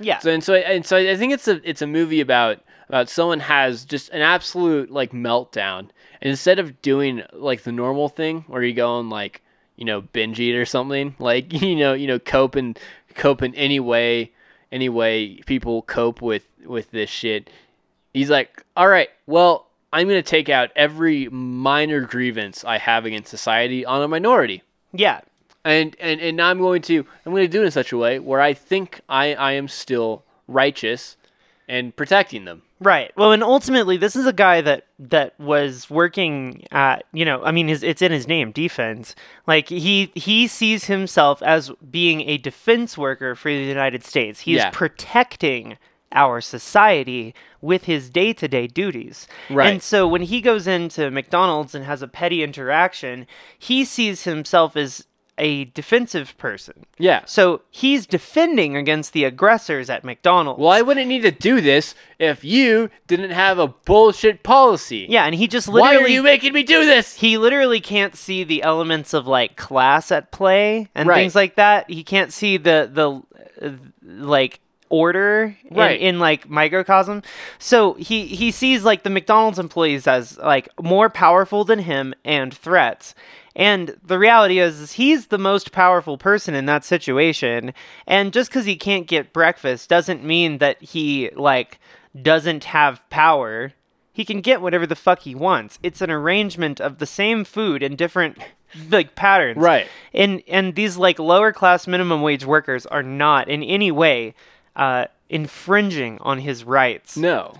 yeah. 0.04 0.18
So 0.18 0.30
and 0.30 0.44
so 0.44 0.54
and 0.54 0.84
so 0.84 0.96
I 0.96 1.16
think 1.16 1.32
it's 1.32 1.48
a 1.48 1.60
it's 1.68 1.82
a 1.82 1.86
movie 1.86 2.20
about 2.20 2.60
about 2.88 3.08
someone 3.08 3.40
has 3.40 3.84
just 3.84 4.10
an 4.10 4.20
absolute 4.20 4.90
like 4.90 5.12
meltdown 5.12 5.88
and 6.20 6.30
instead 6.30 6.58
of 6.58 6.82
doing 6.82 7.22
like 7.32 7.62
the 7.62 7.72
normal 7.72 8.08
thing 8.08 8.44
where 8.48 8.62
you 8.62 8.74
go 8.74 8.98
and 8.98 9.10
like 9.10 9.42
you 9.76 9.84
know 9.84 10.00
binge 10.00 10.40
eat 10.40 10.54
or 10.54 10.66
something 10.66 11.14
like 11.18 11.52
you 11.52 11.76
know 11.76 11.94
you 11.94 12.06
know 12.06 12.18
cope 12.18 12.56
and 12.56 12.78
cope 13.14 13.42
in 13.42 13.54
any 13.54 13.80
way 13.80 14.32
any 14.70 14.88
way 14.88 15.36
people 15.46 15.82
cope 15.82 16.20
with 16.20 16.46
with 16.64 16.90
this 16.90 17.10
shit 17.10 17.50
he's 18.12 18.30
like 18.30 18.64
all 18.76 18.88
right 18.88 19.10
well 19.26 19.68
i'm 19.92 20.08
gonna 20.08 20.22
take 20.22 20.48
out 20.48 20.70
every 20.76 21.28
minor 21.28 22.00
grievance 22.00 22.64
i 22.64 22.78
have 22.78 23.04
against 23.04 23.30
society 23.30 23.84
on 23.84 24.02
a 24.02 24.08
minority 24.08 24.62
yeah. 24.92 25.22
And 25.64 25.96
and 26.00 26.20
and 26.20 26.40
I'm 26.40 26.58
going 26.58 26.82
to 26.82 27.06
I'm 27.24 27.32
going 27.32 27.44
to 27.44 27.48
do 27.48 27.62
it 27.62 27.66
in 27.66 27.70
such 27.70 27.92
a 27.92 27.96
way 27.96 28.18
where 28.18 28.40
I 28.40 28.52
think 28.54 29.00
I 29.08 29.34
I 29.34 29.52
am 29.52 29.68
still 29.68 30.24
righteous 30.48 31.16
and 31.68 31.94
protecting 31.94 32.44
them. 32.44 32.62
Right. 32.80 33.12
Well, 33.16 33.30
and 33.30 33.44
ultimately, 33.44 33.96
this 33.96 34.16
is 34.16 34.26
a 34.26 34.32
guy 34.32 34.60
that 34.60 34.86
that 34.98 35.38
was 35.38 35.88
working 35.88 36.64
at, 36.72 37.04
you 37.12 37.24
know, 37.24 37.40
I 37.44 37.52
mean, 37.52 37.68
his, 37.68 37.84
it's 37.84 38.02
in 38.02 38.10
his 38.10 38.26
name, 38.26 38.50
D-Fens. 38.50 39.14
Like 39.46 39.68
he 39.68 40.10
he 40.16 40.48
sees 40.48 40.86
himself 40.86 41.40
as 41.42 41.70
being 41.88 42.22
a 42.28 42.38
defense 42.38 42.98
worker 42.98 43.36
for 43.36 43.52
the 43.52 43.62
United 43.62 44.02
States. 44.04 44.40
He 44.40 44.56
Yeah. 44.56 44.68
is 44.70 44.74
protecting 44.74 45.78
our 46.10 46.40
society 46.40 47.34
with 47.60 47.84
his 47.84 48.10
day-to-day 48.10 48.66
duties. 48.66 49.28
Right. 49.48 49.70
And 49.72 49.82
so 49.82 50.06
when 50.06 50.22
he 50.22 50.40
goes 50.40 50.66
into 50.66 51.10
McDonald's 51.10 51.74
and 51.74 51.84
has 51.84 52.02
a 52.02 52.08
petty 52.08 52.42
interaction, 52.42 53.26
he 53.56 53.84
sees 53.84 54.24
himself 54.24 54.76
as 54.76 55.06
a 55.38 55.64
defensive 55.64 56.36
person. 56.38 56.84
Yeah. 56.98 57.22
So 57.24 57.62
he's 57.70 58.06
defending 58.06 58.76
against 58.76 59.12
the 59.12 59.24
aggressors 59.24 59.88
at 59.90 60.04
McDonald's. 60.04 60.60
Well, 60.60 60.70
I 60.70 60.82
wouldn't 60.82 61.08
need 61.08 61.22
to 61.22 61.30
do 61.30 61.60
this 61.60 61.94
if 62.18 62.44
you 62.44 62.90
didn't 63.06 63.30
have 63.30 63.58
a 63.58 63.68
bullshit 63.68 64.42
policy. 64.42 65.06
yeah, 65.08 65.24
and 65.24 65.34
he 65.34 65.46
just 65.48 65.68
literally 65.68 65.96
Why 65.96 66.02
are 66.04 66.08
you 66.08 66.22
making 66.22 66.52
me 66.52 66.62
do 66.62 66.84
this? 66.84 67.16
he 67.16 67.38
literally 67.38 67.80
can't 67.80 68.14
see 68.14 68.44
the 68.44 68.62
elements 68.62 69.14
of 69.14 69.26
like 69.26 69.56
class 69.56 70.12
at 70.12 70.30
play 70.32 70.88
and 70.94 71.08
Right. 71.08 71.16
things 71.16 71.34
like 71.34 71.54
that. 71.56 71.88
He 71.90 72.04
can't 72.04 72.32
see 72.32 72.56
the 72.58 72.88
the 72.92 73.66
uh, 73.66 73.72
like 74.04 74.60
order 74.88 75.56
in, 75.70 75.78
in 75.78 76.18
like 76.20 76.50
microcosm. 76.50 77.22
So 77.58 77.94
he 77.94 78.26
he 78.26 78.50
sees 78.50 78.84
like 78.84 79.02
the 79.02 79.10
McDonald's 79.10 79.58
employees 79.58 80.06
as 80.06 80.36
like 80.36 80.68
more 80.80 81.08
powerful 81.08 81.64
than 81.64 81.78
him 81.78 82.12
and 82.24 82.52
threats. 82.52 83.14
And 83.54 83.96
the 84.02 84.18
reality 84.18 84.58
is, 84.58 84.80
is 84.80 84.92
he's 84.92 85.26
the 85.26 85.38
most 85.38 85.72
powerful 85.72 86.16
person 86.18 86.54
in 86.54 86.66
that 86.66 86.84
situation. 86.84 87.74
And 88.06 88.32
just 88.32 88.50
because 88.50 88.64
he 88.64 88.76
can't 88.76 89.06
get 89.06 89.32
breakfast 89.32 89.88
doesn't 89.88 90.24
mean 90.24 90.58
that 90.58 90.82
he 90.82 91.30
like 91.36 91.78
doesn't 92.20 92.64
have 92.64 93.00
power 93.10 93.72
he 94.12 94.24
can 94.26 94.42
get 94.42 94.60
whatever 94.60 94.86
the 94.86 94.94
fuck 94.94 95.20
he 95.20 95.34
wants. 95.34 95.78
It's 95.82 96.02
an 96.02 96.10
arrangement 96.10 96.80
of 96.80 96.98
the 96.98 97.06
same 97.06 97.44
food 97.44 97.82
in 97.82 97.96
different 97.96 98.38
like 98.90 99.14
patterns. 99.14 99.56
Right. 99.58 99.86
And 100.12 100.42
and 100.46 100.74
these 100.74 100.96
like 100.98 101.18
lower 101.18 101.52
class 101.52 101.86
minimum 101.86 102.20
wage 102.20 102.44
workers 102.44 102.84
are 102.86 103.02
not 103.02 103.48
in 103.48 103.62
any 103.62 103.90
way 103.90 104.34
uh, 104.76 105.06
infringing 105.30 106.18
on 106.20 106.38
his 106.40 106.64
rights. 106.64 107.16
No. 107.16 107.54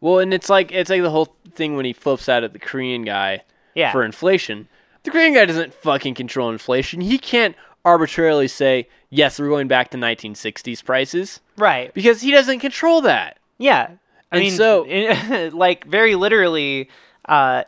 Well, 0.00 0.20
and 0.20 0.32
it's 0.32 0.48
like 0.48 0.70
it's 0.70 0.90
like 0.90 1.02
the 1.02 1.10
whole 1.10 1.34
thing 1.50 1.76
when 1.76 1.84
he 1.84 1.92
flips 1.92 2.28
out 2.28 2.44
at 2.44 2.52
the 2.52 2.58
Korean 2.58 3.02
guy 3.04 3.42
Yeah. 3.74 3.90
for 3.90 4.04
inflation. 4.04 4.68
The 5.04 5.10
Korean 5.10 5.34
guy 5.34 5.44
doesn't 5.44 5.72
fucking 5.74 6.14
control 6.14 6.50
inflation. 6.50 7.00
He 7.00 7.18
can't 7.18 7.54
arbitrarily 7.84 8.48
say, 8.48 8.88
"Yes, 9.10 9.38
we're 9.38 9.48
going 9.48 9.68
back 9.68 9.90
to 9.90 9.98
1960s 9.98 10.82
prices," 10.84 11.40
Right. 11.56 11.92
because 11.94 12.22
he 12.22 12.30
doesn't 12.30 12.60
control 12.60 13.00
that. 13.02 13.38
Yeah. 13.58 13.90
I 14.32 14.36
And 14.36 14.40
mean, 14.40 14.52
so- 14.52 14.82
like 15.52 15.84
very 15.84 16.14
literally, 16.14 16.88
uh, 17.26 17.64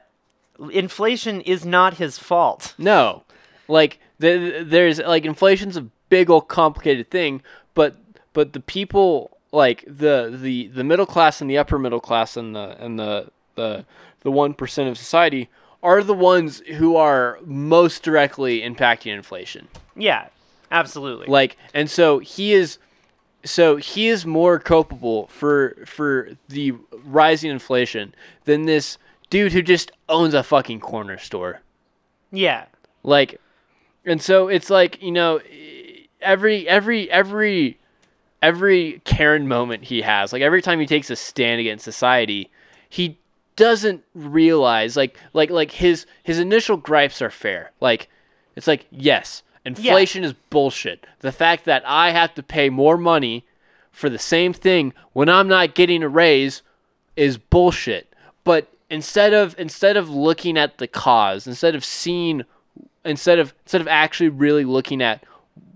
inflation 0.70 1.40
is 1.42 1.64
not 1.64 1.94
his 1.94 2.18
fault. 2.18 2.74
No, 2.78 3.22
like 3.68 3.98
the, 4.18 4.64
there's 4.66 4.98
like 4.98 5.24
inflation's 5.24 5.76
a 5.76 5.82
big 6.08 6.30
old 6.30 6.48
complicated 6.48 7.10
thing, 7.10 7.42
but 7.74 7.96
but 8.32 8.52
the 8.52 8.60
people 8.60 9.36
like 9.52 9.84
the 9.86 10.36
the 10.40 10.68
the 10.68 10.84
middle 10.84 11.06
class 11.06 11.40
and 11.40 11.50
the 11.50 11.58
upper 11.58 11.78
middle 11.78 12.00
class 12.00 12.36
and 12.36 12.54
the 12.56 12.76
and 12.82 12.98
the 12.98 13.30
the 13.54 13.84
the 14.20 14.30
one 14.30 14.54
percent 14.54 14.88
of 14.88 14.96
society 14.98 15.48
are 15.82 16.02
the 16.02 16.14
ones 16.14 16.60
who 16.76 16.96
are 16.96 17.38
most 17.44 18.02
directly 18.02 18.60
impacting 18.60 19.14
inflation. 19.14 19.68
Yeah, 19.94 20.28
absolutely. 20.70 21.26
Like, 21.26 21.56
and 21.72 21.90
so 21.90 22.18
he 22.18 22.52
is, 22.52 22.78
so 23.44 23.76
he 23.76 24.08
is 24.08 24.26
more 24.26 24.58
culpable 24.58 25.28
for 25.28 25.76
for 25.86 26.30
the 26.48 26.72
rising 27.04 27.50
inflation 27.50 28.14
than 28.44 28.64
this 28.66 28.98
dude 29.30 29.52
who 29.52 29.62
just 29.62 29.92
owns 30.08 30.34
a 30.34 30.42
fucking 30.42 30.80
corner 30.80 31.18
store. 31.18 31.60
yeah. 32.32 32.66
Like, 33.02 33.40
and 34.04 34.20
so 34.20 34.48
it's 34.48 34.68
like 34.68 35.00
you 35.00 35.12
know, 35.12 35.40
every 36.20 36.68
every 36.68 37.08
every 37.08 37.78
every 38.42 39.00
Karen 39.04 39.46
moment 39.46 39.84
he 39.84 40.02
has, 40.02 40.32
like 40.32 40.42
every 40.42 40.60
time 40.60 40.80
he 40.80 40.86
takes 40.86 41.08
a 41.08 41.16
stand 41.16 41.60
against 41.60 41.84
society, 41.84 42.50
he 42.88 43.18
doesn't 43.56 44.04
realize 44.14 44.96
like 44.96 45.18
like 45.32 45.50
like 45.50 45.72
his 45.72 46.06
his 46.22 46.38
initial 46.38 46.76
gripes 46.76 47.20
are 47.20 47.30
fair. 47.30 47.72
Like, 47.80 48.08
it's 48.54 48.66
like 48.66 48.86
yes, 48.90 49.42
inflation 49.64 50.22
is 50.24 50.34
bullshit. 50.50 51.06
The 51.20 51.32
fact 51.32 51.64
that 51.64 51.82
I 51.86 52.10
have 52.10 52.34
to 52.34 52.42
pay 52.42 52.70
more 52.70 52.96
money 52.96 53.44
for 53.90 54.08
the 54.10 54.18
same 54.18 54.52
thing 54.52 54.92
when 55.12 55.28
I'm 55.28 55.48
not 55.48 55.74
getting 55.74 56.02
a 56.02 56.08
raise 56.08 56.62
is 57.16 57.38
bullshit. 57.38 58.14
But 58.44 58.68
instead 58.90 59.32
of 59.32 59.54
instead 59.58 59.96
of 59.96 60.10
looking 60.10 60.56
at 60.58 60.78
the 60.78 60.86
cause, 60.86 61.46
instead 61.46 61.74
of 61.74 61.84
seeing 61.84 62.44
instead 63.04 63.38
of 63.38 63.54
instead 63.64 63.80
of 63.80 63.88
actually 63.88 64.28
really 64.28 64.64
looking 64.64 65.02
at 65.02 65.24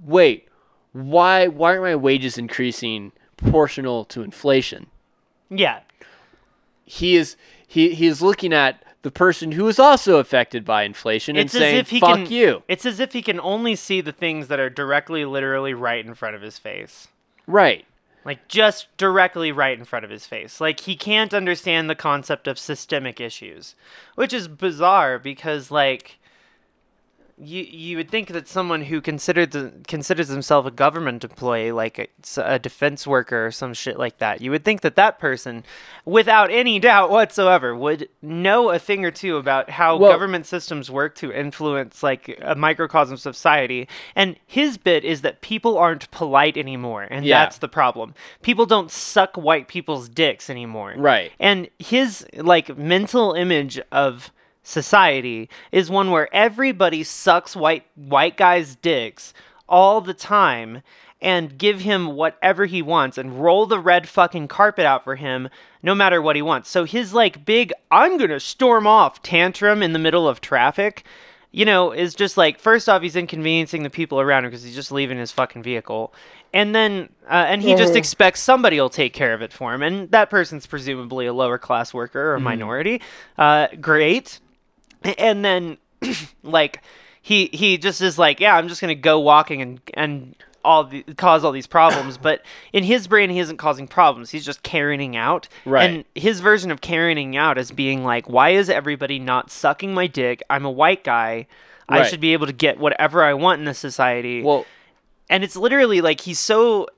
wait, 0.05 0.49
why 0.93 1.49
why 1.49 1.71
aren't 1.71 1.83
my 1.83 1.97
wages 1.97 2.37
increasing 2.39 3.13
proportional 3.37 4.05
to 4.07 4.23
inflation? 4.23 4.87
Yeah. 5.49 5.81
He 6.85 7.17
is 7.17 7.37
he 7.71 7.95
he 7.95 8.09
is 8.09 8.21
looking 8.21 8.53
at 8.53 8.83
the 9.03 9.13
person 9.13 9.53
who 9.53 9.69
is 9.69 9.79
also 9.79 10.19
affected 10.19 10.65
by 10.65 10.83
inflation 10.83 11.37
It's 11.37 11.55
and 11.55 11.63
as 11.63 11.69
saying 11.69 11.79
if 11.79 11.91
he 11.91 12.01
fuck 12.01 12.17
can 12.17 12.27
you. 12.27 12.65
It's 12.67 12.85
as 12.85 12.99
if 12.99 13.13
he 13.13 13.23
can 13.23 13.39
only 13.39 13.77
see 13.77 14.01
the 14.01 14.11
things 14.11 14.49
that 14.49 14.59
are 14.59 14.69
directly 14.69 15.25
literally 15.25 15.73
right 15.73 16.05
in 16.05 16.15
front 16.15 16.35
of 16.35 16.43
his 16.43 16.59
face. 16.59 17.07
Right. 17.47 17.87
Like 18.25 18.49
just 18.49 18.89
directly 18.97 19.53
right 19.53 19.79
in 19.79 19.85
front 19.85 20.05
of 20.05 20.11
his 20.11 20.27
face. 20.27 20.61
Like 20.61 20.81
he 20.81 20.97
can't 20.97 21.33
understand 21.33 21.89
the 21.89 21.95
concept 21.95 22.49
of 22.49 22.59
systemic 22.59 23.21
issues, 23.21 23.77
which 24.17 24.33
is 24.33 24.49
bizarre 24.49 25.21
because 25.21 25.71
like 25.71 26.19
you 27.43 27.63
you 27.63 27.97
would 27.97 28.11
think 28.11 28.29
that 28.29 28.47
someone 28.49 28.83
who 28.83 29.01
considered 29.01 29.51
the, 29.53 29.73
considers 29.87 30.29
himself 30.29 30.67
a 30.67 30.71
government 30.71 31.25
employee, 31.25 31.73
like 31.73 32.11
a 32.37 32.59
defense 32.59 33.07
worker 33.07 33.47
or 33.47 33.51
some 33.51 33.73
shit 33.75 33.99
like 33.99 34.19
that, 34.19 34.41
you 34.41 34.51
would 34.51 34.65
think 34.65 34.83
that 34.83 34.97
that 34.97 35.19
person, 35.19 35.65
without 36.05 36.51
any 36.51 36.79
doubt 36.79 37.11
whatsoever, 37.11 37.75
would 37.75 38.09
know 38.21 38.71
a 38.71 38.79
thing 38.79 39.05
or 39.05 39.11
two 39.11 39.37
about 39.37 39.71
how 39.71 39.97
Well- 39.97 40.13
government 40.13 40.47
systems 40.47 40.91
work 40.91 41.15
to 41.17 41.33
influence 41.33 42.03
like 42.03 42.39
a 42.43 42.55
microcosm 42.55 43.15
of 43.15 43.21
society. 43.21 43.89
And 44.15 44.37
his 44.47 44.77
bit 44.77 45.05
is 45.05 45.23
that 45.23 45.41
people 45.41 45.79
aren't 45.79 46.11
polite 46.11 46.57
anymore, 46.57 47.07
and 47.11 47.25
Yeah. 47.25 47.41
that's 47.41 47.59
the 47.59 47.69
problem. 47.69 48.15
People 48.43 48.67
don't 48.67 48.91
suck 48.91 49.37
white 49.37 49.69
people's 49.69 50.09
dicks 50.09 50.51
anymore. 50.51 50.95
Right. 50.97 51.33
And 51.41 51.69
his 51.79 52.27
like 52.35 52.77
mental 52.77 53.33
image 53.33 53.81
of 53.91 54.31
society 54.63 55.49
is 55.73 55.91
one 55.91 56.11
where 56.11 56.35
everybody 56.35 57.03
sucks 57.03 57.57
white 57.57 57.85
white 57.95 58.37
guys' 58.37 58.77
dicks 58.77 59.33
all 59.69 60.01
the 60.01 60.15
time 60.15 60.83
and 61.23 61.59
give 61.59 61.81
him 61.81 62.15
whatever 62.15 62.67
he 62.67 62.81
wants 62.81 63.19
and 63.19 63.43
roll 63.43 63.67
the 63.67 63.79
red 63.79 64.09
fucking 64.09 64.49
carpet 64.49 64.87
out 64.87 65.05
for 65.05 65.17
him 65.17 65.49
no 65.83 65.95
matter 65.95 66.21
what 66.21 66.37
he 66.37 66.43
wants. 66.43 66.71
So 66.71 66.85
his 66.85 67.13
like 67.13 67.45
big 67.45 67.73
I'm 67.91 68.17
going 68.17 68.31
to 68.31 68.41
storm 68.41 68.87
off 68.87 69.23
tantrum 69.23 69.83
in 69.83 69.93
the 69.93 69.99
middle 69.99 70.29
of 70.29 70.41
traffic 70.41 71.05
you 71.53 71.65
know, 71.65 71.91
is 71.91 72.15
just 72.15 72.37
like 72.37 72.61
first 72.61 72.89
off, 72.89 73.03
he's 73.03 73.17
inconveniencing 73.17 73.83
the 73.83 73.91
people 73.91 74.21
around 74.21 74.45
him 74.45 74.51
because 74.51 74.63
he's 74.63 74.75
just 74.75 74.93
leaving 74.93 75.19
his 75.19 75.33
fucking 75.33 75.63
vehicle, 75.63 76.15
and 76.53 76.75
then 76.75 77.09
uh, 77.29 77.45
and 77.49 77.61
he 77.63 77.75
just 77.75 77.97
expects 77.97 78.41
somebody 78.41 78.81
will 78.81 78.89
take 78.89 79.13
care 79.13 79.35
of 79.35 79.43
it 79.43 79.53
for 79.53 79.75
him, 79.75 79.83
and 79.83 80.11
that 80.13 80.31
person's 80.31 80.67
presumably 80.67 81.27
a 81.27 81.33
lower 81.33 81.59
class 81.59 81.93
worker 81.93 82.21
or 82.21 82.35
a 82.37 82.41
minority. 82.41 83.03
Uh, 83.37 83.67
great, 83.81 84.39
and 85.19 85.45
then 85.45 85.79
like 86.43 86.83
he 87.23 87.47
he 87.53 87.79
just 87.79 88.01
is 88.01 88.19
like, 88.19 88.41
yeah, 88.41 88.57
I'm 88.57 88.69
just 88.69 88.81
gonna 88.81 88.95
go 88.95 89.21
walking 89.21 89.63
and 89.63 89.81
and 89.95 90.35
all 90.65 90.85
the 90.85 91.03
cause 91.17 91.45
all 91.45 91.53
these 91.53 91.67
problems, 91.67 92.19
but 92.23 92.43
in 92.73 92.85
his 92.85 93.07
brain 93.07 93.31
he 93.31 93.39
isn't 93.39 93.57
causing 93.57 93.87
problems. 93.87 94.31
He's 94.31 94.45
just 94.45 94.63
carrying 94.63 95.17
out. 95.17 95.49
Right. 95.65 95.91
And 95.91 96.05
his 96.15 96.41
version 96.41 96.71
of 96.71 96.81
carrying 96.81 97.37
out 97.37 97.59
is 97.59 97.71
being 97.73 98.05
like, 98.05 98.29
why 98.29 98.51
is 98.51 98.69
everybody 98.69 99.19
not 99.19 99.51
sucking 99.51 99.95
my 99.95 100.07
dick? 100.07 100.43
I'm 100.51 100.65
a 100.65 100.71
white 100.71 101.05
guy. 101.05 101.47
Right. 101.89 102.03
I 102.03 102.07
should 102.07 102.21
be 102.21 102.33
able 102.35 102.47
to 102.47 102.53
get 102.53 102.79
whatever 102.79 103.25
I 103.25 103.35
want 103.35 103.59
in 103.59 103.65
this 103.65 103.79
society. 103.79 104.43
Well, 104.43 104.65
and 105.29 105.43
it's 105.43 105.57
literally 105.57 106.01
like 106.01 106.21
he's 106.21 106.39
so 106.39 106.89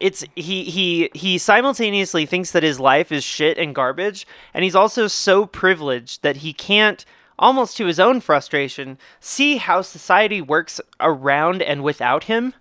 it's 0.00 0.24
he 0.34 0.64
he 0.64 1.10
he 1.14 1.38
simultaneously 1.38 2.26
thinks 2.26 2.50
that 2.50 2.62
his 2.62 2.80
life 2.80 3.12
is 3.12 3.22
shit 3.22 3.58
and 3.58 3.74
garbage 3.74 4.26
and 4.52 4.64
he's 4.64 4.74
also 4.74 5.06
so 5.06 5.46
privileged 5.46 6.22
that 6.22 6.38
he 6.38 6.52
can't 6.52 7.04
almost 7.38 7.76
to 7.76 7.86
his 7.86 7.98
own 8.00 8.20
frustration 8.20 8.98
see 9.20 9.56
how 9.56 9.82
society 9.82 10.40
works 10.40 10.80
around 11.00 11.60
and 11.62 11.82
without 11.82 12.24
him 12.24 12.54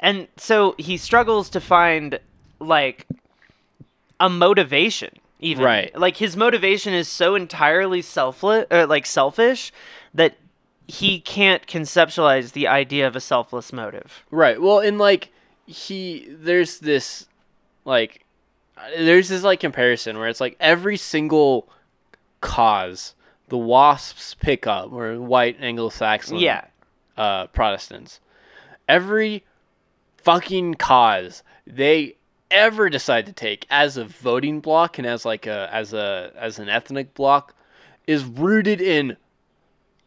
and 0.00 0.28
so 0.36 0.74
he 0.78 0.96
struggles 0.96 1.48
to 1.50 1.60
find 1.60 2.18
like 2.60 3.06
a 4.20 4.28
motivation 4.28 5.10
even 5.40 5.64
Right. 5.64 5.98
like 5.98 6.16
his 6.16 6.36
motivation 6.36 6.94
is 6.94 7.08
so 7.08 7.34
entirely 7.34 8.02
selfless 8.02 8.66
or 8.70 8.78
uh, 8.80 8.86
like 8.86 9.06
selfish 9.06 9.72
that 10.14 10.36
he 10.86 11.20
can't 11.20 11.66
conceptualize 11.66 12.52
the 12.52 12.68
idea 12.68 13.06
of 13.06 13.16
a 13.16 13.20
selfless 13.20 13.72
motive 13.72 14.22
Right. 14.30 14.60
Well, 14.60 14.80
and 14.80 14.98
like 14.98 15.30
he 15.66 16.26
there's 16.28 16.78
this 16.78 17.26
like 17.86 18.24
uh, 18.76 18.82
there's 18.98 19.28
this 19.30 19.42
like 19.42 19.60
comparison 19.60 20.18
where 20.18 20.28
it's 20.28 20.40
like 20.40 20.56
every 20.60 20.96
single 20.98 21.68
cause 22.44 23.14
the 23.48 23.58
wasps 23.58 24.34
pick 24.34 24.66
up 24.66 24.92
or 24.92 25.20
white 25.20 25.56
Anglo-Saxon 25.60 26.36
yeah 26.36 26.66
uh, 27.16 27.46
Protestants 27.48 28.20
every 28.88 29.44
fucking 30.16 30.74
cause 30.74 31.42
they 31.66 32.16
ever 32.50 32.88
decide 32.90 33.26
to 33.26 33.32
take 33.32 33.66
as 33.70 33.96
a 33.96 34.04
voting 34.04 34.60
block 34.60 34.98
and 34.98 35.06
as 35.06 35.24
like 35.24 35.46
a 35.46 35.68
as 35.72 35.92
a 35.92 36.32
as 36.36 36.58
an 36.58 36.68
ethnic 36.68 37.14
block 37.14 37.54
is 38.06 38.24
rooted 38.24 38.80
in 38.80 39.16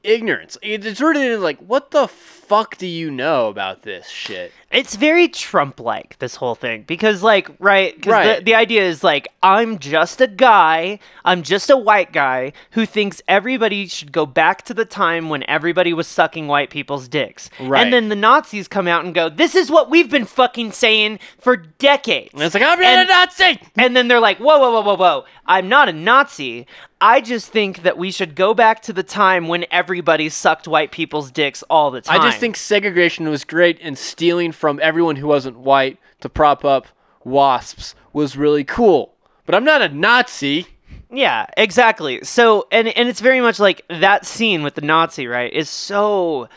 ignorance. 0.04 0.58
It's 0.62 1.02
rooted 1.02 1.24
in 1.24 1.42
like 1.42 1.60
what 1.60 1.92
the 1.92 2.08
fuck 2.48 2.78
do 2.78 2.88
you 2.88 3.12
know 3.12 3.48
about 3.50 3.84
this 3.84 4.08
shit? 4.10 4.52
it's 4.70 4.95
very 4.98 5.30
Trump 5.30 5.80
like 5.80 6.20
this 6.20 6.36
whole 6.36 6.54
thing 6.56 6.84
because 6.86 7.24
like 7.24 7.50
right 7.60 7.95
because 7.95 8.12
Right. 8.12 8.38
the, 8.39 8.43
the 8.43 8.56
idea 8.56 8.84
is 8.86 9.02
like 9.04 9.30
I'm 9.41 9.80
just 9.80 10.20
a 10.20 10.28
guy 10.28 11.00
I'm 11.24 11.41
just 11.41 11.70
a 11.70 11.78
white 11.78 12.12
guy 12.12 12.52
who 12.72 12.86
thinks 12.86 13.22
everybody 13.30 13.88
should 13.88 14.12
go 14.12 14.26
back 14.26 14.64
to 14.66 14.74
the 14.74 14.84
time 14.84 15.30
when 15.30 15.50
everybody 15.50 15.93
was 15.93 16.06
sucking 16.06 16.48
white 16.48 16.70
people's 16.70 17.08
dicks 17.08 17.50
Right. 17.62 17.82
and 17.84 17.93
then 17.93 18.10
the 18.10 18.16
Nazis 18.18 18.68
come 18.68 18.88
out 18.89 19.06
and 19.06 19.16
go 19.16 19.30
this 19.30 19.56
is 19.56 19.72
what 19.72 19.89
we've 19.89 20.10
been 20.10 20.26
fucking 20.26 20.74
saying 20.74 21.20
for 21.39 21.56
decades 21.56 22.32
And 22.34 22.43
it's 22.43 22.54
like 22.54 22.64
I'm 22.64 22.78
not 22.80 22.86
And- 22.86 23.10
a 23.10 23.14
Nazi. 23.14 23.60
and 23.78 23.95
then 23.95 24.10
they're 24.10 24.20
like, 24.20 24.38
whoa, 24.39 24.60
whoa, 24.60 24.72
whoa, 24.72 24.82
whoa, 24.82 24.95
whoa. 24.98 25.26
I'm 25.45 25.70
not 25.70 25.88
a 25.88 25.93
Nazi. 25.93 26.68
I 27.00 27.22
just 27.22 27.52
think 27.52 27.84
that 27.84 27.98
we 27.98 28.12
should 28.12 28.36
go 28.36 28.54
back 28.56 28.82
to 28.84 28.91
the 28.91 29.04
time 29.04 29.48
when 29.48 29.66
everybody 29.72 30.30
sucked 30.30 30.68
white 30.68 30.91
people's 30.91 31.30
dicks 31.32 31.64
all 31.70 31.91
the 31.91 32.02
time. 32.02 32.20
I 32.20 32.26
just 32.26 32.37
think 32.40 32.56
segregation 32.56 33.30
was 33.30 33.44
great 33.44 33.80
and 33.82 33.98
stealing 33.98 34.52
from 34.52 34.80
everyone 34.82 35.18
who 35.18 35.28
wasn't 35.28 35.58
white 35.60 36.00
to 36.22 36.30
prop 36.30 36.66
up 36.66 36.88
wasps 37.24 37.96
was 38.14 38.38
really 38.38 38.64
cool. 38.64 39.14
But 39.46 39.56
I'm 39.56 39.64
not 39.64 39.82
a 39.82 39.90
Nazi. 39.90 40.68
Yeah, 41.10 41.46
exactly. 41.56 42.24
So, 42.24 42.68
and 42.72 42.88
and 42.90 43.08
it's 43.08 43.22
very 43.22 43.40
much 43.40 43.60
like 43.60 43.82
that 43.90 44.26
scene 44.26 44.64
with 44.64 44.76
the 44.76 44.82
Nazi, 44.82 45.28
right? 45.28 45.52
Is 45.54 45.70
so 45.70 46.50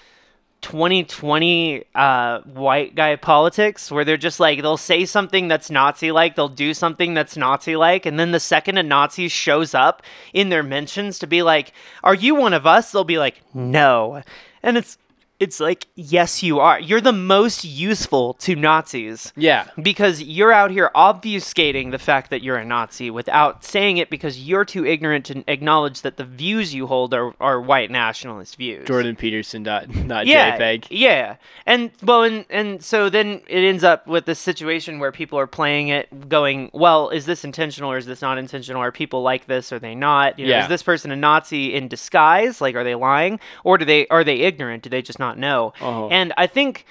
2020 0.63 1.85
uh, 1.95 2.41
white 2.41 2.95
guy 2.95 3.17
politics 3.17 3.91
where 3.91 4.05
they're 4.05 4.17
just 4.17 4.41
like 4.41 4.61
they'll 4.61 4.77
say 4.77 5.05
something 5.05 5.49
that's 5.49 5.71
Nazi 5.71 6.13
like, 6.13 6.37
they'll 6.37 6.49
do 6.49 6.75
something 6.75 7.15
that's 7.15 7.37
Nazi 7.37 7.77
like, 7.77 8.07
and 8.07 8.19
then 8.19 8.33
the 8.33 8.41
second 8.41 8.79
a 8.79 8.83
Nazi 8.83 9.29
shows 9.29 9.75
up 9.75 10.03
in 10.35 10.49
their 10.49 10.63
mentions 10.63 11.19
to 11.21 11.27
be 11.27 11.43
like, 11.43 11.73
"Are 12.03 12.15
you 12.15 12.35
one 12.35 12.53
of 12.53 12.67
us?" 12.67 12.91
They'll 12.91 13.05
be 13.05 13.19
like, 13.19 13.41
"No," 13.55 14.23
and 14.63 14.77
it's 14.77 14.99
it's 15.41 15.59
like, 15.59 15.87
yes, 15.95 16.43
you 16.43 16.61
are. 16.61 16.79
You're 16.79 17.01
the 17.01 17.13
most 17.15 17.65
useful 17.65 18.35
to 18.35 18.55
Nazis 18.55 19.33
Yeah. 19.37 19.67
because 19.83 20.23
you're 20.23 20.53
out 20.53 20.71
here 20.71 20.91
obfuscating 20.95 21.91
the 21.93 21.99
fact 21.99 22.29
that 22.29 22.43
you're 22.43 22.59
a 22.59 22.65
Nazi 22.65 23.11
without 23.11 23.65
saying 23.65 23.97
it 23.97 24.11
because 24.11 24.39
you're 24.39 24.67
too 24.67 24.85
ignorant 24.85 25.25
to 25.27 25.43
acknowledge 25.49 26.03
that 26.03 26.19
the 26.19 26.25
views 26.25 26.75
you 26.75 26.87
hold 26.87 27.15
are, 27.15 27.35
are 27.41 27.59
white 27.61 27.91
nationalist 27.91 28.57
views. 28.57 28.87
Jordan 28.87 29.17
Peterson 29.17 29.63
dot 29.63 29.89
not 29.95 30.27
yeah, 30.27 30.59
JPEG. 30.59 30.87
Yeah. 30.91 31.37
And 31.65 31.91
well 32.03 32.23
and 32.25 32.45
and 32.51 32.85
so 32.85 33.09
then 33.09 33.41
it 33.49 33.65
ends 33.65 33.83
up 33.83 34.07
with 34.07 34.27
this 34.27 34.39
situation 34.39 34.99
where 34.99 35.11
people 35.11 35.39
are 35.39 35.47
playing 35.47 35.89
it 35.89 36.29
going, 36.29 36.71
well, 36.75 37.09
is 37.09 37.25
this 37.25 37.45
intentional 37.45 37.91
or 37.91 37.97
is 37.97 38.05
this 38.05 38.21
not 38.21 38.37
intentional? 38.37 38.83
Are 38.83 38.93
people 38.93 39.23
like 39.23 39.47
this? 39.47 39.73
Are 39.73 39.79
they 39.79 39.95
not? 39.95 40.39
You 40.39 40.45
know, 40.47 40.51
Yeah. 40.51 40.63
is 40.65 40.69
this 40.69 40.83
person 40.83 41.11
a 41.11 41.17
Nazi 41.17 41.75
in 41.75 41.89
disguise? 41.89 42.61
Like 42.61 42.75
are 42.75 42.85
they 42.85 42.95
lying? 42.95 43.41
Or 43.65 43.79
do 43.79 43.87
they 43.87 44.07
are 44.09 44.23
they 44.23 44.41
ignorant? 44.41 44.83
Do 44.83 44.91
they 44.91 45.01
just 45.01 45.19
not 45.19 45.30
know? 45.39 45.73
Uh-huh. 45.81 46.09
And 46.09 46.33
I 46.37 46.47
think 46.47 46.87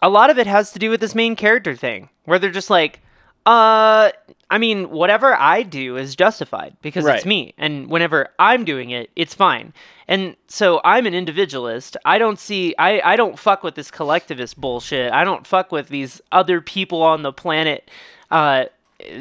a 0.00 0.08
lot 0.08 0.30
of 0.30 0.38
it 0.38 0.46
has 0.46 0.72
to 0.72 0.78
do 0.78 0.90
with 0.90 1.00
this 1.00 1.14
main 1.14 1.36
character 1.36 1.76
thing, 1.76 2.08
where 2.24 2.38
they're 2.38 2.50
just 2.50 2.70
like, 2.70 3.00
uh, 3.46 4.10
I 4.50 4.58
mean, 4.58 4.90
whatever 4.90 5.34
I 5.34 5.62
do 5.62 5.96
is 5.96 6.14
justified 6.14 6.76
because 6.82 7.06
it's 7.06 7.24
me. 7.24 7.54
And 7.58 7.88
whenever 7.88 8.28
I'm 8.38 8.64
doing 8.64 8.90
it, 8.90 9.10
it's 9.16 9.34
fine. 9.34 9.72
And 10.06 10.36
so 10.46 10.80
I'm 10.84 11.06
an 11.06 11.14
individualist. 11.14 11.96
I 12.04 12.18
don't 12.18 12.38
see, 12.38 12.74
I, 12.78 13.00
I 13.00 13.16
don't 13.16 13.38
fuck 13.38 13.64
with 13.64 13.74
this 13.74 13.90
collectivist 13.90 14.60
bullshit. 14.60 15.10
I 15.12 15.24
don't 15.24 15.46
fuck 15.46 15.72
with 15.72 15.88
these 15.88 16.20
other 16.30 16.60
people 16.60 17.02
on 17.02 17.22
the 17.22 17.32
planet, 17.32 17.90
uh, 18.30 18.66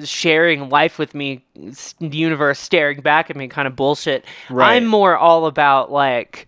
sharing 0.03 0.69
life 0.69 0.99
with 0.99 1.15
me, 1.15 1.43
the 1.55 2.17
universe 2.17 2.59
staring 2.59 3.01
back 3.01 3.29
at 3.29 3.35
me 3.35 3.47
kind 3.47 3.67
of 3.67 3.75
bullshit. 3.75 4.25
Right. 4.49 4.75
I'm 4.75 4.85
more 4.85 5.17
all 5.17 5.47
about 5.47 5.91
like, 5.91 6.47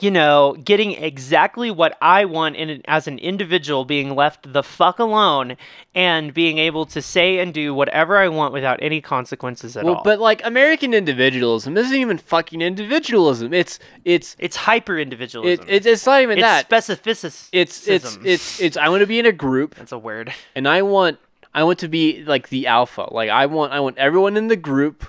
you 0.00 0.10
know, 0.10 0.56
getting 0.64 0.92
exactly 0.92 1.70
what 1.70 1.96
I 2.02 2.24
want 2.26 2.56
in 2.56 2.82
as 2.86 3.06
an 3.06 3.18
individual, 3.18 3.84
being 3.84 4.14
left 4.14 4.52
the 4.52 4.62
fuck 4.62 4.98
alone, 4.98 5.56
and 5.94 6.34
being 6.34 6.58
able 6.58 6.84
to 6.86 7.00
say 7.00 7.38
and 7.38 7.52
do 7.54 7.72
whatever 7.74 8.18
I 8.18 8.28
want 8.28 8.52
without 8.52 8.78
any 8.82 9.00
consequences 9.00 9.76
at 9.76 9.84
Well, 9.84 9.96
all. 9.96 10.02
but 10.04 10.18
like 10.20 10.44
American 10.44 10.92
individualism 10.94 11.76
isn't 11.76 11.96
even 11.96 12.18
fucking 12.18 12.60
individualism. 12.62 13.54
It's 13.54 13.78
it's 14.04 14.36
it's 14.38 14.56
hyper 14.56 14.98
it, 14.98 15.02
individualism. 15.02 15.64
it, 15.68 15.86
it's 15.86 16.04
not 16.06 16.20
even 16.22 16.38
it's 16.38 16.42
that. 16.44 16.68
specificity. 16.68 17.48
It's 17.52 17.88
it's 17.88 18.18
it's 18.24 18.60
it's 18.60 18.76
I 18.76 18.88
want 18.88 19.00
to 19.00 19.06
be 19.06 19.18
in 19.18 19.26
a 19.26 19.32
group 19.32 19.74
That's 19.76 19.92
a 19.92 19.98
word. 19.98 20.32
and 20.54 20.68
I 20.68 20.82
want 20.82 21.18
I 21.54 21.64
want 21.64 21.78
to 21.78 21.88
be 21.88 22.22
like 22.24 22.50
the 22.50 22.66
alpha. 22.66 23.08
Like 23.10 23.30
I 23.30 23.46
want 23.46 23.72
I 23.72 23.80
want 23.80 23.96
everyone 23.98 24.36
in 24.36 24.48
the 24.48 24.56
group 24.56 25.06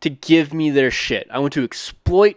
to 0.00 0.10
give 0.10 0.52
me 0.52 0.68
their 0.70 0.90
shit. 0.90 1.26
I 1.30 1.38
want 1.38 1.54
to 1.54 1.64
exploit 1.64 2.36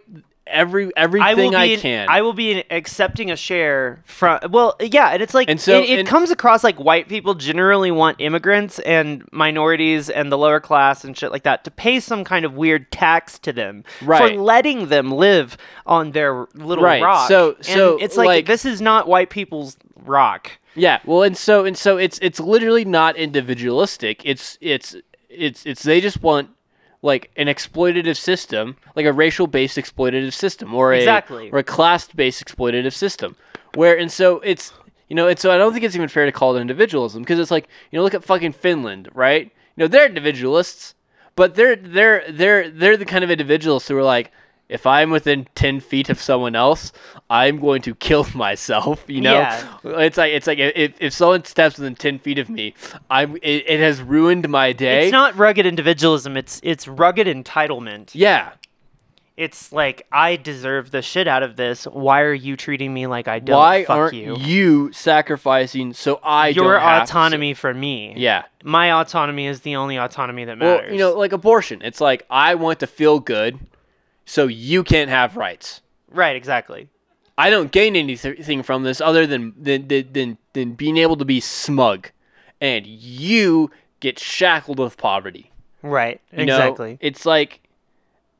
every 0.50 0.86
I 0.96 1.00
everything 1.02 1.50
be. 1.50 1.56
I, 1.56 1.64
in- 1.64 1.80
can. 1.80 2.08
I 2.08 2.22
will 2.22 2.32
be 2.32 2.52
in 2.52 2.64
accepting 2.70 3.30
a 3.30 3.36
share 3.36 4.02
from. 4.04 4.40
Well, 4.50 4.76
yeah, 4.80 5.08
and 5.10 5.22
it's 5.22 5.34
like 5.34 5.48
And 5.48 5.60
so- 5.60 5.80
it, 5.80 5.90
it 5.90 5.98
and- 6.00 6.08
comes 6.08 6.30
across 6.30 6.62
like 6.64 6.78
white 6.78 7.08
people 7.08 7.34
generally 7.34 7.90
want 7.90 8.20
immigrants 8.20 8.78
and 8.80 9.24
minorities 9.32 10.10
and 10.10 10.30
the 10.30 10.38
lower 10.38 10.60
class 10.60 11.04
and 11.04 11.16
shit 11.16 11.30
like 11.32 11.42
that 11.44 11.64
to 11.64 11.70
pay 11.70 12.00
some 12.00 12.24
kind 12.24 12.44
of 12.44 12.54
weird 12.54 12.90
tax 12.92 13.38
to 13.40 13.52
them 13.52 13.84
Right. 14.02 14.34
for 14.34 14.40
letting 14.40 14.88
them 14.88 15.10
live 15.10 15.56
on 15.86 16.12
their 16.12 16.46
little 16.54 16.84
Right, 16.84 17.02
rock. 17.02 17.28
so- 17.28 17.54
And 17.56 17.64
so, 17.66 17.96
it's 17.98 18.16
like, 18.16 18.26
like- 18.26 18.46
this 18.46 18.64
is 18.64 18.80
not 18.80 19.08
white 19.08 19.30
people's 19.30 19.76
rock. 20.04 20.50
Yeah, 20.74 21.00
well, 21.04 21.22
and 21.24 21.36
so 21.36 21.64
and 21.64 21.76
so 21.76 21.96
it's 21.96 22.18
it's 22.22 22.38
literally 22.38 22.84
not 22.84 23.16
individualistic. 23.16 24.22
It's 24.24 24.56
it's 24.60 24.94
it's 25.28 25.66
it's 25.66 25.82
they 25.82 26.00
just 26.00 26.22
want 26.22 26.48
like 27.02 27.30
an 27.36 27.46
exploitative 27.46 28.16
system, 28.16 28.76
like 28.94 29.06
a 29.06 29.12
racial-based 29.12 29.76
exploitative 29.78 30.32
system, 30.32 30.74
or 30.74 30.92
a 30.92 31.04
or 31.52 31.58
a 31.58 31.64
class-based 31.64 32.44
exploitative 32.44 32.92
system. 32.92 33.36
Where 33.74 33.96
and 33.96 34.10
so 34.10 34.40
it's 34.40 34.72
you 35.08 35.16
know, 35.16 35.26
and 35.28 35.38
so 35.38 35.50
I 35.50 35.58
don't 35.58 35.72
think 35.72 35.84
it's 35.84 35.96
even 35.96 36.08
fair 36.08 36.26
to 36.26 36.32
call 36.32 36.56
it 36.56 36.60
individualism 36.60 37.22
because 37.22 37.38
it's 37.38 37.50
like 37.50 37.68
you 37.90 37.98
know, 37.98 38.02
look 38.02 38.14
at 38.14 38.24
fucking 38.24 38.52
Finland, 38.52 39.08
right? 39.14 39.44
You 39.76 39.84
know, 39.84 39.88
they're 39.88 40.06
individualists, 40.06 40.94
but 41.36 41.54
they're 41.54 41.76
they're 41.76 42.24
they're 42.30 42.70
they're 42.70 42.96
the 42.96 43.04
kind 43.04 43.24
of 43.24 43.30
individualists 43.30 43.88
who 43.88 43.96
are 43.96 44.02
like. 44.02 44.32
If 44.70 44.86
I'm 44.86 45.10
within 45.10 45.46
ten 45.54 45.80
feet 45.80 46.08
of 46.08 46.20
someone 46.20 46.54
else, 46.56 46.92
I'm 47.28 47.58
going 47.60 47.82
to 47.82 47.94
kill 47.94 48.26
myself. 48.34 49.04
You 49.08 49.20
know, 49.20 49.34
Yeah. 49.34 49.66
it's 49.84 50.16
like 50.16 50.32
it's 50.32 50.46
like 50.46 50.58
if, 50.58 50.94
if 51.00 51.12
someone 51.12 51.44
steps 51.44 51.76
within 51.78 51.96
ten 51.96 52.18
feet 52.18 52.38
of 52.38 52.48
me, 52.48 52.74
I'm 53.10 53.36
it, 53.36 53.64
it 53.68 53.80
has 53.80 54.00
ruined 54.00 54.48
my 54.48 54.72
day. 54.72 55.04
It's 55.06 55.12
not 55.12 55.36
rugged 55.36 55.66
individualism. 55.66 56.36
It's 56.36 56.60
it's 56.62 56.86
rugged 56.88 57.26
entitlement. 57.26 58.10
yeah. 58.14 58.52
It's 59.36 59.72
like 59.72 60.06
I 60.12 60.36
deserve 60.36 60.90
the 60.90 61.00
shit 61.00 61.26
out 61.26 61.42
of 61.42 61.56
this. 61.56 61.84
Why 61.84 62.20
are 62.20 62.34
you 62.34 62.58
treating 62.58 62.92
me 62.92 63.06
like 63.06 63.26
I 63.26 63.38
don't? 63.38 63.56
Why 63.56 63.84
Fuck 63.84 63.96
aren't 63.96 64.14
you. 64.14 64.36
you. 64.36 64.92
sacrificing 64.92 65.94
so 65.94 66.20
I 66.22 66.48
Your 66.48 66.74
don't 66.74 66.82
have 66.82 67.06
to? 67.08 67.10
autonomy 67.12 67.54
for 67.54 67.72
me. 67.72 68.12
Yeah. 68.18 68.42
My 68.64 68.92
autonomy 69.00 69.46
is 69.46 69.60
the 69.62 69.76
only 69.76 69.96
autonomy 69.98 70.44
that 70.44 70.58
matters. 70.58 70.66
Well, 70.68 70.76
matters. 70.82 70.92
you 70.92 70.98
know, 70.98 71.12
like 71.18 71.32
abortion. 71.32 71.80
It's 71.82 72.02
like 72.02 72.26
I 72.28 72.54
want 72.54 72.80
to 72.80 72.86
feel 72.86 73.18
good, 73.18 73.58
so 74.30 74.46
you 74.46 74.84
can't 74.84 75.10
have 75.10 75.36
rights. 75.36 75.80
Right, 76.08 76.36
exactly. 76.36 76.88
I 77.36 77.50
don't 77.50 77.72
gain 77.72 77.96
anything 77.96 78.62
from 78.62 78.84
this 78.84 79.00
other 79.00 79.26
than 79.26 79.54
than 79.60 79.88
than 79.88 80.38
than, 80.52 80.74
being 80.74 80.98
able 80.98 81.16
to 81.16 81.24
be 81.24 81.40
smug, 81.40 82.10
and 82.60 82.86
you 82.86 83.70
get 83.98 84.18
shackled 84.18 84.78
with 84.78 84.96
poverty. 84.96 85.50
Right. 85.82 86.20
You 86.32 86.44
know? 86.46 86.54
exactly. 86.54 86.98
It's 87.00 87.24
like, 87.26 87.60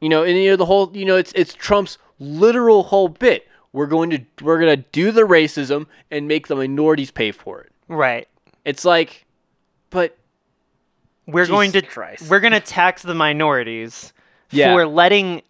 you 0.00 0.08
know, 0.08 0.22
and 0.22 0.36
you 0.36 0.50
know 0.50 0.56
the 0.56 0.66
whole, 0.66 0.94
you 0.96 1.04
know, 1.06 1.16
it's 1.16 1.32
it's 1.34 1.54
Trump's 1.54 1.98
literal 2.18 2.84
whole 2.84 3.08
bit. 3.08 3.48
We're 3.72 3.86
going 3.86 4.10
to 4.10 4.20
we're 4.42 4.58
gonna 4.60 4.76
do 4.76 5.10
the 5.10 5.22
racism 5.22 5.86
and 6.10 6.28
make 6.28 6.46
the 6.48 6.56
minorities 6.56 7.10
pay 7.10 7.32
for 7.32 7.62
it. 7.62 7.72
right. 7.88 8.28
It's 8.64 8.84
like, 8.84 9.24
but 9.88 10.18
We're 11.26 11.46
going 11.46 11.72
to 11.72 11.80
Jesus 11.80 11.94
Christ. 11.94 12.28
we're 12.28 12.40
going 12.40 12.52
to 12.52 12.60
tax 12.60 13.02
the 13.02 13.14
minorities 13.14 14.12
Yeah. 14.50 14.74
for 14.74 14.86
letting 14.86 15.40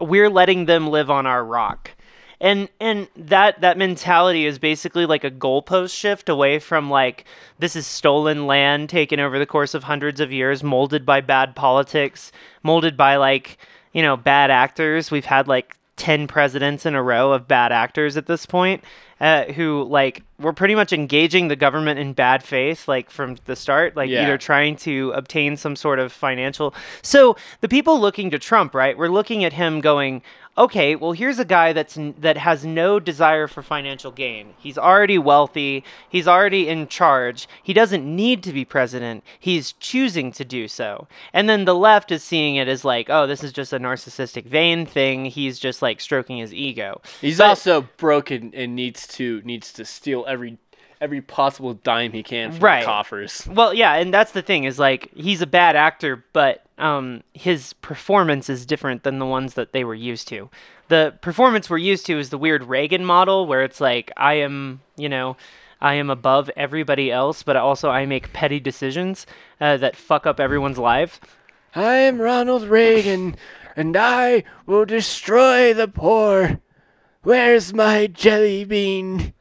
we're 0.00 0.30
letting 0.30 0.66
them 0.66 0.88
live 0.88 1.10
on 1.10 1.26
our 1.26 1.44
rock. 1.44 1.92
And 2.40 2.70
and 2.80 3.06
that 3.16 3.60
that 3.60 3.76
mentality 3.76 4.46
is 4.46 4.58
basically 4.58 5.04
like 5.04 5.24
a 5.24 5.30
goalpost 5.30 5.94
shift 5.94 6.30
away 6.30 6.58
from 6.58 6.88
like 6.88 7.26
this 7.58 7.76
is 7.76 7.86
stolen 7.86 8.46
land 8.46 8.88
taken 8.88 9.20
over 9.20 9.38
the 9.38 9.44
course 9.44 9.74
of 9.74 9.84
hundreds 9.84 10.20
of 10.20 10.32
years, 10.32 10.62
molded 10.62 11.04
by 11.04 11.20
bad 11.20 11.54
politics, 11.54 12.32
molded 12.62 12.96
by 12.96 13.16
like, 13.16 13.58
you 13.92 14.00
know, 14.00 14.16
bad 14.16 14.50
actors. 14.50 15.10
We've 15.10 15.26
had 15.26 15.48
like 15.48 15.76
10 15.96 16.28
presidents 16.28 16.86
in 16.86 16.94
a 16.94 17.02
row 17.02 17.32
of 17.32 17.46
bad 17.46 17.72
actors 17.72 18.16
at 18.16 18.26
this 18.26 18.46
point 18.46 18.82
uh, 19.20 19.44
who 19.52 19.84
like 19.84 20.22
were 20.38 20.52
pretty 20.54 20.74
much 20.74 20.92
engaging 20.92 21.48
the 21.48 21.56
government 21.56 21.98
in 21.98 22.12
bad 22.14 22.42
faith 22.42 22.88
like 22.88 23.10
from 23.10 23.36
the 23.44 23.54
start 23.56 23.94
like 23.96 24.08
Yeah. 24.08 24.22
either 24.22 24.38
trying 24.38 24.76
to 24.76 25.12
obtain 25.14 25.56
some 25.56 25.76
sort 25.76 25.98
of 25.98 26.12
financial 26.12 26.74
so 27.02 27.36
the 27.60 27.68
people 27.68 28.00
looking 28.00 28.30
to 28.30 28.38
trump 28.38 28.74
right 28.74 28.96
we're 28.96 29.08
looking 29.08 29.44
at 29.44 29.52
him 29.52 29.82
going 29.82 30.22
okay 30.56 30.96
well 30.96 31.12
here's 31.12 31.38
a 31.38 31.44
guy 31.44 31.72
that's 31.74 31.98
that 32.18 32.38
has 32.38 32.64
no 32.64 32.98
desire 32.98 33.46
for 33.46 33.62
financial 33.62 34.10
gain. 34.10 34.54
He's 34.58 34.76
already 34.78 35.16
wealthy. 35.18 35.84
He's 36.08 36.26
already 36.26 36.68
in 36.68 36.88
charge. 36.88 37.48
He 37.62 37.72
doesn't 37.72 38.04
need 38.04 38.42
to 38.42 38.52
be 38.52 38.64
president. 38.64 39.22
He's 39.38 39.72
choosing 39.74 40.32
to 40.32 40.44
do 40.44 40.66
so. 40.68 41.06
And 41.32 41.48
then 41.48 41.64
the 41.66 41.74
left 41.74 42.10
is 42.10 42.22
seeing 42.24 42.56
it 42.56 42.66
as 42.68 42.84
like 42.84 43.08
oh 43.10 43.26
this 43.26 43.44
is 43.44 43.52
just 43.52 43.72
a 43.72 43.78
narcissistic 43.78 44.44
vain 44.46 44.86
thing. 44.86 45.26
He's 45.26 45.58
just 45.58 45.82
like 45.82 46.00
stroking 46.00 46.38
his 46.38 46.52
ego. 46.52 47.00
He's 47.20 47.38
But- 47.38 47.48
also 47.50 47.82
broken 47.96 48.52
and 48.54 48.74
needs 48.74 49.06
to 49.10 49.40
needs 49.44 49.72
to 49.74 49.84
steal 49.84 50.24
every 50.28 50.58
every 51.00 51.22
possible 51.22 51.72
dime 51.72 52.12
he 52.12 52.22
can 52.22 52.52
from 52.52 52.60
Right. 52.60 52.80
the 52.80 52.86
coffers. 52.86 53.46
Well, 53.50 53.72
yeah, 53.72 53.94
and 53.94 54.12
that's 54.12 54.32
the 54.32 54.42
thing 54.42 54.64
is 54.64 54.78
like 54.78 55.10
he's 55.14 55.40
a 55.40 55.46
bad 55.46 55.74
actor, 55.76 56.24
but 56.34 56.62
um, 56.76 57.22
his 57.32 57.72
performance 57.74 58.50
is 58.50 58.66
different 58.66 59.02
than 59.02 59.18
the 59.18 59.24
ones 59.26 59.54
that 59.54 59.72
they 59.72 59.82
were 59.84 59.94
used 59.94 60.28
to. 60.28 60.50
The 60.88 61.14
performance 61.22 61.70
we're 61.70 61.78
used 61.78 62.04
to 62.06 62.18
is 62.18 62.28
the 62.30 62.36
weird 62.38 62.64
Reagan 62.64 63.04
model, 63.04 63.46
where 63.46 63.62
it's 63.62 63.80
like 63.80 64.12
I 64.16 64.34
am, 64.34 64.80
you 64.96 65.08
know, 65.08 65.36
I 65.80 65.94
am 65.94 66.10
above 66.10 66.50
everybody 66.56 67.10
else, 67.10 67.42
but 67.42 67.56
also 67.56 67.88
I 67.88 68.04
make 68.06 68.32
petty 68.34 68.60
decisions 68.60 69.24
uh, 69.60 69.76
that 69.78 69.96
fuck 69.96 70.26
up 70.26 70.38
everyone's 70.40 70.78
life. 70.78 71.18
I 71.74 71.94
am 71.94 72.20
Ronald 72.20 72.64
Reagan, 72.64 73.36
and 73.76 73.96
I 73.96 74.42
will 74.66 74.84
destroy 74.84 75.72
the 75.72 75.88
poor. 75.88 76.60
Where's 77.22 77.74
my 77.74 78.06
jelly 78.06 78.64
bean? 78.64 79.34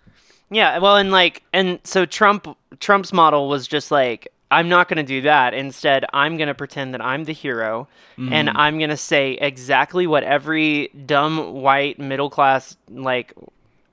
Yeah, 0.51 0.79
well, 0.79 0.97
and 0.97 1.11
like, 1.11 1.43
and 1.53 1.79
so 1.83 2.05
Trump 2.05 2.57
Trump's 2.79 3.13
model 3.13 3.47
was 3.47 3.67
just 3.67 3.91
like, 3.91 4.27
I'm 4.51 4.67
not 4.67 4.89
going 4.89 4.97
to 4.97 5.03
do 5.03 5.21
that. 5.21 5.53
Instead, 5.53 6.05
I'm 6.11 6.35
going 6.37 6.47
to 6.47 6.55
pretend 6.55 6.93
that 6.93 7.01
I'm 7.01 7.23
the 7.23 7.33
hero, 7.33 7.87
and 8.17 8.49
I'm 8.49 8.79
going 8.79 8.89
to 8.89 8.97
say 8.97 9.33
exactly 9.33 10.07
what 10.07 10.23
every 10.23 10.89
dumb 11.05 11.53
white 11.53 11.99
middle 11.99 12.29
class 12.29 12.75
like 12.89 13.33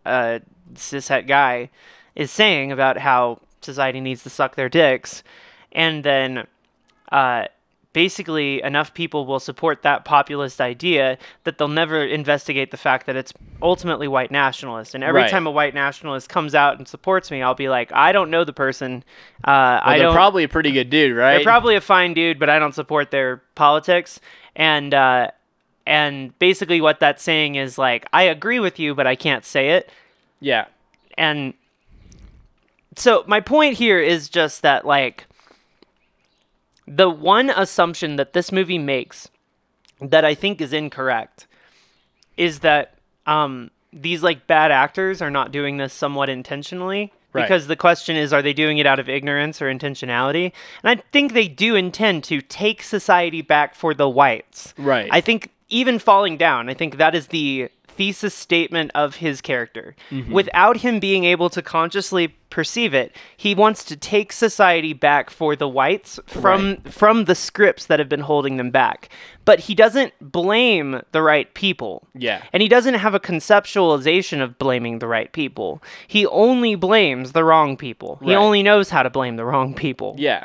uh, 0.04 0.40
cishet 0.74 1.28
guy 1.28 1.70
is 2.14 2.30
saying 2.30 2.72
about 2.72 2.96
how 2.98 3.40
society 3.60 4.00
needs 4.00 4.22
to 4.22 4.30
suck 4.30 4.56
their 4.56 4.68
dicks, 4.68 5.22
and 5.72 6.02
then 6.02 6.46
uh, 7.12 7.44
basically 7.96 8.62
enough 8.62 8.92
people 8.92 9.24
will 9.24 9.40
support 9.40 9.80
that 9.80 10.04
populist 10.04 10.60
idea 10.60 11.16
that 11.44 11.56
they'll 11.56 11.66
never 11.66 12.04
investigate 12.04 12.70
the 12.70 12.76
fact 12.76 13.06
that 13.06 13.16
it's 13.16 13.32
ultimately 13.62 14.06
white 14.06 14.30
nationalist. 14.30 14.94
And 14.94 15.02
every 15.02 15.22
Right. 15.22 15.30
time 15.30 15.46
a 15.46 15.50
white 15.50 15.72
nationalist 15.72 16.28
comes 16.28 16.54
out 16.54 16.76
and 16.76 16.86
supports 16.86 17.30
me, 17.30 17.40
I'll 17.40 17.54
be 17.54 17.70
like, 17.70 17.90
I 17.94 18.12
don't 18.12 18.28
know 18.30 18.44
the 18.44 18.52
person. 18.52 19.02
Uh, 19.44 19.48
Well, 19.48 19.80
I 19.82 19.96
they're 19.96 20.08
don't. 20.08 20.14
probably 20.14 20.44
a 20.44 20.48
pretty 20.48 20.72
good 20.72 20.90
dude, 20.90 21.16
right? 21.16 21.36
They're 21.36 21.42
probably 21.42 21.74
a 21.74 21.80
fine 21.80 22.12
dude, 22.12 22.38
but 22.38 22.50
I 22.50 22.58
don't 22.58 22.74
support 22.74 23.10
their 23.10 23.38
politics. 23.54 24.20
And 24.54 24.92
uh, 24.92 25.30
and 25.86 26.38
basically, 26.38 26.82
what 26.82 27.00
that's 27.00 27.22
saying 27.22 27.54
is 27.54 27.78
like, 27.78 28.04
I 28.12 28.24
agree 28.24 28.60
with 28.60 28.78
you, 28.78 28.94
but 28.94 29.06
I 29.06 29.16
can't 29.16 29.44
say 29.44 29.70
it. 29.70 29.88
yeah. 30.38 30.66
And 31.16 31.54
so 32.94 33.24
my 33.26 33.40
point 33.40 33.72
here 33.78 33.98
is 34.00 34.28
just 34.28 34.60
that 34.60 34.84
like 34.86 35.26
the 36.86 37.10
one 37.10 37.50
assumption 37.50 38.16
that 38.16 38.32
this 38.32 38.52
movie 38.52 38.78
makes 38.78 39.28
that 40.00 40.24
I 40.24 40.34
think 40.34 40.60
is 40.60 40.72
incorrect 40.72 41.46
is 42.36 42.60
that 42.60 42.98
um, 43.26 43.70
these 43.92 44.22
like 44.22 44.46
bad 44.46 44.70
actors 44.70 45.22
are 45.22 45.30
not 45.30 45.52
doing 45.52 45.78
this 45.78 45.92
somewhat 45.92 46.28
intentionally. 46.28 47.12
Right. 47.32 47.42
Because 47.42 47.66
the 47.66 47.76
question 47.76 48.16
is, 48.16 48.32
are 48.32 48.40
they 48.40 48.54
doing 48.54 48.78
it 48.78 48.86
out 48.86 48.98
of 48.98 49.10
ignorance 49.10 49.60
or 49.60 49.66
intentionality? 49.66 50.52
And 50.82 50.98
I 50.98 51.02
think 51.12 51.34
they 51.34 51.48
do 51.48 51.74
intend 51.74 52.24
to 52.24 52.40
take 52.40 52.82
society 52.82 53.42
back 53.42 53.74
for 53.74 53.92
the 53.92 54.08
whites. 54.08 54.72
Right. 54.78 55.08
I 55.12 55.20
think 55.20 55.50
even 55.68 55.98
falling 55.98 56.38
down, 56.38 56.70
I 56.70 56.74
think 56.74 56.96
that 56.96 57.14
is 57.14 57.26
the 57.26 57.68
thesis 57.96 58.34
statement 58.34 58.90
of 58.94 59.16
his 59.16 59.40
character. 59.40 59.96
Mm-hmm. 60.10 60.32
Without 60.32 60.78
him 60.78 61.00
being 61.00 61.24
able 61.24 61.50
to 61.50 61.62
consciously 61.62 62.28
perceive 62.50 62.94
it, 62.94 63.14
he 63.36 63.54
wants 63.54 63.84
to 63.84 63.96
take 63.96 64.32
society 64.32 64.92
back 64.92 65.30
for 65.30 65.56
the 65.56 65.68
whites 65.68 66.20
from 66.26 66.76
from 66.82 67.24
the 67.24 67.34
scripts 67.34 67.86
that 67.86 67.98
have 67.98 68.08
been 68.08 68.20
holding 68.20 68.56
them 68.56 68.70
back. 68.70 69.08
But 69.44 69.60
he 69.60 69.74
doesn't 69.74 70.12
blame 70.20 71.02
the 71.12 71.22
right 71.22 71.52
people. 71.54 72.06
Yeah. 72.14 72.42
And 72.52 72.62
he 72.62 72.68
doesn't 72.68 72.94
have 72.94 73.14
a 73.14 73.20
conceptualization 73.20 74.42
of 74.42 74.58
blaming 74.58 74.98
the 74.98 75.06
right 75.06 75.32
people. 75.32 75.82
He 76.06 76.26
only 76.26 76.74
blames 76.74 77.32
the 77.32 77.44
wrong 77.44 77.76
people. 77.76 78.18
He 78.22 78.34
only 78.34 78.62
knows 78.62 78.90
how 78.90 79.02
to 79.02 79.10
blame 79.10 79.36
the 79.36 79.44
wrong 79.44 79.74
people. 79.74 80.16
yeah. 80.18 80.44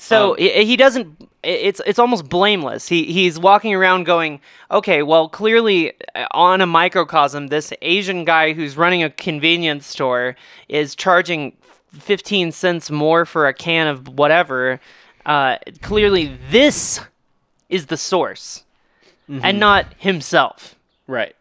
So 0.00 0.32
Um, 0.32 0.38
he 0.38 0.76
doesn't. 0.76 1.28
It's 1.42 1.80
it's 1.84 1.98
almost 1.98 2.28
blameless. 2.28 2.86
He 2.88 3.12
he's 3.12 3.38
walking 3.38 3.74
around 3.74 4.04
going, 4.04 4.40
okay, 4.70 5.02
well, 5.02 5.28
clearly 5.28 5.92
uh, 6.14 6.26
on 6.30 6.60
a 6.60 6.66
microcosm, 6.66 7.48
this 7.48 7.72
Asian 7.82 8.24
guy 8.24 8.52
who's 8.52 8.76
running 8.76 9.02
a 9.02 9.10
convenience 9.10 9.86
store 9.86 10.36
is 10.68 10.94
charging 10.94 11.52
fifteen 11.92 12.52
cents 12.52 12.90
more 12.92 13.26
for 13.26 13.48
a 13.48 13.52
can 13.52 13.88
of 13.88 14.06
whatever. 14.08 14.80
Uh, 15.26 15.58
clearly, 15.82 16.38
this 16.50 17.00
is 17.68 17.86
the 17.86 17.96
source, 17.96 18.62
and 19.28 19.58
not 19.58 19.84
himself. 19.98 20.76
Right. 21.08 21.34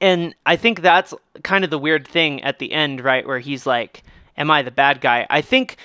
And 0.00 0.34
I 0.46 0.56
think 0.56 0.82
that's 0.82 1.12
kind 1.42 1.64
of 1.64 1.70
the 1.70 1.78
weird 1.78 2.06
thing 2.06 2.42
at 2.42 2.58
the 2.58 2.72
end, 2.72 3.02
right, 3.02 3.26
where 3.26 3.40
he's 3.40 3.66
like, 3.66 4.02
"Am 4.36 4.50
I 4.50 4.62
the 4.62 4.70
bad 4.70 5.00
guy?" 5.00 5.26
I 5.30 5.40
think, 5.42 5.76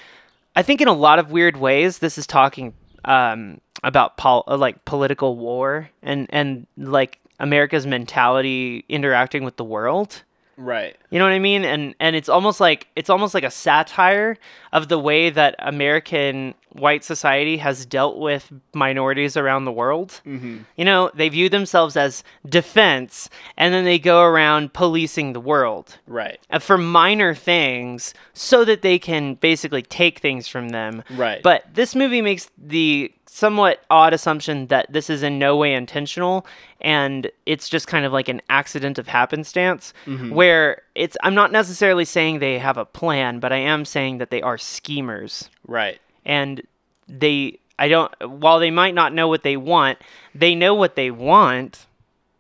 I 0.56 0.64
think 0.64 0.82
in 0.82 0.88
a 0.88 0.93
lot 0.93 1.20
of 1.20 1.32
weird 1.32 1.58
ways, 1.58 1.99
this 1.99 2.18
is 2.18 2.26
talking 2.26 2.74
um, 3.03 3.60
about 3.84 4.18
pol- 4.18 4.45
uh, 4.47 4.58
like 4.58 4.86
political 4.86 5.38
war 5.38 5.89
and 6.01 6.28
and 6.30 6.68
like 6.78 7.20
America's 7.39 7.86
mentality 7.86 8.86
interacting 8.88 9.43
with 9.43 9.58
the 9.58 9.64
world. 9.64 10.24
Right. 10.58 10.95
You 11.10 11.20
know 11.20 11.26
what 11.26 11.34
I 11.34 11.39
mean? 11.39 11.66
And 11.66 11.95
and 11.99 12.16
it's 12.16 12.30
almost 12.30 12.60
like 12.60 12.88
it's 12.95 13.10
almost 13.10 13.34
like 13.34 13.43
a 13.43 13.51
satire 13.51 14.38
of 14.72 14.88
the 14.88 14.97
way 14.97 15.30
that 15.30 15.56
American 15.60 16.53
white 16.80 17.03
society 17.03 17.57
has 17.57 17.86
dealt 17.86 18.17
with 18.17 18.51
minorities 18.73 19.38
around 19.38 19.65
the 19.65 19.71
world. 19.71 20.21
Mm-hmm. 20.26 20.59
You 20.76 20.86
know, 20.86 21.09
they 21.13 21.30
view 21.30 21.49
themselves 21.49 21.95
as 21.97 22.23
defense, 22.47 23.30
and 23.57 23.73
then 23.73 23.86
they 23.86 23.99
go 23.99 24.21
around 24.23 24.73
policing 24.73 25.34
the 25.34 25.39
world 25.39 25.97
Right. 26.07 26.39
uh, 26.49 26.59
for 26.59 26.78
minor 26.78 27.34
things, 27.36 28.13
so 28.34 28.65
that 28.65 28.82
they 28.82 28.99
can 28.99 29.36
basically 29.36 29.82
take 29.82 30.19
things 30.19 30.47
from 30.47 30.69
them. 30.69 31.03
Right. 31.11 31.41
But 31.43 31.63
this 31.73 31.95
movie 31.95 32.21
makes 32.21 32.49
the 32.57 33.11
somewhat 33.28 33.82
odd 33.89 34.13
assumption 34.13 34.67
that 34.67 34.86
this 34.93 35.09
is 35.09 35.21
in 35.21 35.38
no 35.38 35.57
way 35.57 35.73
intentional 35.73 36.45
and 36.80 37.30
it's 37.45 37.67
just 37.67 37.86
kind 37.86 38.05
of 38.05 38.13
like 38.13 38.30
an 38.30 38.41
accident 38.49 38.97
of 38.97 39.09
happenstance 39.09 39.93
where 40.30 40.84
it's 40.93 41.17
I'm 41.21 41.36
not 41.36 41.51
necessarily 41.51 42.05
saying 42.05 42.39
they 42.39 42.57
have 42.59 42.78
a 42.78 42.86
plan, 42.86 43.39
but 43.41 43.51
I 43.51 43.57
am 43.57 43.84
saying 43.84 44.19
that 44.19 44.30
they 44.30 44.41
are 44.41 44.57
schemers 44.57 45.49
Right. 45.67 45.99
And 46.26 46.61
they 47.07 47.59
I 47.78 47.88
don't 47.88 48.11
while 48.28 48.59
they 48.59 48.71
might 48.71 48.93
not 48.93 49.13
know 49.13 49.28
what 49.28 49.43
they 49.43 49.57
want, 49.57 49.99
they 50.34 50.55
know 50.55 50.73
what 50.73 50.95
they 50.95 51.11
want. 51.11 51.86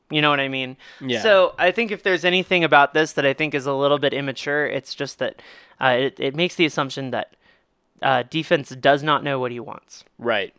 You 0.09 0.21
know 0.21 0.29
what 0.29 0.39
I 0.39 0.47
mean? 0.47 0.77
Yeah. 1.01 1.21
So 1.21 1.55
I 1.57 1.71
think 1.71 1.91
if 1.91 2.03
there's 2.03 2.23
anything 2.23 2.63
about 2.63 2.93
this 2.93 3.13
that 3.13 3.25
I 3.25 3.33
think 3.33 3.55
is 3.55 3.65
a 3.65 3.73
little 3.73 3.97
bit 3.97 4.13
immature, 4.13 4.65
it's 4.65 4.93
just 4.93 5.19
that 5.19 5.41
uh, 5.81 5.95
it, 5.97 6.19
it 6.19 6.35
makes 6.35 6.55
the 6.55 6.65
assumption 6.65 7.11
that 7.11 7.35
uh, 8.01 8.23
D-Fens 8.29 8.69
does 8.69 9.01
not 9.01 9.23
know 9.23 9.39
what 9.39 9.51
he 9.51 9.59
wants. 9.59 10.03
Right. 10.19 10.53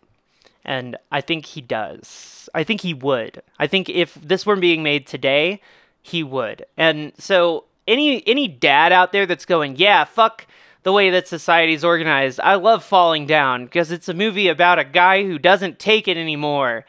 And 0.65 0.97
I 1.13 1.21
think 1.21 1.47
he 1.47 1.61
does. 1.61 2.49
I 2.55 2.65
think 2.65 2.81
he 2.81 2.93
would. 2.93 3.41
I 3.59 3.69
think 3.69 3.89
if 3.89 4.15
this 4.15 4.45
were 4.45 4.57
being 4.57 4.83
made 4.83 5.07
today, 5.07 5.61
he 6.03 6.25
would. 6.25 6.67
And 6.77 7.13
so 7.19 7.65
any 7.87 8.27
any 8.27 8.49
dad 8.49 8.93
out 8.93 9.13
there 9.13 9.27
that's 9.27 9.45
going, 9.45 9.77
"Yeah, 9.77 10.05
fuck 10.05 10.47
the 10.87 10.93
way 10.93 11.11
that 11.11 11.27
society's 11.27 11.83
organized. 11.83 12.39
I 12.39 12.55
love 12.55 12.85
Falling 12.85 13.27
Down 13.27 13.65
because 13.65 13.91
it's 13.91 14.09
a 14.09 14.15
movie 14.15 14.47
about 14.47 14.79
a 14.79 14.85
guy 14.85 15.25
who 15.25 15.37
doesn't 15.37 15.81
take 15.81 16.07
it 16.07 16.17
anymore." 16.17 16.87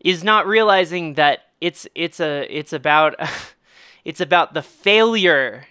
Is 0.00 0.22
not 0.22 0.46
realizing 0.46 1.14
that 1.14 1.46
it's 1.62 1.88
it's 1.94 2.20
a 2.20 2.46
it's 2.54 2.74
about 2.74 3.14
it's 4.04 4.20
about 4.20 4.52
the 4.52 4.60
failure 4.60 5.66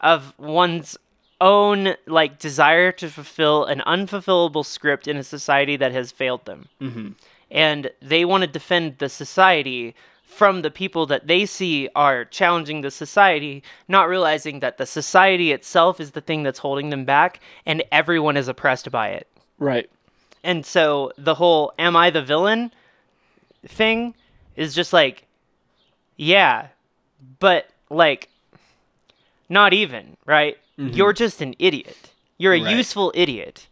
of 0.00 0.34
one's 0.38 0.98
own 1.40 1.94
like 2.08 2.40
desire 2.40 2.90
to 2.90 3.08
fulfill 3.08 3.64
an 3.64 3.80
unfulfillable 3.86 4.66
script 4.66 5.06
in 5.06 5.16
a 5.16 5.22
society 5.22 5.76
that 5.76 5.92
has 5.92 6.10
failed 6.10 6.44
them 6.44 6.68
mm-hmm. 6.80 7.08
and 7.50 7.90
they 8.02 8.24
want 8.24 8.42
to 8.42 8.46
defend 8.46 8.98
the 8.98 9.08
society 9.08 9.94
from 10.30 10.62
the 10.62 10.70
people 10.70 11.06
that 11.06 11.26
they 11.26 11.44
see 11.44 11.88
are 11.94 12.24
challenging 12.24 12.80
the 12.80 12.90
society, 12.90 13.62
not 13.88 14.08
realizing 14.08 14.60
that 14.60 14.78
the 14.78 14.86
society 14.86 15.52
itself 15.52 16.00
is 16.00 16.12
the 16.12 16.20
thing 16.20 16.42
that's 16.44 16.60
holding 16.60 16.90
them 16.90 17.04
back 17.04 17.40
and 17.66 17.82
everyone 17.90 18.36
is 18.36 18.48
oppressed 18.48 18.90
by 18.90 19.08
it. 19.08 19.26
Right. 19.58 19.90
And 20.44 20.64
so 20.64 21.12
the 21.18 21.34
whole 21.34 21.72
am 21.78 21.96
I 21.96 22.10
the 22.10 22.22
villain 22.22 22.72
thing 23.66 24.14
is 24.56 24.74
just 24.74 24.92
like, 24.92 25.26
yeah, 26.16 26.68
but 27.40 27.68
like, 27.90 28.28
not 29.48 29.72
even, 29.74 30.16
right? 30.26 30.56
Mm-hmm. 30.78 30.94
You're 30.96 31.12
just 31.12 31.42
an 31.42 31.54
idiot. 31.58 32.12
You're 32.38 32.54
a 32.54 32.62
Right. 32.62 32.76
useful 32.76 33.12
idiot. 33.14 33.66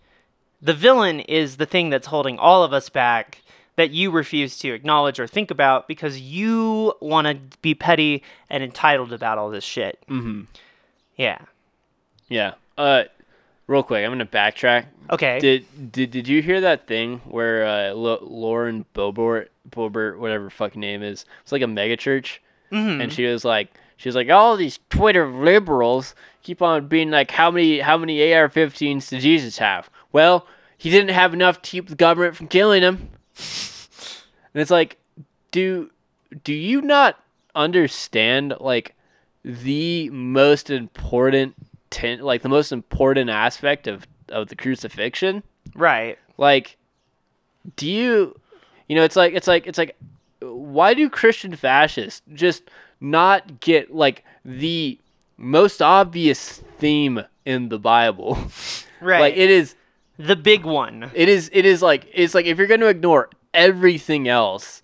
The 0.60 0.74
villain 0.74 1.20
is 1.20 1.56
the 1.56 1.66
thing 1.66 1.88
that's 1.88 2.08
holding 2.08 2.38
all 2.38 2.64
of 2.64 2.72
us 2.72 2.88
back 2.90 3.42
that 3.78 3.90
you 3.90 4.10
refuse 4.10 4.58
to 4.58 4.68
acknowledge 4.74 5.18
or 5.18 5.26
think 5.26 5.50
about 5.50 5.88
because 5.88 6.20
you 6.20 6.92
want 7.00 7.26
to 7.26 7.58
be 7.62 7.74
petty 7.74 8.22
and 8.50 8.62
entitled 8.62 9.12
about 9.12 9.38
all 9.38 9.50
this 9.50 9.64
shit. 9.64 9.98
Mm-hmm. 10.10 10.42
Yeah. 11.16 11.38
Yeah. 12.28 12.54
Uh, 12.76 13.04
real 13.66 13.82
quick, 13.82 14.04
I'm 14.04 14.10
gonna 14.10 14.26
backtrack. 14.26 14.86
Okay. 15.10 15.38
Did 15.40 15.92
did 15.92 16.10
did 16.10 16.28
you 16.28 16.42
hear 16.42 16.60
that 16.60 16.86
thing 16.86 17.20
where 17.24 17.64
uh, 17.66 17.88
L- 17.90 18.18
Lauren 18.22 18.84
Boebert, 18.94 19.48
Boebert, 19.70 20.18
whatever 20.18 20.50
fucking 20.50 20.80
name 20.80 21.02
is, 21.02 21.24
it's 21.42 21.52
like 21.52 21.62
a 21.62 21.66
mega 21.66 21.96
church, 21.96 22.42
Mhm. 22.72 23.02
and 23.02 23.12
she 23.12 23.24
was 23.26 23.44
like, 23.44 23.68
she 23.96 24.08
was 24.08 24.14
like, 24.16 24.28
all 24.28 24.56
these 24.56 24.78
Twitter 24.90 25.26
liberals 25.26 26.14
keep 26.42 26.60
on 26.62 26.86
being 26.88 27.10
like, 27.10 27.30
how 27.30 27.50
many 27.50 27.78
how 27.80 27.96
many 27.96 28.32
AR-15s 28.32 29.08
did 29.08 29.20
Jesus 29.20 29.58
have? 29.58 29.88
Well, 30.12 30.46
he 30.76 30.90
didn't 30.90 31.14
have 31.14 31.32
enough 31.34 31.62
to 31.62 31.70
keep 31.70 31.88
the 31.88 31.96
government 31.96 32.36
from 32.36 32.48
killing 32.48 32.82
him. 32.82 33.08
And 34.54 34.62
it's 34.62 34.70
like, 34.70 34.96
do 35.50 35.90
do 36.42 36.52
you 36.52 36.80
not 36.80 37.22
understand 37.54 38.54
like 38.60 38.94
the 39.44 40.10
most 40.10 40.70
important 40.70 41.54
ten, 41.90 42.20
like 42.20 42.42
the 42.42 42.48
most 42.48 42.72
important 42.72 43.30
aspect 43.30 43.86
of 43.86 44.06
of 44.30 44.48
the 44.48 44.56
crucifixion? 44.56 45.42
right. 45.74 46.18
Like, 46.38 46.76
do 47.76 47.86
you, 47.88 48.38
you 48.88 48.96
know, 48.96 49.02
it's 49.04 49.16
like 49.16 49.34
it's 49.34 49.46
like 49.46 49.66
it's 49.66 49.78
like, 49.78 49.96
why 50.40 50.94
do 50.94 51.08
Christian 51.10 51.54
fascists 51.54 52.22
just 52.32 52.62
not 53.00 53.60
get 53.60 53.94
like 53.94 54.24
the 54.44 54.98
most 55.36 55.82
obvious 55.82 56.62
theme 56.78 57.22
in 57.44 57.68
the 57.68 57.78
Bible? 57.78 58.38
Right. 59.00 59.20
like 59.20 59.36
it 59.36 59.48
is 59.48 59.76
the 60.18 60.36
big 60.36 60.64
one. 60.64 61.10
it 61.14 61.28
is 61.28 61.50
it 61.52 61.64
is 61.64 61.80
like 61.82 62.10
it's 62.12 62.34
like 62.34 62.46
if 62.46 62.58
you're 62.58 62.66
going 62.66 62.80
to 62.80 62.88
ignore 62.88 63.30
everything 63.54 64.28
else, 64.28 64.82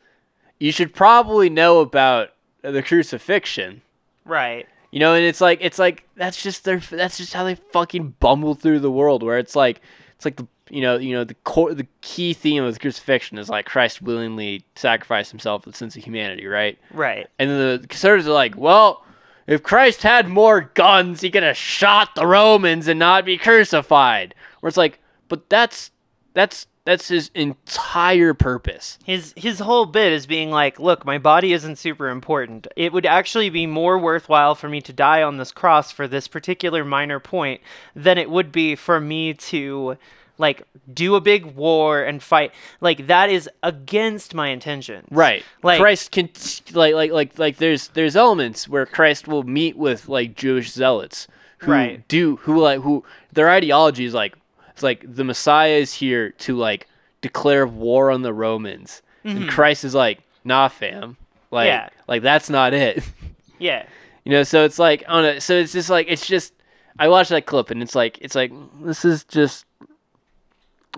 you 0.59 0.73
should 0.73 0.95
probably 0.95 1.51
know 1.51 1.81
about 1.81 2.31
the 2.63 2.83
crucifixion. 2.83 3.83
Right. 4.25 4.67
You 4.91 5.01
know, 5.01 5.15
and 5.15 5.25
it's 5.25 5.41
like 5.41 5.59
it's 5.61 5.79
like 5.79 6.09
that's 6.17 6.43
just 6.43 6.65
their 6.65 6.79
that's 6.79 7.19
just 7.19 7.35
how 7.35 7.45
they 7.45 7.57
fucking 7.57 8.15
bumble 8.21 8.55
through 8.55 8.81
the 8.81 8.91
world 8.91 9.23
where 9.23 9.39
it's 9.39 9.57
like 9.57 9.81
it's 10.15 10.25
like 10.25 10.37
the 10.37 10.47
you 10.71 10.81
know 10.81 10.97
you 10.97 11.15
know 11.15 11.25
the 11.25 11.35
core 11.35 11.75
the 11.75 11.87
key 12.01 12.33
theme 12.33 12.63
of 12.63 12.73
the 12.73 12.81
crucifixion 12.81 13.37
is 13.37 13.49
like 13.49 13.67
Christ 13.67 14.01
willingly 14.01 14.65
sacrificed 14.77 15.31
himself 15.31 15.65
for 15.65 15.71
the 15.71 15.77
sins 15.77 15.97
of 15.97 16.05
humanity, 16.05 16.47
right? 16.47 16.79
Right. 16.93 17.29
And 17.39 17.51
then 17.51 17.81
the 17.83 17.89
conservatives 17.89 18.29
are 18.29 18.33
like, 18.33 18.57
well, 18.57 19.05
if 19.47 19.63
Christ 19.63 20.03
had 20.03 20.29
more 20.29 20.71
guns, 20.75 21.21
he 21.21 21.31
could 21.31 21.43
have 21.43 21.57
shot 21.57 22.15
the 22.15 22.27
Romans 22.27 22.89
and 22.89 22.99
not 22.99 23.25
be 23.25 23.37
crucified. 23.37 24.35
Where 24.61 24.69
it's 24.69 24.77
like, 24.77 25.01
but 25.29 25.49
that's 25.49 25.91
that's 26.35 26.67
that's 26.85 27.09
his 27.09 27.31
entire 27.35 28.35
purpose. 28.35 28.99
His 29.05 29.33
his 29.37 29.59
whole 29.61 29.87
bit 29.87 30.13
is 30.13 30.27
being 30.27 30.51
like, 30.51 30.79
look, 30.79 31.05
my 31.07 31.19
body 31.19 31.53
isn't 31.53 31.77
super 31.77 32.09
important. 32.09 32.67
It 32.77 32.93
would 32.93 33.07
actually 33.07 33.51
be 33.51 33.67
more 33.67 33.99
worthwhile 33.99 34.55
for 34.55 34.69
me 34.69 34.81
to 34.83 34.93
die 34.93 35.23
on 35.23 35.39
this 35.39 35.53
cross 35.53 35.91
for 35.91 36.07
this 36.07 36.29
particular 36.29 36.85
minor 36.85 37.21
point 37.21 37.61
than 37.97 38.19
it 38.19 38.29
would 38.31 38.53
be 38.53 38.75
for 38.77 39.01
me 39.01 39.33
to 39.35 39.97
like 40.37 40.65
do 40.93 41.15
a 41.15 41.21
big 41.21 41.45
war 41.47 42.03
and 42.03 42.23
fight. 42.23 42.53
Like 42.81 43.07
that 43.07 43.31
is 43.31 43.49
against 43.63 44.35
my 44.35 44.49
intentions. 44.49 45.07
Right. 45.11 45.45
Like- 45.63 45.81
Christ 45.81 46.11
can 46.11 46.29
like 46.73 46.95
like 46.95 47.13
like 47.13 47.39
like 47.39 47.57
there's 47.59 47.89
there's 47.89 48.17
elements 48.17 48.69
where 48.69 48.85
Christ 48.85 49.27
will 49.29 49.45
meet 49.45 49.77
with 49.77 50.09
like 50.09 50.35
Jewish 50.35 50.71
zealots 50.73 51.29
who 51.59 51.73
Right. 51.73 52.07
do 52.09 52.37
who 52.43 52.61
like 52.61 52.81
who 52.81 53.05
their 53.33 53.49
ideology 53.49 54.05
is 54.05 54.13
like 54.13 54.35
it's 54.75 54.83
like 54.83 55.05
the 55.07 55.25
Messiah 55.25 55.77
is 55.77 55.95
here 55.95 56.31
to 56.31 56.57
like 56.57 56.87
declare 57.23 57.67
war 57.67 58.11
on 58.11 58.21
the 58.23 58.33
Romans. 58.35 59.01
And 59.25 59.49
Christ 59.49 59.85
is 59.85 59.95
like, 59.95 60.21
nah 60.45 60.69
fam. 60.69 61.17
Like 61.51 61.69
Mm-hmm. 61.69 61.85
Yeah. 61.85 61.89
like 62.09 62.23
that's 62.23 62.51
not 62.51 62.75
it. 62.75 63.03
Yeah. 63.59 63.87
You 64.25 64.33
know, 64.33 64.43
so 64.43 64.65
it's 64.65 64.79
like 64.79 65.05
on 65.09 65.25
a 65.25 65.41
so 65.41 65.55
it's 65.55 65.73
just 65.73 65.89
like 65.89 66.07
it's 66.11 66.27
just 66.27 66.53
I 66.99 67.09
watched 67.09 67.31
that 67.31 67.47
clip 67.47 67.71
and 67.71 67.81
it's 67.83 67.95
like 67.95 68.19
it's 68.21 68.35
like 68.35 68.53
this 68.83 69.05
is 69.05 69.25
just 69.25 69.65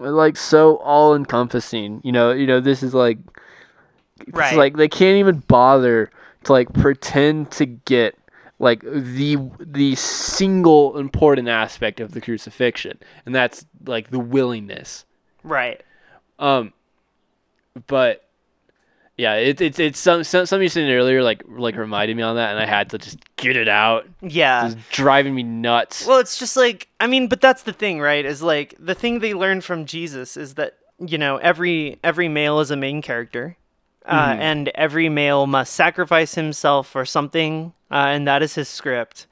like 0.01 0.37
so 0.37 0.77
all 0.79 1.15
encompassing. 1.15 2.01
You 2.03 2.13
know, 2.13 2.33
you 2.33 2.47
know, 2.47 2.61
this 2.61 2.83
is 2.83 2.95
like 2.95 3.19
it's 4.21 4.31
Right. 4.37 4.57
like 4.57 4.77
they 4.77 4.89
can't 4.89 5.19
even 5.19 5.41
bother 5.41 6.11
to 6.45 6.53
like 6.53 6.73
pretend 6.73 7.51
to 7.53 7.67
get 7.67 8.17
like 8.59 8.81
the 8.81 9.39
the 9.59 9.95
single 9.97 10.97
important 10.99 11.49
aspect 11.49 12.01
of 12.01 12.13
the 12.13 12.21
crucifixion, 12.21 12.99
and 13.25 13.35
that's 13.35 13.67
like 13.85 14.11
the 14.11 14.19
willingness. 14.19 15.05
Right. 15.43 15.83
Um, 16.39 16.73
but 17.87 18.27
yeah, 19.17 19.35
it, 19.35 19.61
it's 19.61 19.79
it's 19.79 19.99
some, 19.99 20.25
some 20.25 20.45
something 20.45 20.63
you 20.63 20.69
said 20.69 20.91
earlier 20.91 21.23
like 21.23 21.43
like 21.49 21.77
reminded 21.77 22.17
me 22.17 22.23
on 22.23 22.37
that, 22.37 22.51
and 22.51 22.59
I 22.59 22.67
had 22.67 22.91
to 22.91 22.99
just 22.99 23.19
get 23.37 23.57
it 23.57 23.69
out. 23.69 24.07
Yeah. 24.21 24.67
It's 24.67 24.77
driving 24.91 25.35
me 25.35 25.43
nuts. 25.43 26.07
Well, 26.07 26.19
it's 26.19 26.39
just 26.39 26.57
like 26.57 26.89
I 27.01 27.07
mean, 27.07 27.29
but 27.29 27.41
that's 27.41 27.63
the 27.63 27.73
thing, 27.73 28.01
right? 28.01 28.25
Is 28.25 28.43
like 28.43 28.75
the 28.79 28.95
thing 28.95 29.21
they 29.21 29.35
learned 29.35 29.65
from 29.65 29.87
Jesus 29.87 30.37
is 30.37 30.55
that 30.55 30.79
you 30.99 31.19
know 31.19 31.37
every 31.39 31.99
every 32.05 32.29
male 32.29 32.61
is 32.61 32.71
a 32.71 32.77
main 32.77 33.01
character, 33.01 33.57
uh, 34.07 34.31
Mm-hmm. 34.31 34.41
and 34.41 34.69
every 34.75 35.09
male 35.09 35.47
must 35.47 35.75
sacrifice 35.75 36.35
himself 36.35 36.89
for 36.89 37.05
something, 37.05 37.73
uh, 37.91 38.07
and 38.09 38.27
that 38.29 38.43
is 38.43 38.55
his 38.55 38.69
script. 38.69 39.27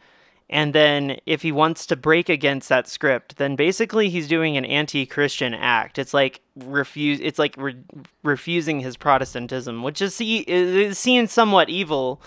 And 0.50 0.74
then 0.74 1.18
if 1.26 1.42
he 1.42 1.52
wants 1.52 1.86
to 1.86 1.96
break 1.96 2.28
against 2.28 2.68
that 2.68 2.86
script, 2.86 3.38
then 3.38 3.56
basically 3.56 4.10
he's 4.10 4.28
doing 4.28 4.56
an 4.56 4.64
anti-Christian 4.64 5.54
act. 5.54 5.98
It's 5.98 6.12
like 6.12 6.40
refuse. 6.56 7.18
It's 7.20 7.38
like 7.38 7.56
re- 7.56 7.76
refusing 8.22 8.80
his 8.80 8.96
Protestantism, 8.96 9.82
which 9.82 10.02
is, 10.02 10.14
see, 10.14 10.38
is 10.46 10.98
seen 10.98 11.28
somewhat 11.28 11.70
evil, 11.70 12.20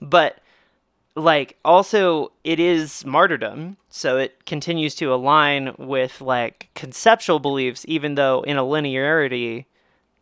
but 0.00 0.38
like 1.16 1.56
also 1.64 2.30
it 2.44 2.60
is 2.60 3.04
martyrdom 3.04 3.76
so 3.88 4.16
it 4.16 4.46
continues 4.46 4.94
to 4.94 5.12
align 5.12 5.74
with 5.76 6.20
like 6.20 6.68
conceptual 6.74 7.40
beliefs 7.40 7.84
even 7.88 8.14
though 8.14 8.42
in 8.42 8.56
a 8.56 8.62
linearity 8.62 9.64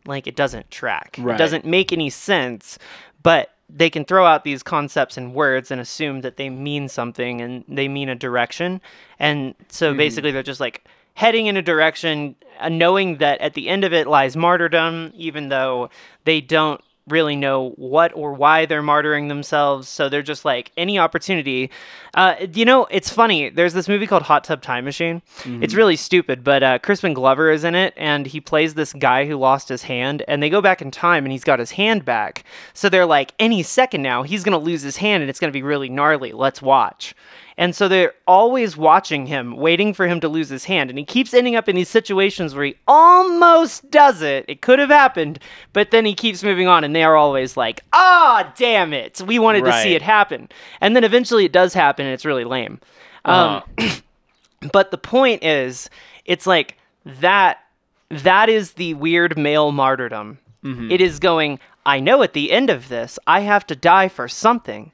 like 0.05 0.27
it 0.27 0.35
doesn't 0.35 0.69
track. 0.71 1.17
Right. 1.19 1.35
it 1.35 1.37
doesn't 1.37 1.65
make 1.65 1.91
any 1.93 2.09
sense 2.09 2.79
but 3.23 3.51
they 3.69 3.89
can 3.89 4.03
throw 4.03 4.25
out 4.25 4.43
these 4.43 4.63
concepts 4.63 5.17
and 5.17 5.33
words 5.33 5.71
and 5.71 5.79
assume 5.79 6.21
that 6.21 6.37
they 6.37 6.49
mean 6.49 6.87
something 6.87 7.41
and 7.41 7.63
they 7.67 7.87
mean 7.87 8.09
a 8.09 8.15
direction. 8.15 8.81
And 9.19 9.53
so 9.67 9.93
basically 9.93 10.31
they're 10.31 10.41
just 10.41 10.59
like 10.59 10.85
heading 11.13 11.45
in 11.45 11.55
a 11.55 11.61
direction 11.61 12.35
uh, 12.59 12.69
knowing 12.69 13.17
that 13.17 13.39
at 13.41 13.53
the 13.53 13.69
end 13.69 13.83
of 13.83 13.93
it 13.93 14.07
lies 14.07 14.35
martyrdom 14.35 15.11
even 15.15 15.49
though 15.49 15.89
they 16.23 16.41
don't 16.41 16.81
really 17.11 17.35
know 17.35 17.71
what 17.75 18.11
or 18.15 18.33
why 18.33 18.65
they're 18.65 18.81
martyring 18.81 19.27
themselves. 19.27 19.87
So 19.89 20.09
they're 20.09 20.21
just 20.21 20.45
like 20.45 20.71
any 20.77 20.97
opportunity. 20.97 21.71
Uh, 22.13 22.35
you 22.53 22.65
know, 22.65 22.85
it's 22.89 23.09
funny. 23.09 23.49
There's 23.49 23.73
this 23.73 23.87
movie 23.87 24.07
called 24.07 24.23
Hot 24.23 24.43
Tub 24.43 24.61
Time 24.61 24.85
Machine. 24.85 25.21
It's 25.61 25.73
really 25.73 25.95
stupid, 25.95 26.43
but 26.43 26.63
uh, 26.63 26.79
Crispin 26.79 27.13
Glover 27.13 27.51
is 27.51 27.63
in 27.63 27.75
it, 27.75 27.93
and 27.97 28.25
he 28.25 28.41
plays 28.41 28.73
this 28.73 28.93
guy 28.93 29.25
who 29.25 29.35
lost 29.35 29.69
his 29.69 29.83
hand. 29.83 30.23
And 30.27 30.41
they 30.41 30.49
go 30.49 30.61
back 30.61 30.81
in 30.81 30.91
time, 30.91 31.25
and 31.25 31.31
he's 31.31 31.43
got 31.43 31.59
his 31.59 31.71
hand 31.71 32.05
back. 32.05 32.43
So 32.73 32.89
they're 32.89 33.05
like, 33.05 33.33
any 33.39 33.63
second 33.63 34.01
now, 34.01 34.23
he's 34.23 34.43
gonna 34.43 34.57
lose 34.57 34.81
his 34.81 34.97
hand, 34.97 35.21
and 35.21 35.29
it's 35.29 35.39
gonna 35.39 35.51
be 35.51 35.63
really 35.63 35.89
gnarly. 35.89 36.31
Let's 36.31 36.61
watch. 36.61 37.13
And 37.59 37.75
so 37.75 37.89
they're 37.89 38.13
always 38.25 38.77
watching 38.77 39.25
him, 39.25 39.57
waiting 39.57 39.93
for 39.93 40.07
him 40.07 40.21
to 40.21 40.29
lose 40.29 40.47
his 40.47 40.63
hand. 40.63 40.89
And 40.89 40.97
he 40.97 41.03
keeps 41.03 41.33
ending 41.33 41.57
up 41.57 41.67
in 41.67 41.75
these 41.75 41.89
situations 41.89 42.55
where 42.55 42.63
he 42.63 42.75
almost 42.87 43.91
does 43.91 44.21
it. 44.21 44.45
It 44.47 44.61
could 44.61 44.79
have 44.79 44.89
happened, 44.89 45.39
but 45.73 45.91
then 45.91 46.05
he 46.05 46.15
keeps 46.15 46.41
moving 46.41 46.67
on. 46.69 46.85
And 46.85 46.95
they 46.95 47.03
are 47.03 47.17
always 47.17 47.57
like, 47.57 47.81
ah, 47.91 48.51
damn 48.57 48.93
it. 48.93 49.21
We 49.21 49.39
wanted 49.39 49.65
to 49.65 49.71
see 49.83 49.93
it 49.93 50.01
happen. 50.01 50.47
And 50.79 50.95
then 50.95 51.03
eventually 51.03 51.43
it 51.43 51.51
does 51.51 51.73
happen, 51.73 52.05
and 52.05 52.13
it's 52.13 52.23
really 52.25 52.45
lame. 52.45 52.79
Um, 53.25 53.61
Uh-huh. 53.77 53.99
but 54.71 54.91
the 54.91 54.97
point 54.97 55.43
is, 55.43 55.89
it's 56.25 56.47
like 56.47 56.77
that. 57.05 57.57
That 58.09 58.47
is 58.49 58.71
the 58.73 58.93
weird 58.95 59.37
male 59.37 59.71
martyrdom. 59.73 60.39
It 60.91 61.01
is 61.01 61.19
going. 61.19 61.59
I 61.85 61.99
know 61.99 62.23
at 62.23 62.31
the 62.33 62.51
end 62.53 62.69
of 62.69 62.87
this, 62.87 63.19
I 63.27 63.41
have 63.41 63.67
to 63.67 63.75
die 63.75 64.07
for 64.07 64.27
something. 64.29 64.91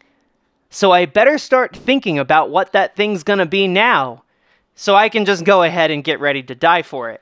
So 0.70 0.92
I 0.92 1.06
better 1.06 1.38
start 1.38 1.76
thinking 1.76 2.20
about 2.20 2.50
what 2.50 2.74
that 2.74 2.96
thing's 2.96 3.24
gonna 3.24 3.46
be 3.46 3.68
now, 3.68 4.24
so 4.76 4.96
I 4.96 5.10
can 5.10 5.26
just 5.26 5.46
go 5.46 5.64
ahead 5.64 5.92
and 5.92 6.04
get 6.04 6.20
ready 6.20 6.44
to 6.44 6.56
die 6.56 6.82
for 6.82 7.10
it. 7.10 7.22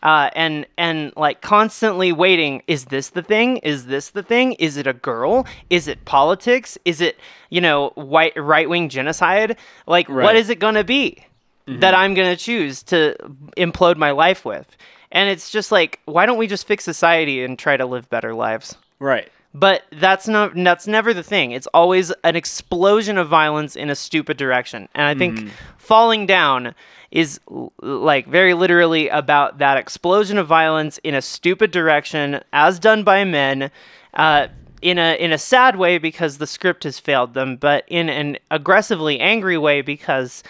Uh, 0.00 0.30
and 0.34 0.64
and 0.76 1.12
like 1.16 1.40
constantly 1.40 2.12
waiting. 2.12 2.62
Is 2.68 2.86
this 2.86 3.10
the 3.10 3.22
thing? 3.22 3.56
Is 3.58 3.86
this 3.86 4.10
the 4.10 4.22
thing? 4.22 4.52
Is 4.54 4.76
it 4.76 4.86
a 4.86 4.92
girl? 4.92 5.44
Is 5.70 5.88
it 5.88 6.04
politics? 6.04 6.78
Is 6.84 7.00
it 7.00 7.18
you 7.50 7.60
know 7.60 7.90
white 7.96 8.32
right 8.36 8.68
wing 8.68 8.88
genocide? 8.88 9.56
Like 9.86 10.08
what 10.08 10.16
Right. 10.16 10.36
is 10.36 10.50
it 10.50 10.60
gonna 10.60 10.84
be 10.84 11.24
that 11.66 11.94
I'm 11.94 12.14
gonna 12.14 12.36
choose 12.36 12.82
to 12.84 13.14
implode 13.56 13.96
my 13.96 14.12
life 14.12 14.44
with? 14.44 14.76
And 15.10 15.28
it's 15.28 15.50
just 15.50 15.72
like, 15.72 16.00
why 16.04 16.26
don't 16.26 16.38
we 16.38 16.46
just 16.46 16.66
fix 16.66 16.84
society 16.84 17.42
and 17.42 17.58
try 17.58 17.76
to 17.76 17.86
live 17.86 18.08
better 18.08 18.34
lives? 18.34 18.76
right. 19.00 19.30
But 19.54 19.84
that's 19.92 20.28
not 20.28 20.52
that's 20.54 20.86
never 20.86 21.14
the 21.14 21.22
thing. 21.22 21.52
It's 21.52 21.66
always 21.68 22.12
an 22.22 22.36
explosion 22.36 23.16
of 23.16 23.28
violence 23.28 23.76
in 23.76 23.88
a 23.90 23.94
stupid 23.94 24.36
direction. 24.36 24.88
And 24.94 25.06
I 25.06 25.14
think 25.14 25.50
falling 25.78 26.26
down 26.26 26.74
is 27.10 27.40
l- 27.50 27.72
like 27.80 28.26
very 28.26 28.52
literally 28.52 29.08
about 29.08 29.58
that 29.58 29.78
explosion 29.78 30.36
of 30.36 30.46
violence 30.46 30.98
in 30.98 31.14
a 31.14 31.22
stupid 31.22 31.70
direction 31.70 32.40
as 32.52 32.78
done 32.78 33.02
by 33.04 33.24
men 33.24 33.70
uh, 34.14 34.48
in 34.82 34.98
a 34.98 35.16
in 35.18 35.32
a 35.32 35.38
sad 35.38 35.76
way 35.76 35.96
because 35.98 36.38
the 36.38 36.46
script 36.46 36.84
has 36.84 36.98
failed 36.98 37.32
them, 37.34 37.56
but 37.56 37.84
in 37.88 38.10
an 38.10 38.36
aggressively 38.50 39.18
angry 39.18 39.56
way 39.58 39.80
because 39.80 40.42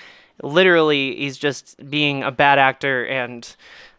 literally 0.43 1.17
he's 1.17 1.39
just 1.39 1.77
being 1.89 2.23
a 2.23 2.31
bad 2.31 2.59
actor 2.59 3.07
and 3.07 3.55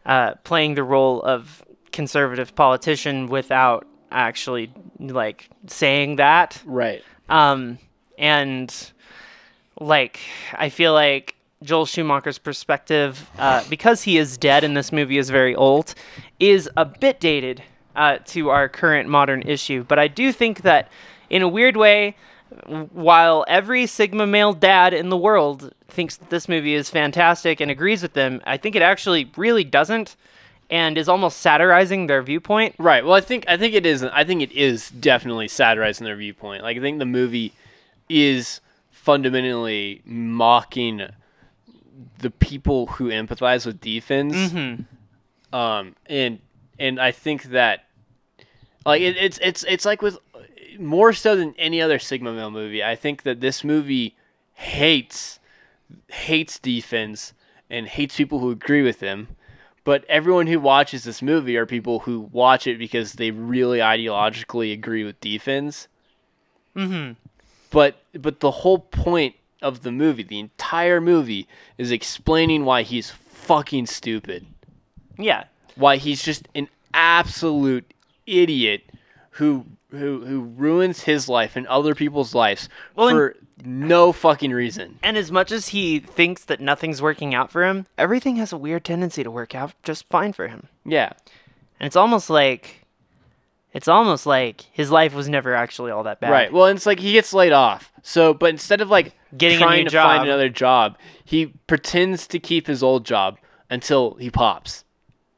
uh, 0.06 0.36
playing 0.44 0.76
the 0.76 0.84
role 0.84 1.22
of 1.24 1.64
conservative 1.92 2.54
politician 2.56 3.28
without 3.28 3.88
actually 4.12 4.72
like 5.00 5.50
saying 5.68 6.18
that. 6.18 6.62
Right. 6.66 7.04
um 7.30 7.78
and 8.18 8.92
like 9.80 10.20
i 10.58 10.68
feel 10.68 10.92
like 10.94 11.36
joel 11.64 11.86
schumacher's 11.86 12.38
perspective 12.38 13.30
uh, 13.38 13.64
because 13.70 14.02
he 14.04 14.18
is 14.18 14.38
dead 14.38 14.64
and 14.66 14.76
this 14.76 14.92
movie 14.92 15.18
is 15.18 15.30
very 15.30 15.56
old 15.56 15.96
is 16.40 16.70
a 16.76 16.84
bit 16.86 17.20
dated 17.20 17.64
uh, 17.96 18.18
to 18.26 18.50
our 18.50 18.70
current 18.70 19.10
modern 19.10 19.42
issue. 19.44 19.84
But 19.84 20.00
i 20.00 20.08
do 20.08 20.32
think 20.32 20.62
that 20.64 20.90
in 21.30 21.42
a 21.42 21.48
weird 21.48 21.78
way 21.78 22.16
while 22.92 23.46
every 23.48 23.86
sigma 23.86 24.26
male 24.26 24.54
dad 24.54 24.94
in 24.94 25.10
the 25.10 25.18
world 25.18 25.74
thinks 25.88 26.18
that 26.18 26.30
this 26.30 26.50
movie 26.50 26.74
is 26.74 26.90
fantastic 26.90 27.62
and 27.62 27.70
agrees 27.72 28.02
with 28.02 28.14
them 28.14 28.42
i 28.46 28.58
think 28.58 28.76
it 28.76 28.82
actually 28.82 29.32
really 29.38 29.64
doesn't 29.64 30.16
and 30.70 30.98
is 30.98 31.10
almost 31.10 31.40
satirizing 31.40 32.08
their 32.08 32.22
viewpoint 32.22 32.76
Right. 32.78 33.04
Well, 33.04 33.14
I 33.14 33.22
think 33.22 33.46
I 33.48 33.58
think 33.58 33.74
it 33.74 33.86
is. 33.86 34.04
I 34.04 34.24
think 34.24 34.42
it 34.42 34.52
is 34.52 34.90
definitely 34.90 35.48
satirizing 35.48 36.06
their 36.06 36.16
viewpoint. 36.16 36.64
Like 36.64 36.78
I 36.78 36.80
think 36.80 37.00
the 37.00 37.06
movie 37.06 37.54
is 38.08 38.62
fundamentally 38.92 40.02
mocking 40.06 41.08
the 42.20 42.30
people 42.30 42.88
who 42.88 43.10
empathize 43.10 43.66
with 43.66 43.82
D-Fens. 43.82 44.34
Mm-hmm. 44.36 45.56
Um, 45.56 45.96
and 46.06 46.40
and 46.78 47.00
I 47.00 47.12
think 47.12 47.44
that 47.46 47.86
like 48.86 49.02
it, 49.02 49.18
it's 49.18 49.40
it's 49.42 49.64
it's 49.68 49.86
like 49.86 50.02
with 50.02 50.18
more 50.78 51.14
so 51.14 51.36
than 51.36 51.54
any 51.58 51.82
other 51.82 52.00
Sigma 52.00 52.34
male 52.34 52.52
movie. 52.52 52.84
I 52.84 52.96
think 52.96 53.24
that 53.24 53.42
this 53.42 53.64
movie 53.64 54.16
hates 54.54 55.40
hates 56.08 56.60
D-Fens 56.60 57.34
and 57.70 57.88
hates 57.88 58.16
people 58.16 58.40
who 58.40 58.52
agree 58.52 58.82
with 58.82 59.00
him. 59.00 59.30
But 59.90 60.06
everyone 60.08 60.46
who 60.46 60.60
watches 60.60 61.04
this 61.04 61.20
movie 61.20 61.58
are 61.58 61.66
people 61.66 62.02
who 62.02 62.30
watch 62.32 62.68
it 62.68 62.78
because 62.78 63.14
they 63.14 63.32
really 63.32 63.80
ideologically 63.80 64.72
agree 64.72 65.04
with 65.04 65.20
D-Fens. 65.20 65.88
Mm-hmm. 66.76 67.14
But 67.72 67.96
but 68.14 68.40
the 68.40 68.52
whole 68.52 68.78
point 68.78 69.34
of 69.64 69.82
the 69.82 69.92
movie, 69.92 70.22
the 70.22 70.38
entire 70.38 71.02
movie, 71.02 71.48
is 71.80 71.92
explaining 71.92 72.66
why 72.66 72.84
he's 72.84 73.10
fucking 73.10 73.88
stupid. 73.88 74.46
Yeah. 75.18 75.46
Why 75.74 75.96
he's 75.96 76.22
just 76.22 76.48
an 76.54 76.70
absolute 76.94 77.92
idiot 78.28 78.84
who 79.32 79.66
who 79.92 80.26
who 80.26 80.42
ruins 80.42 81.04
his 81.04 81.28
life 81.28 81.56
and 81.56 81.66
other 81.68 81.96
people's 81.96 82.36
lives 82.36 82.70
Well, 82.96 83.10
for 83.10 83.36
no 83.64 84.12
fucking 84.12 84.52
reason. 84.52 85.00
And 85.04 85.18
as 85.18 85.32
much 85.32 85.52
as 85.52 85.70
he 85.70 86.00
thinks 86.00 86.46
that 86.46 86.62
nothing's 86.62 87.02
working 87.02 87.34
out 87.34 87.52
for 87.52 87.66
him, 87.66 87.88
everything 87.98 88.38
has 88.38 88.54
a 88.54 88.58
weird 88.58 88.86
tendency 88.86 89.24
to 89.24 89.32
work 89.32 89.56
out 89.56 89.74
just 89.84 90.08
fine 90.10 90.34
for 90.34 90.48
him. 90.48 90.68
Yeah. 90.86 91.12
And 91.80 91.88
it's 91.88 91.96
almost 91.96 92.30
like 92.30 92.86
it's 93.74 93.88
almost 93.88 94.26
like 94.26 94.62
his 94.72 94.90
life 94.90 95.14
was 95.14 95.30
never 95.30 95.54
actually 95.54 95.92
all 95.92 96.04
that 96.04 96.20
bad. 96.20 96.32
Right. 96.32 96.52
Well, 96.52 96.66
it's 96.66 96.86
like 96.86 97.00
he 97.00 97.14
gets 97.14 97.34
laid 97.34 97.52
off. 97.52 97.92
So, 98.02 98.34
but 98.34 98.50
instead 98.50 98.82
of 98.82 98.90
like 98.90 99.16
Getting 99.38 99.60
trying 99.60 99.86
to 99.86 99.92
find 99.92 100.24
another 100.24 100.50
job, 100.50 100.98
he 101.24 101.48
pretends 101.68 102.26
to 102.28 102.40
keep 102.40 102.66
his 102.66 102.82
old 102.82 103.06
job 103.06 103.38
until 103.70 104.16
he 104.16 104.32
pops. 104.32 104.84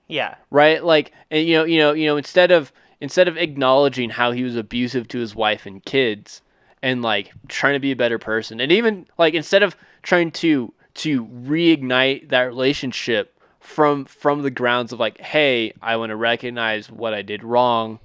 Yeah. 0.07 0.35
Right? 0.49 0.83
Like, 0.83 1.11
and 1.29 1.45
you 1.45 1.57
know, 1.57 1.63
you 1.65 1.79
know, 1.79 1.93
you 1.93 2.05
know, 2.05 2.17
instead 2.17 2.51
of 2.51 2.71
instead 3.01 3.27
of 3.27 3.35
acknowledging 3.35 4.11
how 4.11 4.31
he 4.31 4.43
was 4.43 4.55
abusive 4.55 5.07
to 5.09 5.19
his 5.19 5.35
wife 5.35 5.65
and 5.65 5.83
kids, 5.83 6.41
and 6.81 7.01
like 7.01 7.33
trying 7.49 7.73
to 7.73 7.79
be 7.79 7.91
a 7.91 7.95
better 7.95 8.17
person, 8.17 8.61
and 8.61 8.71
even 8.71 9.07
like 9.17 9.33
instead 9.33 9.63
of 9.63 9.75
trying 10.03 10.31
to 10.31 10.73
to 10.93 11.25
reignite 11.25 12.29
that 12.29 12.43
relationship 12.43 13.37
from 13.59 14.05
from 14.05 14.43
the 14.43 14.51
grounds 14.51 14.93
of 14.93 14.99
like, 14.99 15.19
hey, 15.19 15.73
I 15.81 15.97
want 15.97 16.11
to 16.11 16.15
recognize 16.15 16.89
what 16.89 17.13
I 17.13 17.21
did 17.21 17.43
wrong. 17.43 17.99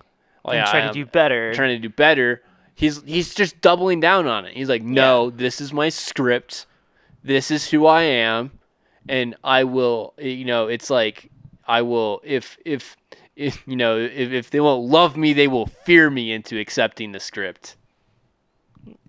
Like, 0.45 0.59
and 0.59 0.67
try 0.69 0.85
I 0.85 0.87
to 0.89 0.93
do 0.93 1.05
better. 1.07 1.53
trying 1.55 1.77
to 1.77 1.89
do 1.89 1.93
better. 1.93 2.43
He's 2.75 3.03
he's 3.03 3.35
just 3.35 3.61
doubling 3.61 4.01
down 4.01 4.27
on 4.27 4.45
it. 4.45 4.57
He's 4.57 4.69
like, 4.69 4.83
no, 4.83 5.31
this 5.31 5.61
is 5.61 5.73
my 5.73 5.89
script. 5.89 6.67
This 7.25 7.51
is 7.51 7.71
who 7.71 7.87
I 7.87 8.03
am, 8.03 8.53
and 9.09 9.35
I 9.43 9.65
will. 9.65 10.15
You 10.19 10.45
know, 10.45 10.69
it's 10.69 10.91
like 10.91 11.31
I 11.67 11.83
will 11.83 12.21
if 12.23 12.59
if 12.65 12.97
if 13.37 13.63
you 13.67 13.77
know 13.77 13.99
if 13.99 14.33
if 14.33 14.51
they 14.51 14.61
won't 14.61 14.89
love 14.91 15.17
me, 15.17 15.33
they 15.33 15.49
will 15.49 15.67
fear 15.67 16.11
me 16.11 16.33
into 16.33 16.59
accepting 16.59 17.13
the 17.13 17.21
script. 17.21 17.77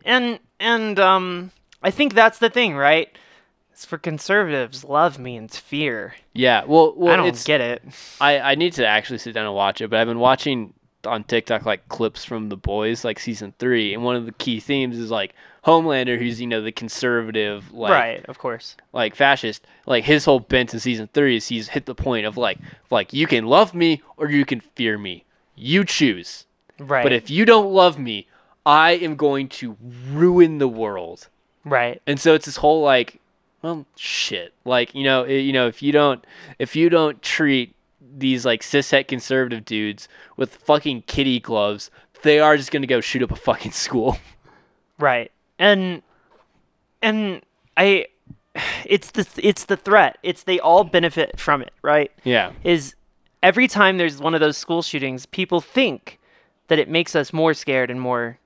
and 0.06 0.40
and 0.60 1.00
um 1.00 1.52
I 1.82 1.92
think 1.92 2.14
that's 2.14 2.40
the 2.40 2.50
thing, 2.50 2.76
right? 2.76 3.10
It's 3.72 3.86
for 3.86 3.98
conservatives, 3.98 4.84
love 4.84 5.20
means 5.20 5.58
fear. 5.58 6.16
Yeah. 6.34 6.64
Well, 6.66 6.94
well, 6.98 7.14
I 7.14 7.18
don't 7.18 7.46
get 7.46 7.62
it. 7.62 7.84
I 8.20 8.40
I 8.40 8.56
need 8.56 8.74
to 8.74 8.86
actually 8.86 9.20
sit 9.20 9.34
down 9.34 9.46
and 9.46 9.56
watch 9.56 9.82
it, 9.82 9.90
but 9.90 10.00
I've 10.00 10.08
been 10.08 10.20
watching 10.20 10.74
on 11.06 11.24
TikTok 11.24 11.66
like 11.66 11.88
clips 11.88 12.26
from 12.26 12.50
The 12.50 12.58
Boys, 12.58 13.06
like 13.06 13.20
season 13.20 13.54
three, 13.60 13.94
and 13.94 14.04
one 14.04 14.16
of 14.16 14.26
the 14.26 14.32
key 14.34 14.60
themes 14.60 14.98
is 14.98 15.12
like 15.12 15.34
Homelander, 15.68 16.18
who's 16.18 16.40
you 16.40 16.48
know 16.48 16.62
the 16.62 16.72
conservative, 16.72 17.74
like 17.74 17.92
right, 17.92 18.26
of 18.30 18.40
course. 18.40 18.78
like 18.94 19.16
fascist, 19.16 19.68
like 19.86 20.06
his 20.06 20.24
whole 20.24 20.40
bent 20.40 20.74
in 20.74 20.80
season 20.80 21.10
three 21.14 21.36
is 21.36 21.50
he's 21.50 21.68
hit 21.68 21.86
the 21.86 21.94
point 21.94 22.26
of 22.26 22.38
like, 22.38 22.58
like 22.90 23.12
you 23.12 23.28
can 23.28 23.46
love 23.46 23.74
me 23.76 24.02
or 24.16 24.30
you 24.30 24.46
can 24.46 24.62
fear 24.62 24.98
me. 24.98 25.26
You 25.56 25.84
choose. 25.84 26.46
Right. 26.80 27.04
But 27.04 27.12
if 27.12 27.30
you 27.30 27.44
don't 27.44 27.74
love 27.74 28.00
me, 28.00 28.28
I 28.66 28.92
am 28.92 29.18
going 29.18 29.50
to 29.50 29.76
ruin 30.10 30.60
the 30.60 30.70
world. 30.70 31.28
right. 31.66 32.02
And 32.08 32.18
so 32.18 32.34
it's 32.34 32.46
this 32.46 32.58
whole 32.58 32.82
like, 32.82 33.20
well, 33.62 33.86
shit. 33.98 34.54
Like 34.64 34.96
you 34.96 35.04
know, 35.04 35.24
it, 35.24 35.40
you 35.40 35.52
know, 35.52 35.68
if 35.68 35.84
you 35.84 35.92
don't, 35.92 36.24
if 36.60 36.78
you 36.78 36.90
don't 36.90 37.22
treat 37.22 37.76
these 38.18 38.46
like 38.46 38.62
cishet 38.62 39.10
conservative 39.10 39.66
dudes 39.66 40.08
with 40.38 40.56
fucking 40.56 41.02
kitty 41.08 41.42
gloves, 41.42 41.92
they 42.22 42.40
are 42.40 42.56
just 42.56 42.72
gonna 42.72 42.88
go 42.88 43.02
shoot 43.02 43.22
up 43.22 43.32
a 43.32 43.36
fucking 43.36 43.74
school. 43.74 44.18
Right. 45.00 45.32
And 45.60 46.02
and 47.02 47.42
I 47.76 48.08
it's 48.86 49.12
the 49.12 49.28
it's 49.38 49.66
the 49.66 49.78
threat. 49.78 50.18
It's 50.24 50.44
they 50.44 50.60
all 50.60 50.84
benefit 50.84 51.40
from 51.40 51.62
it, 51.62 51.74
right? 51.82 52.12
yeah. 52.24 52.52
Is 52.64 52.96
every 53.44 53.68
time 53.68 53.98
there's 53.98 54.20
one 54.20 54.34
of 54.34 54.40
those 54.40 54.58
school 54.58 54.82
shootings, 54.82 55.26
people 55.26 55.62
think 55.62 56.20
that 56.68 56.80
it 56.80 56.90
makes 56.90 57.16
us 57.16 57.32
more 57.32 57.54
scared 57.54 57.90
and 57.90 58.02
more 58.02 58.40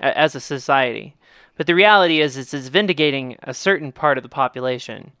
a- 0.00 0.16
as 0.16 0.34
a 0.34 0.40
society. 0.40 1.14
But 1.56 1.66
the 1.66 1.74
reality 1.74 2.20
is 2.20 2.36
it's, 2.36 2.54
it's 2.54 2.68
vindicating 2.68 3.36
a 3.42 3.52
certain 3.52 3.90
part 3.90 4.16
of 4.16 4.22
the 4.22 4.28
population 4.28 5.12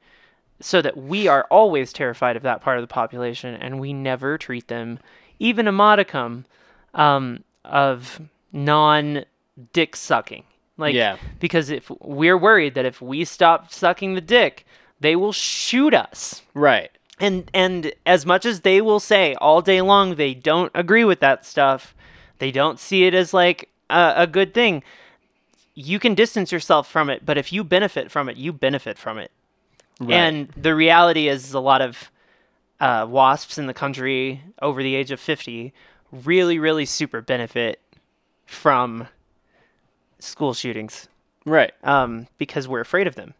so 0.60 0.80
that 0.82 0.96
we 0.96 1.26
are 1.26 1.46
always 1.50 1.92
terrified 1.92 2.36
of 2.36 2.42
that 2.42 2.60
part 2.60 2.78
of 2.78 2.82
the 2.82 2.92
population 2.92 3.54
and 3.54 3.80
we 3.80 3.92
never 3.92 4.38
treat 4.38 4.68
them 4.68 4.98
even 5.40 5.68
a 5.68 5.72
modicum 5.72 6.46
um, 6.94 7.44
of 7.64 8.20
non 8.52 9.24
dick 9.72 9.94
sucking. 9.94 10.44
Like, 10.78 10.94
Yeah. 10.94 11.16
because 11.40 11.68
if 11.70 11.90
we're 12.00 12.38
worried 12.38 12.74
that 12.74 12.84
if 12.86 13.02
we 13.02 13.24
stop 13.24 13.72
sucking 13.72 14.14
the 14.14 14.20
dick, 14.20 14.64
they 15.00 15.16
will 15.16 15.32
shoot 15.32 15.92
us. 15.92 16.42
Right. 16.54 16.90
And 17.20 17.50
and 17.52 17.92
as 18.06 18.24
much 18.24 18.46
as 18.46 18.60
they 18.60 18.80
will 18.80 19.00
say 19.00 19.34
all 19.34 19.60
day 19.60 19.80
long 19.82 20.14
they 20.14 20.34
don't 20.34 20.70
agree 20.74 21.04
with 21.04 21.18
that 21.20 21.44
stuff, 21.44 21.94
they 22.38 22.52
don't 22.52 22.78
see 22.78 23.04
it 23.04 23.12
as 23.14 23.34
like 23.34 23.68
a, 23.90 24.14
a 24.18 24.26
good 24.28 24.54
thing. 24.54 24.82
You 25.74 25.98
can 25.98 26.14
distance 26.14 26.50
yourself 26.52 26.88
from 26.90 27.10
it, 27.10 27.26
but 27.26 27.36
if 27.36 27.52
you 27.52 27.64
benefit 27.64 28.10
from 28.10 28.28
it, 28.28 28.36
you 28.36 28.52
benefit 28.52 28.98
from 28.98 29.18
it. 29.18 29.30
Right. 30.00 30.12
And 30.14 30.48
the 30.56 30.74
reality 30.76 31.28
is, 31.28 31.52
a 31.54 31.60
lot 31.60 31.80
of 31.82 32.10
uh, 32.80 33.06
wasps 33.08 33.58
in 33.58 33.66
the 33.66 33.74
country 33.74 34.40
over 34.62 34.80
the 34.82 34.94
age 34.94 35.10
of 35.10 35.18
50 35.18 35.72
really, 36.12 36.58
really 36.58 36.84
super 36.84 37.20
benefit 37.20 37.80
from 38.46 39.08
school 40.18 40.54
shootings 40.54 41.08
right. 41.44 41.72
um, 41.84 42.26
because 42.38 42.68
we're 42.68 42.80
afraid 42.80 43.06
of 43.06 43.14
them. 43.14 43.34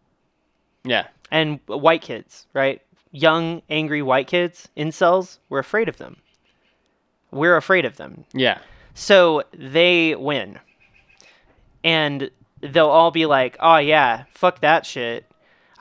Yeah. 0.83 1.07
And 1.31 1.59
white 1.67 2.01
kids, 2.01 2.47
right? 2.53 2.81
Young, 3.11 3.61
angry 3.69 4.01
white 4.01 4.27
kids, 4.27 4.69
incels, 4.77 5.39
we're 5.49 5.59
afraid 5.59 5.89
of 5.89 5.97
them. 5.97 6.17
We're 7.31 7.57
afraid 7.57 7.85
of 7.85 7.97
them. 7.97 8.25
Yeah. 8.33 8.59
So 8.93 9.43
they 9.53 10.15
win. 10.15 10.59
And 11.83 12.29
they'll 12.61 12.87
all 12.87 13.11
be 13.11 13.25
like, 13.25 13.57
oh, 13.59 13.77
yeah, 13.77 14.23
fuck 14.33 14.61
that 14.61 14.85
shit. 14.85 15.25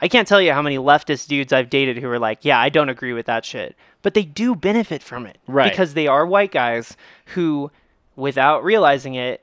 I 0.01 0.09
can't 0.09 0.28
tell 0.28 0.40
you 0.40 0.53
how 0.53 0.62
many 0.62 0.78
leftist 0.78 1.26
dudes 1.26 1.53
I've 1.53 1.70
dated 1.70 1.99
who 1.99 2.09
are 2.09 2.20
like, 2.20 2.44
yeah, 2.44 2.61
I 2.61 2.68
don't 2.68 2.88
agree 2.88 3.12
with 3.12 3.26
that 3.26 3.44
shit. 3.44 3.74
But 4.03 4.14
they 4.14 4.22
do 4.22 4.55
benefit 4.55 5.03
from 5.03 5.26
it. 5.26 5.38
Right. 5.49 5.70
Because 5.70 5.94
they 5.94 6.07
are 6.07 6.24
white 6.24 6.53
guys 6.53 6.96
who, 7.26 7.70
without 8.14 8.62
realizing 8.62 9.14
it, 9.14 9.42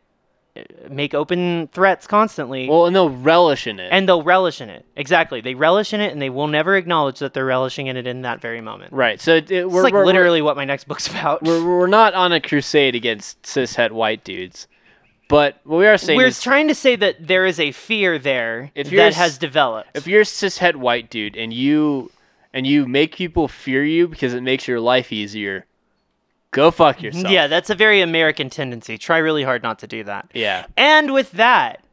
make 0.89 1.13
open 1.13 1.67
threats 1.73 2.07
constantly. 2.07 2.69
Well, 2.69 2.85
and 2.85 2.95
they'll 2.95 3.09
relish 3.09 3.67
in 3.67 3.79
it. 3.79 3.89
and 3.91 4.07
they'll 4.07 4.23
relish 4.23 4.61
in 4.61 4.69
it. 4.69 4.85
Exactly. 4.95 5.41
They 5.41 5.53
relish 5.55 5.93
in 5.93 5.99
it 6.01 6.11
and 6.13 6.21
they 6.21 6.29
will 6.29 6.47
never 6.47 6.75
acknowledge 6.77 7.19
that 7.19 7.33
they're 7.33 7.45
relishing 7.45 7.87
in 7.87 7.97
it 7.97 8.07
in 8.07 8.21
that 8.21 8.39
very 8.41 8.61
moment. 8.61 8.93
right. 8.93 9.19
So 9.19 9.35
it, 9.35 9.51
it- 9.51 9.65
It's 9.65 9.73
we're 9.73 9.83
like 9.83 9.93
we're- 9.93 10.05
literally 10.05 10.41
what 10.41 10.55
my 10.55 10.65
next 10.65 10.87
book's 10.87 11.07
about. 11.11 11.43
we're, 11.43 11.63
we're 11.63 11.79
we're 11.79 11.87
not 11.87 12.13
on 12.13 12.31
a 12.31 12.39
crusade 12.39 12.95
against 12.95 13.41
cishet 13.43 13.91
white 13.91 14.23
dudes, 14.23 14.67
but 15.27 15.59
what 15.63 15.77
we 15.77 15.87
are 15.87 15.97
saying 15.97 16.17
We're 16.17 16.27
is 16.27 16.41
trying 16.41 16.67
to 16.69 16.75
say 16.75 16.95
that 16.95 17.27
there 17.27 17.45
is 17.45 17.59
a 17.59 17.71
fear 17.71 18.17
there 18.19 18.71
If 18.75 18.89
that 18.91 19.13
has 19.15 19.37
developed. 19.37 19.89
if 19.93 20.07
you're 20.07 20.21
a 20.21 20.25
cishet 20.25 20.75
white 20.75 21.09
dude 21.09 21.35
and 21.35 21.51
you 21.51 22.11
and 22.53 22.65
you 22.65 22.85
make 22.87 23.15
people 23.15 23.47
fear 23.49 23.83
you 23.83 24.07
because 24.07 24.33
it 24.33 24.41
makes 24.41 24.67
your 24.67 24.79
life 24.79 25.11
easier, 25.11 25.65
go 26.55 26.71
fuck 26.71 27.01
yourself. 27.03 27.29
yeah, 27.29 27.47
that's 27.47 27.69
a 27.69 27.75
very 27.75 28.01
American 28.01 28.49
tendency. 28.49 28.97
Try 28.97 29.17
really 29.19 29.43
hard 29.43 29.61
not 29.61 29.79
to 29.79 29.87
do 29.87 30.03
that. 30.05 30.31
Yeah. 30.33 30.65
And 30.77 31.13
with 31.13 31.31
that, 31.33 31.83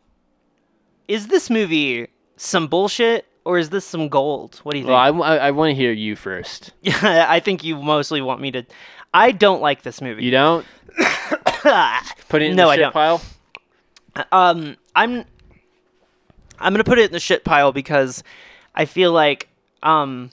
is 1.08 1.26
this 1.28 1.50
movie 1.50 2.08
some 2.36 2.66
bullshit 2.68 3.26
or 3.44 3.58
is 3.58 3.70
this 3.70 3.84
some 3.84 4.08
gold? 4.08 4.60
What 4.62 4.72
do 4.72 4.78
you 4.78 4.84
think? 4.84 4.92
Well, 4.92 5.12
think? 5.12 5.24
I, 5.24 5.50
want 5.50 5.70
to 5.70 5.74
hear 5.74 5.92
you 5.92 6.16
first. 6.16 6.72
Yeah, 6.82 7.26
I 7.28 7.40
think 7.40 7.62
you 7.64 7.76
mostly 7.76 8.22
want 8.22 8.40
me 8.40 8.50
to. 8.52 8.64
I 9.12 9.32
don't 9.32 9.60
like 9.60 9.82
this 9.82 10.00
movie. 10.00 10.24
You 10.24 10.30
don't 10.30 10.64
put 12.28 12.42
it 12.42 12.50
in 12.50 12.56
No, 12.56 12.66
the 12.66 12.70
I 12.70 12.74
shit 12.76 12.82
don't. 12.82 12.92
pile. 12.92 13.20
um 14.30 14.76
i'm 14.94 15.24
i'm 16.58 16.72
gonna 16.74 16.84
put 16.84 16.98
it 16.98 17.06
in 17.06 17.12
the 17.12 17.18
shit 17.20 17.44
pile 17.44 17.72
because 17.72 18.22
i 18.74 18.84
feel 18.84 19.10
like 19.10 19.48
um 19.82 20.30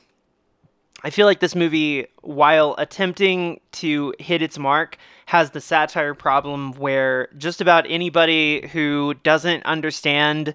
i 1.03 1.09
feel 1.09 1.25
like 1.25 1.39
this 1.39 1.55
movie 1.55 2.05
while 2.21 2.75
attempting 2.77 3.59
to 3.71 4.13
hit 4.19 4.41
its 4.41 4.57
mark 4.57 4.97
has 5.25 5.51
the 5.51 5.61
satire 5.61 6.13
problem 6.13 6.73
where 6.73 7.27
just 7.37 7.61
about 7.61 7.85
anybody 7.87 8.67
who 8.67 9.13
doesn't 9.23 9.63
understand 9.65 10.53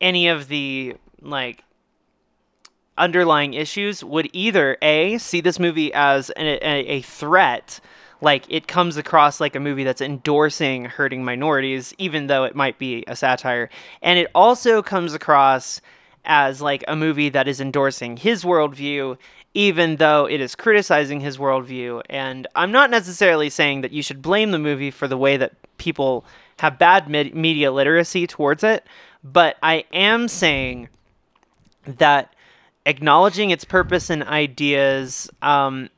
any 0.00 0.28
of 0.28 0.48
the 0.48 0.94
like 1.22 1.64
underlying 2.98 3.54
issues 3.54 4.04
would 4.04 4.28
either 4.32 4.76
a 4.82 5.16
see 5.18 5.40
this 5.40 5.58
movie 5.58 5.92
as 5.94 6.30
an, 6.30 6.46
a, 6.46 6.84
a 6.86 7.02
threat 7.02 7.80
like 8.20 8.44
it 8.48 8.68
comes 8.68 8.96
across 8.96 9.40
like 9.40 9.56
a 9.56 9.60
movie 9.60 9.84
that's 9.84 10.02
endorsing 10.02 10.84
hurting 10.84 11.24
minorities 11.24 11.94
even 11.98 12.26
though 12.26 12.44
it 12.44 12.54
might 12.54 12.78
be 12.78 13.04
a 13.06 13.16
satire 13.16 13.70
and 14.02 14.18
it 14.18 14.28
also 14.34 14.82
comes 14.82 15.14
across 15.14 15.80
as 16.24 16.60
like 16.60 16.84
a 16.88 16.96
movie 16.96 17.28
that 17.30 17.48
is 17.48 17.60
endorsing 17.60 18.16
his 18.16 18.44
worldview, 18.44 19.16
even 19.54 19.96
though 19.96 20.26
it 20.26 20.40
is 20.40 20.54
criticizing 20.54 21.20
his 21.20 21.38
worldview. 21.38 22.02
And 22.08 22.46
I'm 22.54 22.72
not 22.72 22.90
necessarily 22.90 23.50
saying 23.50 23.80
that 23.80 23.92
you 23.92 24.02
should 24.02 24.22
blame 24.22 24.50
the 24.50 24.58
movie 24.58 24.90
for 24.90 25.08
the 25.08 25.16
way 25.16 25.36
that 25.36 25.52
people 25.78 26.24
have 26.58 26.78
bad 26.78 27.08
med- 27.08 27.34
media 27.34 27.72
literacy 27.72 28.26
towards 28.26 28.62
it, 28.62 28.84
but 29.24 29.56
I 29.62 29.84
am 29.92 30.28
saying 30.28 30.88
that 31.84 32.34
acknowledging 32.86 33.50
its 33.50 33.64
purpose 33.64 34.10
and 34.10 34.22
ideas, 34.24 35.30
um, 35.42 35.88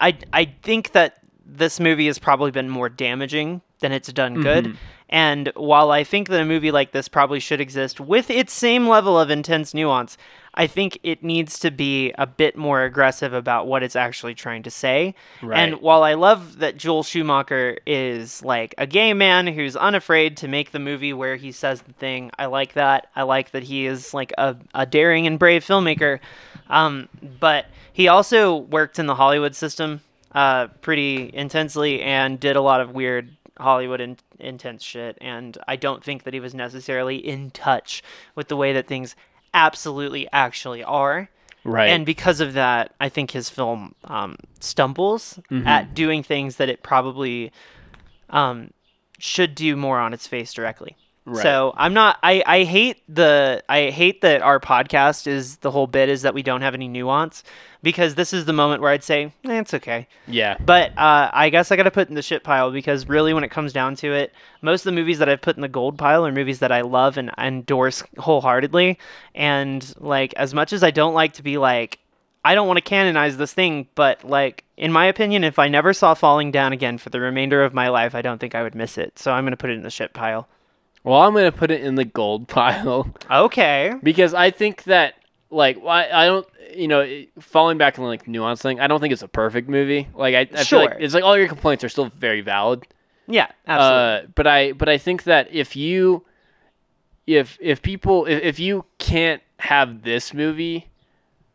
I 0.00 0.16
I 0.32 0.46
think 0.62 0.92
that 0.92 1.18
this 1.46 1.80
movie 1.80 2.06
has 2.06 2.18
probably 2.18 2.50
been 2.50 2.68
more 2.68 2.88
damaging 2.88 3.60
than 3.80 3.92
it's 3.92 4.12
done 4.12 4.40
good. 4.42 4.76
And 5.10 5.52
while 5.56 5.90
I 5.90 6.04
think 6.04 6.28
that 6.28 6.40
a 6.40 6.44
movie 6.44 6.70
like 6.70 6.92
this 6.92 7.08
probably 7.08 7.40
should 7.40 7.60
exist 7.60 8.00
with 8.00 8.30
its 8.30 8.52
same 8.52 8.86
level 8.86 9.18
of 9.18 9.28
intense 9.28 9.74
nuance, 9.74 10.16
I 10.54 10.68
think 10.68 10.98
it 11.02 11.24
needs 11.24 11.58
to 11.60 11.72
be 11.72 12.12
a 12.16 12.26
bit 12.26 12.56
more 12.56 12.84
aggressive 12.84 13.32
about 13.32 13.66
what 13.66 13.82
it's 13.82 13.96
actually 13.96 14.34
trying 14.34 14.62
to 14.64 14.70
say. 14.70 15.16
Right. 15.42 15.58
And 15.58 15.80
while 15.80 16.04
I 16.04 16.14
love 16.14 16.58
that 16.58 16.76
Joel 16.76 17.02
Schumacher 17.02 17.78
is 17.86 18.42
like 18.44 18.74
a 18.78 18.86
gay 18.86 19.12
man 19.12 19.48
who's 19.48 19.74
unafraid 19.74 20.36
to 20.38 20.48
make 20.48 20.70
the 20.70 20.78
movie 20.78 21.12
where 21.12 21.34
he 21.34 21.50
says 21.50 21.82
the 21.82 21.92
thing, 21.92 22.30
I 22.38 22.46
like 22.46 22.74
that. 22.74 23.08
I 23.16 23.22
like 23.22 23.50
that 23.50 23.64
he 23.64 23.86
is 23.86 24.14
like 24.14 24.32
a, 24.38 24.56
a 24.74 24.86
daring 24.86 25.26
and 25.26 25.40
brave 25.40 25.64
filmmaker. 25.64 26.20
Um, 26.68 27.08
but 27.40 27.66
he 27.92 28.06
also 28.06 28.56
worked 28.56 29.00
in 29.00 29.06
the 29.06 29.16
Hollywood 29.16 29.56
system 29.56 30.02
uh, 30.32 30.68
pretty 30.82 31.30
intensely 31.34 32.00
and 32.02 32.38
did 32.38 32.54
a 32.54 32.60
lot 32.60 32.80
of 32.80 32.92
weird 32.92 33.36
Hollywood 33.60 34.00
in- 34.00 34.16
intense 34.38 34.82
shit. 34.82 35.16
And 35.20 35.56
I 35.68 35.76
don't 35.76 36.02
think 36.02 36.24
that 36.24 36.34
he 36.34 36.40
was 36.40 36.54
necessarily 36.54 37.16
in 37.16 37.50
touch 37.50 38.02
with 38.34 38.48
the 38.48 38.56
way 38.56 38.72
that 38.72 38.86
things 38.86 39.14
absolutely 39.54 40.28
actually 40.32 40.82
are. 40.82 41.28
Right. 41.62 41.90
And 41.90 42.06
because 42.06 42.40
of 42.40 42.54
that, 42.54 42.94
I 43.00 43.08
think 43.08 43.32
his 43.32 43.50
film 43.50 43.94
um, 44.04 44.36
stumbles 44.60 45.38
at 45.66 45.94
doing 45.94 46.22
things 46.22 46.56
that 46.56 46.70
it 46.70 46.82
probably 46.82 47.52
um, 48.30 48.70
should 49.18 49.54
do 49.54 49.76
more 49.76 49.98
on 49.98 50.14
its 50.14 50.26
face 50.26 50.52
directly. 50.54 50.96
Right. 51.30 51.42
So 51.44 51.72
I'm 51.76 51.94
not. 51.94 52.18
I, 52.24 52.42
I 52.44 52.64
hate 52.64 53.02
the. 53.08 53.62
I 53.68 53.90
hate 53.90 54.20
that 54.22 54.42
our 54.42 54.58
podcast 54.58 55.28
is 55.28 55.58
the 55.58 55.70
whole 55.70 55.86
bit 55.86 56.08
is 56.08 56.22
that 56.22 56.34
we 56.34 56.42
don't 56.42 56.62
have 56.62 56.74
any 56.74 56.88
nuance 56.88 57.44
because 57.84 58.16
this 58.16 58.32
is 58.32 58.46
the 58.46 58.52
moment 58.52 58.82
where 58.82 58.90
I'd 58.90 59.04
say 59.04 59.32
eh, 59.44 59.60
it's 59.60 59.72
okay. 59.74 60.08
yeah. 60.26 60.56
But 60.58 60.90
uh, 60.98 61.30
I 61.32 61.48
guess 61.50 61.70
I 61.70 61.76
got 61.76 61.84
to 61.84 61.90
put 61.92 62.08
in 62.08 62.16
the 62.16 62.22
shit 62.22 62.42
pile 62.42 62.72
because 62.72 63.08
really, 63.08 63.32
when 63.32 63.44
it 63.44 63.50
comes 63.52 63.72
down 63.72 63.94
to 63.96 64.12
it, 64.12 64.32
most 64.60 64.80
of 64.80 64.86
the 64.86 65.00
movies 65.00 65.20
that 65.20 65.28
I've 65.28 65.40
put 65.40 65.54
in 65.54 65.62
the 65.62 65.68
gold 65.68 65.96
pile 65.96 66.26
are 66.26 66.32
movies 66.32 66.58
that 66.58 66.72
I 66.72 66.80
love 66.80 67.16
and 67.16 67.30
endorse 67.38 68.02
wholeheartedly. 68.18 68.98
And 69.36 69.94
like, 70.00 70.34
as 70.34 70.52
much 70.52 70.72
as 70.72 70.82
I 70.82 70.90
don't 70.90 71.14
like 71.14 71.34
to 71.34 71.44
be 71.44 71.58
like, 71.58 72.00
I 72.44 72.56
don't 72.56 72.66
want 72.66 72.78
to 72.78 72.82
canonize 72.82 73.36
this 73.36 73.52
thing, 73.52 73.86
but 73.94 74.24
like, 74.24 74.64
in 74.76 74.90
my 74.90 75.06
opinion, 75.06 75.44
if 75.44 75.60
I 75.60 75.68
never 75.68 75.92
saw 75.92 76.14
Falling 76.14 76.50
Down 76.50 76.72
again 76.72 76.98
for 76.98 77.10
the 77.10 77.20
remainder 77.20 77.62
of 77.62 77.72
my 77.72 77.88
life, 77.88 78.16
I 78.16 78.22
don't 78.22 78.38
think 78.38 78.56
I 78.56 78.64
would 78.64 78.74
miss 78.74 78.98
it. 78.98 79.16
So 79.18 79.30
I'm 79.30 79.44
gonna 79.44 79.56
put 79.56 79.70
it 79.70 79.74
in 79.74 79.82
the 79.82 79.90
shit 79.90 80.12
pile. 80.12 80.48
Well, 81.04 81.20
I'm 81.22 81.32
gonna 81.34 81.52
put 81.52 81.70
it 81.70 81.82
in 81.82 81.94
the 81.94 82.04
gold 82.04 82.48
pile 82.48 83.12
Okay. 83.30 83.92
because 84.02 84.34
I 84.34 84.50
think 84.50 84.84
that 84.84 85.14
like 85.50 85.78
I, 85.84 86.10
I 86.10 86.26
don't 86.26 86.46
you 86.74 86.86
know 86.88 87.00
it- 87.00 87.30
falling 87.40 87.78
back 87.78 87.98
on 87.98 88.04
like 88.04 88.28
nuance 88.28 88.60
thing. 88.62 88.80
I 88.80 88.86
don't 88.86 89.00
think 89.00 89.12
it's 89.12 89.22
a 89.22 89.28
perfect 89.28 89.68
movie. 89.68 90.08
Like 90.14 90.34
I, 90.34 90.40
I 90.40 90.64
feel 90.64 90.80
like 90.80 90.90
Sure. 90.92 90.98
it's 91.00 91.14
like 91.14 91.24
all 91.24 91.36
your 91.38 91.48
complaints 91.48 91.82
are 91.84 91.88
still 91.88 92.06
very 92.06 92.40
valid. 92.42 92.86
Yeah. 93.26 93.48
Absolutely. 93.66 94.26
Uh, 94.28 94.32
but 94.34 94.46
I 94.46 94.72
but 94.72 94.88
I 94.88 94.98
think 94.98 95.24
that 95.24 95.48
if 95.52 95.74
you 95.76 96.24
if 97.26 97.58
if 97.60 97.82
people 97.82 98.26
if, 98.26 98.42
if 98.42 98.58
you 98.58 98.84
can't 98.98 99.42
have 99.60 100.02
this 100.02 100.32
movie 100.34 100.88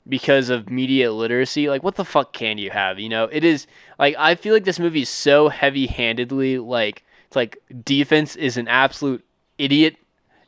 because 0.08 0.50
of 0.50 0.70
media 0.70 1.12
literacy, 1.12 1.68
like 1.70 1.84
what 1.84 1.96
the 1.96 2.06
fuck 2.06 2.32
can 2.34 2.58
you 2.58 2.70
have? 2.72 3.00
You 3.00 3.10
know, 3.10 3.26
it 3.26 3.44
is 3.44 3.68
like 4.00 4.16
I 4.18 4.36
feel 4.36 4.54
like 4.54 4.64
this 4.64 4.80
movie 4.80 5.02
is 5.02 5.10
so 5.10 5.50
heavy 5.50 5.88
handedly 5.88 6.58
like 6.60 7.04
it's 7.28 7.36
like 7.36 7.58
D-Fens 7.84 8.36
is 8.36 8.56
an 8.58 8.68
absolute 8.68 9.24
idiot 9.58 9.98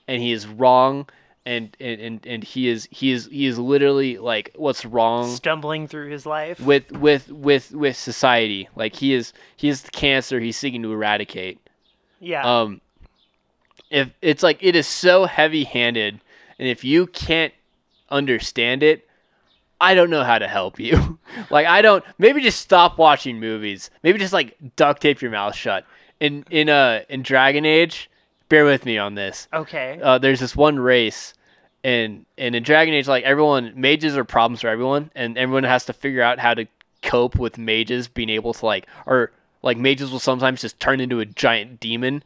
and 0.08 0.22
he 0.22 0.32
is 0.32 0.48
wrong 0.48 1.08
and 1.46 1.76
and, 1.80 2.02
and, 2.02 2.28
and 2.28 2.44
he 2.44 2.68
is 2.68 2.88
he 2.92 3.12
is 3.12 3.28
he 3.32 3.46
is 3.46 3.58
literally 3.58 4.18
like 4.18 4.52
what's 4.56 4.84
wrong 4.86 5.34
Stumbling 5.34 5.88
through 5.88 6.10
his 6.10 6.26
life. 6.26 6.60
with 6.60 6.92
with 6.92 7.32
with 7.32 7.72
with 7.72 7.96
society. 7.96 8.68
Like 8.76 8.96
he 8.98 9.14
is 9.14 9.32
he 9.56 9.70
is 9.70 9.84
the 9.84 9.92
cancer 9.92 10.40
he's 10.42 10.58
seeking 10.58 10.82
to 10.84 10.92
eradicate. 10.92 11.60
yeah. 12.20 12.44
Um, 12.62 12.82
if 13.90 14.10
it's 14.22 14.44
like 14.44 14.58
it 14.62 14.76
is 14.76 14.86
so 14.86 15.24
heavy-handed, 15.26 16.20
and 16.60 16.68
if 16.68 16.84
you 16.84 17.08
can't 17.08 17.54
understand 18.10 18.84
it, 18.84 19.08
I 19.80 19.94
don't 19.94 20.10
know 20.10 20.26
how 20.26 20.38
to 20.40 20.48
help 20.50 20.78
you. 20.82 21.18
like 21.50 21.66
I 21.66 21.82
don't. 21.82 22.04
Maybe 22.18 22.42
just 22.42 22.60
stop 22.60 22.98
watching 22.98 23.40
movies. 23.40 23.90
Maybe 24.04 24.20
just 24.20 24.34
like 24.34 24.58
duct 24.76 25.02
tape 25.02 25.22
your 25.22 25.32
mouth 25.32 25.56
shut. 25.56 25.86
In 26.20 26.44
in 26.50 26.68
uh 26.68 27.04
in 27.08 27.24
Dragon 27.24 27.64
Age, 27.66 28.10
bear 28.50 28.66
with 28.66 28.86
me 28.86 28.98
on 28.98 29.16
this. 29.16 29.48
okay. 29.54 30.00
Uh, 30.02 30.18
there's 30.18 30.40
this 30.40 30.56
one 30.56 30.80
race. 30.80 31.34
And, 31.84 32.26
and 32.38 32.56
in 32.56 32.64
Dragon 32.64 32.94
Age, 32.94 33.08
like 33.08 33.24
everyone, 33.24 33.74
mages 33.76 34.18
are 34.18 34.24
problems 34.26 34.62
for 34.62 34.68
everyone, 34.68 35.12
and 35.16 35.38
everyone 35.38 35.64
has 35.64 35.86
to 35.86 35.94
figure 35.94 36.22
out 36.22 36.40
how 36.40 36.54
to 36.54 36.66
cope 37.04 37.36
with 37.38 37.58
mages 37.58 38.08
being 38.08 38.30
able 38.30 38.54
to 38.54 38.66
like, 38.66 38.88
or 39.06 39.32
like 39.62 39.78
mages 39.78 40.12
will 40.12 40.20
sometimes 40.20 40.62
just 40.62 40.80
turn 40.80 41.00
into 41.00 41.20
a 41.20 41.26
giant 41.26 41.80
demon, 41.80 42.24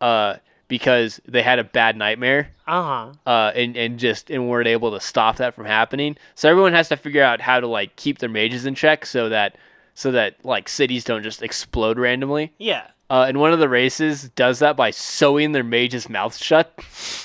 uh, 0.00 0.36
because 0.68 1.20
they 1.26 1.42
had 1.42 1.58
a 1.58 1.64
bad 1.64 1.96
nightmare, 1.96 2.50
Uh 2.66 2.82
huh. 2.82 3.12
uh, 3.30 3.52
and 3.54 3.76
and 3.76 3.98
just 3.98 4.30
and 4.30 4.48
weren't 4.48 4.68
able 4.68 4.90
to 4.92 5.00
stop 5.00 5.36
that 5.36 5.54
from 5.54 5.66
happening. 5.66 6.16
So 6.34 6.48
everyone 6.48 6.72
has 6.72 6.88
to 6.88 6.96
figure 6.96 7.22
out 7.22 7.42
how 7.42 7.60
to 7.60 7.66
like 7.66 7.96
keep 7.96 8.18
their 8.20 8.30
mages 8.30 8.64
in 8.64 8.74
check 8.74 9.04
so 9.04 9.28
that 9.28 9.56
so 9.94 10.10
that 10.12 10.36
like 10.44 10.70
cities 10.70 11.04
don't 11.04 11.22
just 11.22 11.42
explode 11.42 11.98
randomly. 11.98 12.52
Yeah. 12.56 12.86
Uh, 13.12 13.26
and 13.28 13.38
one 13.38 13.52
of 13.52 13.58
the 13.58 13.68
races 13.68 14.30
does 14.30 14.60
that 14.60 14.74
by 14.74 14.90
sewing 14.90 15.52
their 15.52 15.62
mage's 15.62 16.08
mouth 16.08 16.34
shut, 16.34 16.72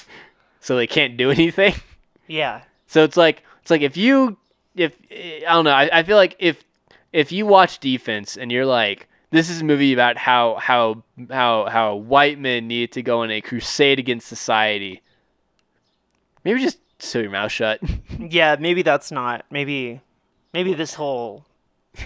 so 0.60 0.76
they 0.76 0.86
can't 0.86 1.16
do 1.16 1.32
anything. 1.40 1.74
Yeah. 2.28 2.64
So 2.88 3.06
it's 3.06 3.16
like 3.16 3.42
it's 3.62 3.72
like 3.72 3.82
if 3.82 3.96
you 3.96 4.36
if 4.76 4.92
I 5.10 5.54
don't 5.54 5.64
know 5.64 5.72
I, 5.72 5.90
I 6.00 6.04
feel 6.04 6.18
like 6.18 6.36
if 6.40 6.62
if 7.14 7.32
you 7.32 7.46
watch 7.46 7.80
D-Fens 7.80 8.36
and 8.36 8.52
you're 8.52 8.66
like 8.66 9.08
this 9.32 9.50
is 9.50 9.62
a 9.62 9.64
movie 9.64 9.94
about 9.94 10.18
how 10.18 10.56
how 10.56 11.04
how 11.30 11.70
how 11.70 11.96
white 11.96 12.38
men 12.38 12.68
need 12.68 12.92
to 12.92 13.02
go 13.02 13.22
on 13.22 13.32
a 13.32 13.40
crusade 13.40 13.98
against 13.98 14.28
society. 14.28 15.02
Maybe 16.44 16.62
just 16.62 16.80
sew 17.00 17.20
your 17.20 17.32
mouth 17.32 17.52
shut. 17.52 17.80
Yeah, 18.20 18.58
maybe 18.60 18.82
that's 18.82 19.10
not. 19.10 19.46
Maybe, 19.50 20.02
maybe 20.52 20.74
this 20.74 20.96
whole 20.96 21.46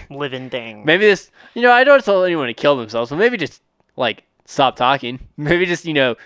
living 0.08 0.50
thing. 0.50 0.84
maybe 0.84 1.04
this 1.06 1.30
you 1.54 1.62
know 1.62 1.72
I 1.72 1.82
don't 1.82 2.04
tell 2.04 2.22
anyone 2.22 2.46
to 2.46 2.54
kill 2.54 2.76
themselves, 2.76 3.10
but 3.10 3.16
maybe 3.16 3.36
just 3.36 3.60
like 3.96 4.24
stop 4.44 4.76
talking. 4.76 5.20
Maybe 5.36 5.66
just 5.66 5.84
you 5.84 5.94
know 5.94 6.16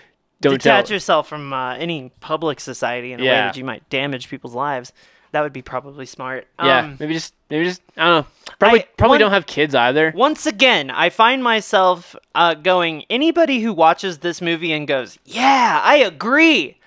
don't 0.41 0.53
Detach 0.53 0.87
tell. 0.87 0.95
yourself 0.95 1.27
from 1.27 1.51
uh, 1.53 1.73
any 1.75 2.11
public 2.19 2.59
society 2.59 3.11
in 3.13 3.19
a 3.19 3.23
way 3.23 3.29
that 3.29 3.57
you 3.57 3.63
might 3.65 3.87
damage 3.89 4.29
people's 4.29 4.53
lives. 4.53 4.93
That 5.33 5.41
would 5.41 5.51
be 5.53 5.61
probably 5.61 6.05
smart. 6.05 6.47
yeah, 6.63 6.79
Um, 6.79 6.97
maybe 6.99 7.13
just 7.13 7.33
maybe 7.49 7.65
just 7.65 7.81
I 7.97 8.05
don't 8.05 8.21
know. 8.21 8.27
Probably 8.59 8.79
I- 8.81 8.87
probably 8.97 9.13
one- 9.15 9.19
don't 9.19 9.31
have 9.31 9.45
kids 9.45 9.75
either. 9.75 10.13
Once 10.15 10.45
again, 10.45 10.89
I 10.89 11.09
find 11.09 11.43
myself 11.43 12.15
uh, 12.33 12.53
going. 12.53 13.03
Anybody 13.09 13.59
who 13.59 13.73
watches 13.73 14.19
this 14.19 14.41
movie 14.41 14.71
and 14.71 14.87
goes, 14.87 15.19
"Yeah, 15.25 15.81
I 15.83 15.97
agree," 15.97 16.77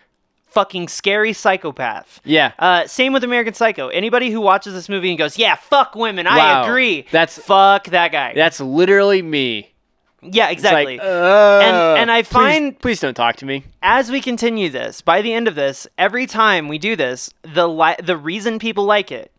fucking 0.48 0.88
scary 0.88 1.32
psychopath. 1.34 2.20
Yeah. 2.24 2.52
Uh, 2.58 2.86
same 2.86 3.12
with 3.12 3.24
American 3.24 3.52
Psycho. 3.54 3.88
Anybody 3.88 4.30
who 4.30 4.40
watches 4.40 4.72
this 4.74 4.88
movie 4.88 5.10
and 5.10 5.18
goes, 5.18 5.36
"Yeah, 5.36 5.56
fuck 5.56 5.94
women," 5.94 6.26
I 6.26 6.62
agree. 6.64 7.02
That's- 7.10 7.38
fuck 7.38 7.84
that 7.88 8.10
guy. 8.10 8.32
That's 8.34 8.58
literally 8.60 9.20
me. 9.22 9.72
Yeah, 10.22 10.48
exactly. 10.50 10.98
Like, 10.98 11.06
uh, 11.06 11.60
And- 11.62 11.98
and 12.02 12.10
I 12.10 12.22
find- 12.22 12.78
please, 12.78 13.00
don't 13.00 13.14
talk 13.14 13.36
to 13.36 13.46
me. 13.46 13.64
as 13.82 14.10
we 14.10 14.20
continue 14.20 14.68
this, 14.70 15.00
by 15.00 15.22
the 15.22 15.32
end 15.32 15.48
of 15.48 15.54
this, 15.54 15.86
every 15.98 16.26
time 16.26 16.68
we 16.68 16.78
do 16.78 16.96
this, 16.96 17.30
the 17.42 17.68
li- 17.68 17.96
the 18.02 18.16
reason 18.16 18.58
people 18.58 18.84
like 18.84 19.10
it 19.12 19.32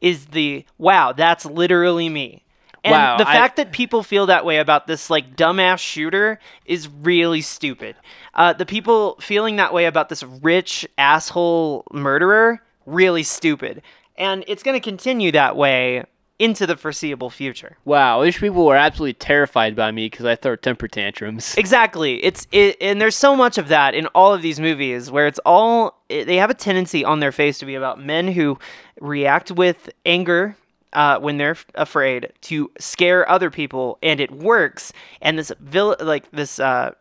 is 0.00 0.26
the 0.26 0.64
wow, 0.78 1.12
that's 1.12 1.44
literally 1.46 2.08
me. 2.08 2.42
And 2.82 2.92
Wow, 2.92 3.18
the 3.18 3.28
I- 3.28 3.32
fact 3.34 3.56
that 3.56 3.72
people 3.72 4.02
feel 4.02 4.24
that 4.26 4.44
way 4.46 4.56
about 4.56 4.86
this 4.86 5.10
like 5.10 5.36
dumbass 5.36 5.78
shooter 5.80 6.38
is 6.64 6.88
really 6.88 7.42
stupid. 7.42 7.94
Uh, 8.34 8.54
the 8.54 8.64
people 8.64 9.16
feeling 9.20 9.56
that 9.56 9.74
way 9.74 9.84
about 9.84 10.08
this 10.08 10.22
rich 10.22 10.86
asshole 10.96 11.84
murderer 11.92 12.62
really 12.86 13.22
stupid, 13.22 13.82
and 14.16 14.42
it's 14.48 14.62
going 14.62 14.74
to 14.74 14.80
continue 14.80 15.30
that 15.32 15.56
way 15.56 16.04
into 16.40 16.66
the 16.66 16.76
foreseeable 16.76 17.30
future. 17.30 17.76
Wow, 17.84 18.24
these 18.24 18.38
people 18.38 18.64
were 18.66 18.74
absolutely 18.74 19.12
terrified 19.12 19.76
by 19.76 19.90
me 19.92 20.06
because 20.08 20.24
I 20.24 20.34
throw 20.34 20.56
temper 20.56 20.88
tantrums. 20.88 21.54
Exactly. 21.60 22.24
It's 22.24 22.46
it, 22.52 22.78
and 22.80 23.00
there's 23.00 23.14
so 23.14 23.36
much 23.36 23.58
of 23.58 23.68
that 23.68 23.94
in 23.94 24.06
all 24.08 24.32
of 24.32 24.40
these 24.40 24.58
movies 24.58 25.10
where 25.10 25.26
it's 25.26 25.38
all 25.44 26.00
they 26.08 26.36
have 26.36 26.48
a 26.48 26.54
tendency 26.54 27.04
on 27.04 27.20
their 27.20 27.32
face 27.32 27.58
to 27.58 27.66
be 27.66 27.74
about 27.74 28.02
men 28.02 28.28
who 28.28 28.58
react 29.00 29.50
with 29.50 29.90
anger 30.06 30.56
uh, 30.94 31.18
when 31.20 31.36
they're 31.36 31.56
afraid 31.74 32.32
to 32.42 32.70
scare 32.78 33.28
other 33.28 33.50
people, 33.50 33.98
and 34.02 34.20
it 34.20 34.30
works. 34.32 34.92
And 35.20 35.38
this 35.38 35.52
vil- 35.60 35.96
like 36.00 36.30
this 36.30 36.58
uh, 36.58 36.92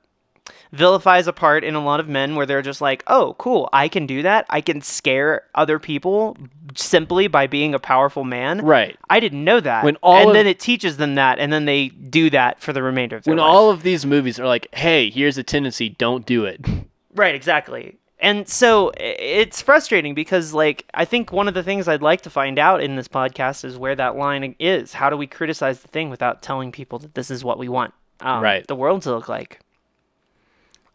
vilifies 0.71 1.27
a 1.27 1.33
part 1.33 1.63
in 1.63 1.75
a 1.75 1.83
lot 1.83 1.99
of 1.99 2.07
men 2.07 2.35
where 2.35 2.45
they're 2.45 2.61
just 2.61 2.81
like, 2.81 3.03
"Oh, 3.07 3.35
cool, 3.37 3.69
I 3.73 3.87
can 3.87 4.05
do 4.05 4.21
that. 4.23 4.45
I 4.49 4.61
can 4.61 4.81
scare 4.81 5.43
other 5.55 5.79
people 5.79 6.37
simply 6.75 7.27
by 7.27 7.47
being 7.47 7.73
a 7.73 7.79
powerful 7.79 8.23
man." 8.23 8.59
Right. 8.65 8.97
I 9.09 9.19
didn't 9.19 9.43
know 9.43 9.59
that. 9.59 9.83
When 9.83 9.95
all 9.97 10.17
and 10.17 10.27
of- 10.29 10.33
then 10.35 10.47
it 10.47 10.59
teaches 10.59 10.97
them 10.97 11.15
that, 11.15 11.39
and 11.39 11.51
then 11.51 11.65
they 11.65 11.87
do 11.89 12.29
that 12.31 12.61
for 12.61 12.73
the 12.73 12.83
remainder 12.83 13.15
of 13.17 13.23
their 13.23 13.31
When 13.33 13.39
life. 13.39 13.49
all 13.49 13.69
of 13.71 13.83
these 13.83 14.05
movies 14.05 14.39
are 14.39 14.47
like, 14.47 14.67
"Hey, 14.73 15.09
here's 15.09 15.37
a 15.37 15.43
tendency, 15.43 15.89
don't 15.89 16.25
do 16.25 16.45
it." 16.45 16.61
Right, 17.15 17.33
exactly. 17.33 17.97
And 18.19 18.47
so 18.47 18.91
it's 18.97 19.61
frustrating 19.63 20.13
because, 20.13 20.53
like, 20.53 20.85
I 20.93 21.03
think 21.03 21.31
one 21.33 21.47
of 21.47 21.53
the 21.55 21.63
things 21.63 21.87
I'd 21.87 22.03
like 22.03 22.21
to 22.21 22.29
find 22.29 22.59
out 22.59 22.81
in 22.83 22.95
this 22.95 23.07
podcast 23.07 23.65
is 23.65 23.77
where 23.77 23.95
that 23.95 24.15
line 24.15 24.55
is. 24.59 24.93
How 24.93 25.09
do 25.09 25.17
we 25.17 25.25
criticize 25.25 25.79
the 25.79 25.87
thing 25.87 26.11
without 26.11 26.43
telling 26.43 26.71
people 26.71 26.99
that 26.99 27.15
this 27.15 27.31
is 27.31 27.43
what 27.43 27.57
we 27.57 27.67
want 27.67 27.93
um, 28.21 28.43
Right. 28.43 28.65
the 28.67 28.75
world 28.75 29.01
to 29.01 29.09
look 29.11 29.27
like? 29.27 29.59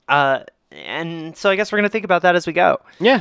Uh, 0.09 0.41
and 0.71 1.37
so 1.37 1.51
I 1.51 1.57
guess 1.57 1.71
we're 1.73 1.79
gonna 1.79 1.89
think 1.89 2.05
about 2.05 2.23
that 2.23 2.35
as 2.37 2.47
we 2.47 2.53
go. 2.53 2.81
Yeah. 3.01 3.21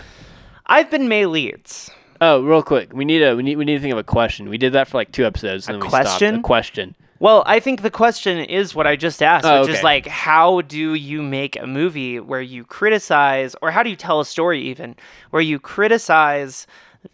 I've 0.66 0.90
been 0.90 1.08
May 1.08 1.26
Leeds. 1.26 1.92
Oh, 2.22 2.42
real 2.42 2.64
quick, 2.64 2.94
we 2.94 3.04
need 3.06 3.22
a 3.22 3.36
we 3.36 3.44
need 3.44 3.58
we 3.58 3.66
need 3.66 3.76
to 3.76 3.82
think 3.82 3.92
of 3.94 4.00
a 4.00 4.04
question. 4.04 4.50
We 4.50 4.58
did 4.58 4.74
that 4.74 4.88
for 4.88 4.98
like 4.98 5.12
two 5.12 5.26
episodes. 5.26 5.68
And 5.68 5.76
A 5.76 5.80
then 5.80 5.86
we 5.86 5.90
stopped. 5.90 6.06
question? 6.08 6.36
A 6.36 6.42
question. 6.42 6.96
Well, 7.20 7.44
I 7.46 7.60
think 7.62 7.84
the 7.84 7.90
question 7.92 8.40
is 8.40 8.76
what 8.76 8.86
I 8.86 8.96
just 8.98 9.22
asked, 9.24 9.46
Oh, 9.46 9.62
which 9.62 9.70
is 9.70 9.82
like, 9.84 10.08
how 10.08 10.62
do 10.62 10.94
you 10.94 11.22
make 11.22 11.56
a 11.58 11.66
movie 11.66 12.20
where 12.20 12.42
you 12.42 12.66
criticize, 12.66 13.56
or 13.62 13.72
how 13.72 13.82
do 13.82 13.90
you 13.90 13.96
tell 13.96 14.20
a 14.20 14.26
story 14.26 14.62
even, 14.64 14.96
where 15.30 15.42
you 15.42 15.58
criticize 15.58 16.68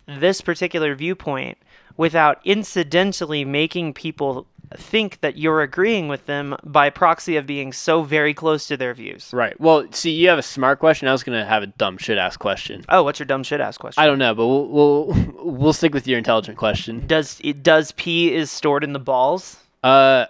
this 0.07 0.41
particular 0.41 0.95
viewpoint 0.95 1.59
without 1.97 2.39
incidentally 2.43 3.45
making 3.45 3.93
people 3.93 4.47
think 4.77 5.19
that 5.21 5.37
you're 5.37 5.61
agreeing 5.61 6.07
with 6.07 6.25
them 6.25 6.55
by 6.63 6.89
proxy 6.89 7.37
of 7.37 7.45
being 7.47 7.73
so 7.73 8.03
very 8.03 8.33
close 8.33 8.67
to 8.67 8.77
their 8.77 8.93
views? 8.93 9.29
Right. 9.33 9.59
Well, 9.59 9.85
see, 9.91 10.11
you 10.11 10.29
have 10.29 10.37
a 10.39 10.43
smart 10.43 10.79
question. 10.79 11.07
I 11.07 11.11
was 11.11 11.23
gonna 11.23 11.45
have 11.45 11.63
a 11.63 11.67
dumb 11.67 11.97
shit 11.97 12.17
ass 12.17 12.37
question. 12.37 12.85
Oh, 12.89 13.03
what's 13.03 13.19
your 13.19 13.25
dumb 13.25 13.43
shit 13.43 13.59
ass 13.61 13.77
question? 13.77 14.01
I 14.03 14.05
don't 14.07 14.19
know, 14.19 14.33
but 14.35 14.45
we'll 14.47 14.67
we'll 14.67 15.33
we'll 15.43 15.73
stick 15.73 15.93
with 15.93 16.07
your 16.07 16.17
intelligent 16.17 16.57
question. 16.57 17.05
does 17.07 17.39
it 17.43 17.63
does 17.63 17.91
pee 17.93 18.33
is 18.33 18.51
stored 18.51 18.83
in 18.83 18.93
the 18.93 18.99
balls? 18.99 19.57
Uh, 19.83 20.25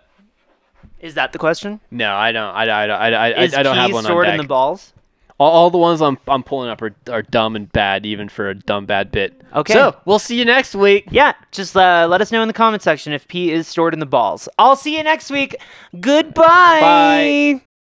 Is 1.00 1.16
that 1.16 1.32
the 1.34 1.40
question? 1.40 1.80
no, 1.92 2.14
I 2.14 2.32
don't. 2.32 2.56
I, 2.56 2.66
I, 2.66 2.86
I, 2.88 3.10
I, 3.10 3.44
Is 3.44 3.54
I 3.54 3.64
don't 3.64 3.76
pee 3.76 3.80
have 3.82 3.92
one 3.92 4.06
on 4.06 4.10
stored 4.10 4.26
deck. 4.28 4.34
in 4.36 4.38
the 4.42 4.48
balls? 4.48 4.94
All, 5.40 5.52
all 5.52 5.70
the 5.70 5.78
ones 5.78 6.02
I'm 6.02 6.18
I'm 6.28 6.44
pulling 6.44 6.70
up 6.70 6.82
are, 6.82 6.94
are 7.10 7.24
dumb 7.24 7.56
and 7.56 7.72
bad, 7.72 8.06
even 8.06 8.30
for 8.30 8.50
a 8.50 8.56
dumb 8.56 8.86
bad 8.86 9.12
bit. 9.12 9.42
Okay. 9.56 9.74
So 9.74 9.96
we'll 10.06 10.20
see 10.20 10.38
you 10.38 10.46
next 10.46 10.76
week. 10.76 11.06
Yeah, 11.10 11.34
just 11.52 11.76
uh, 11.76 12.08
let 12.10 12.22
us 12.22 12.32
know 12.32 12.42
in 12.42 12.48
the 12.48 12.54
comment 12.54 12.84
section 12.84 13.14
if 13.14 13.28
pee 13.28 13.52
is 13.52 13.68
stored 13.68 13.94
in 13.94 14.00
the 14.00 14.06
balls. 14.06 14.48
I'll 14.60 14.76
see 14.76 14.98
you 14.98 15.04
next 15.04 15.32
week. 15.32 15.56
Goodbye. 16.00 16.80
Bye. 16.82 17.62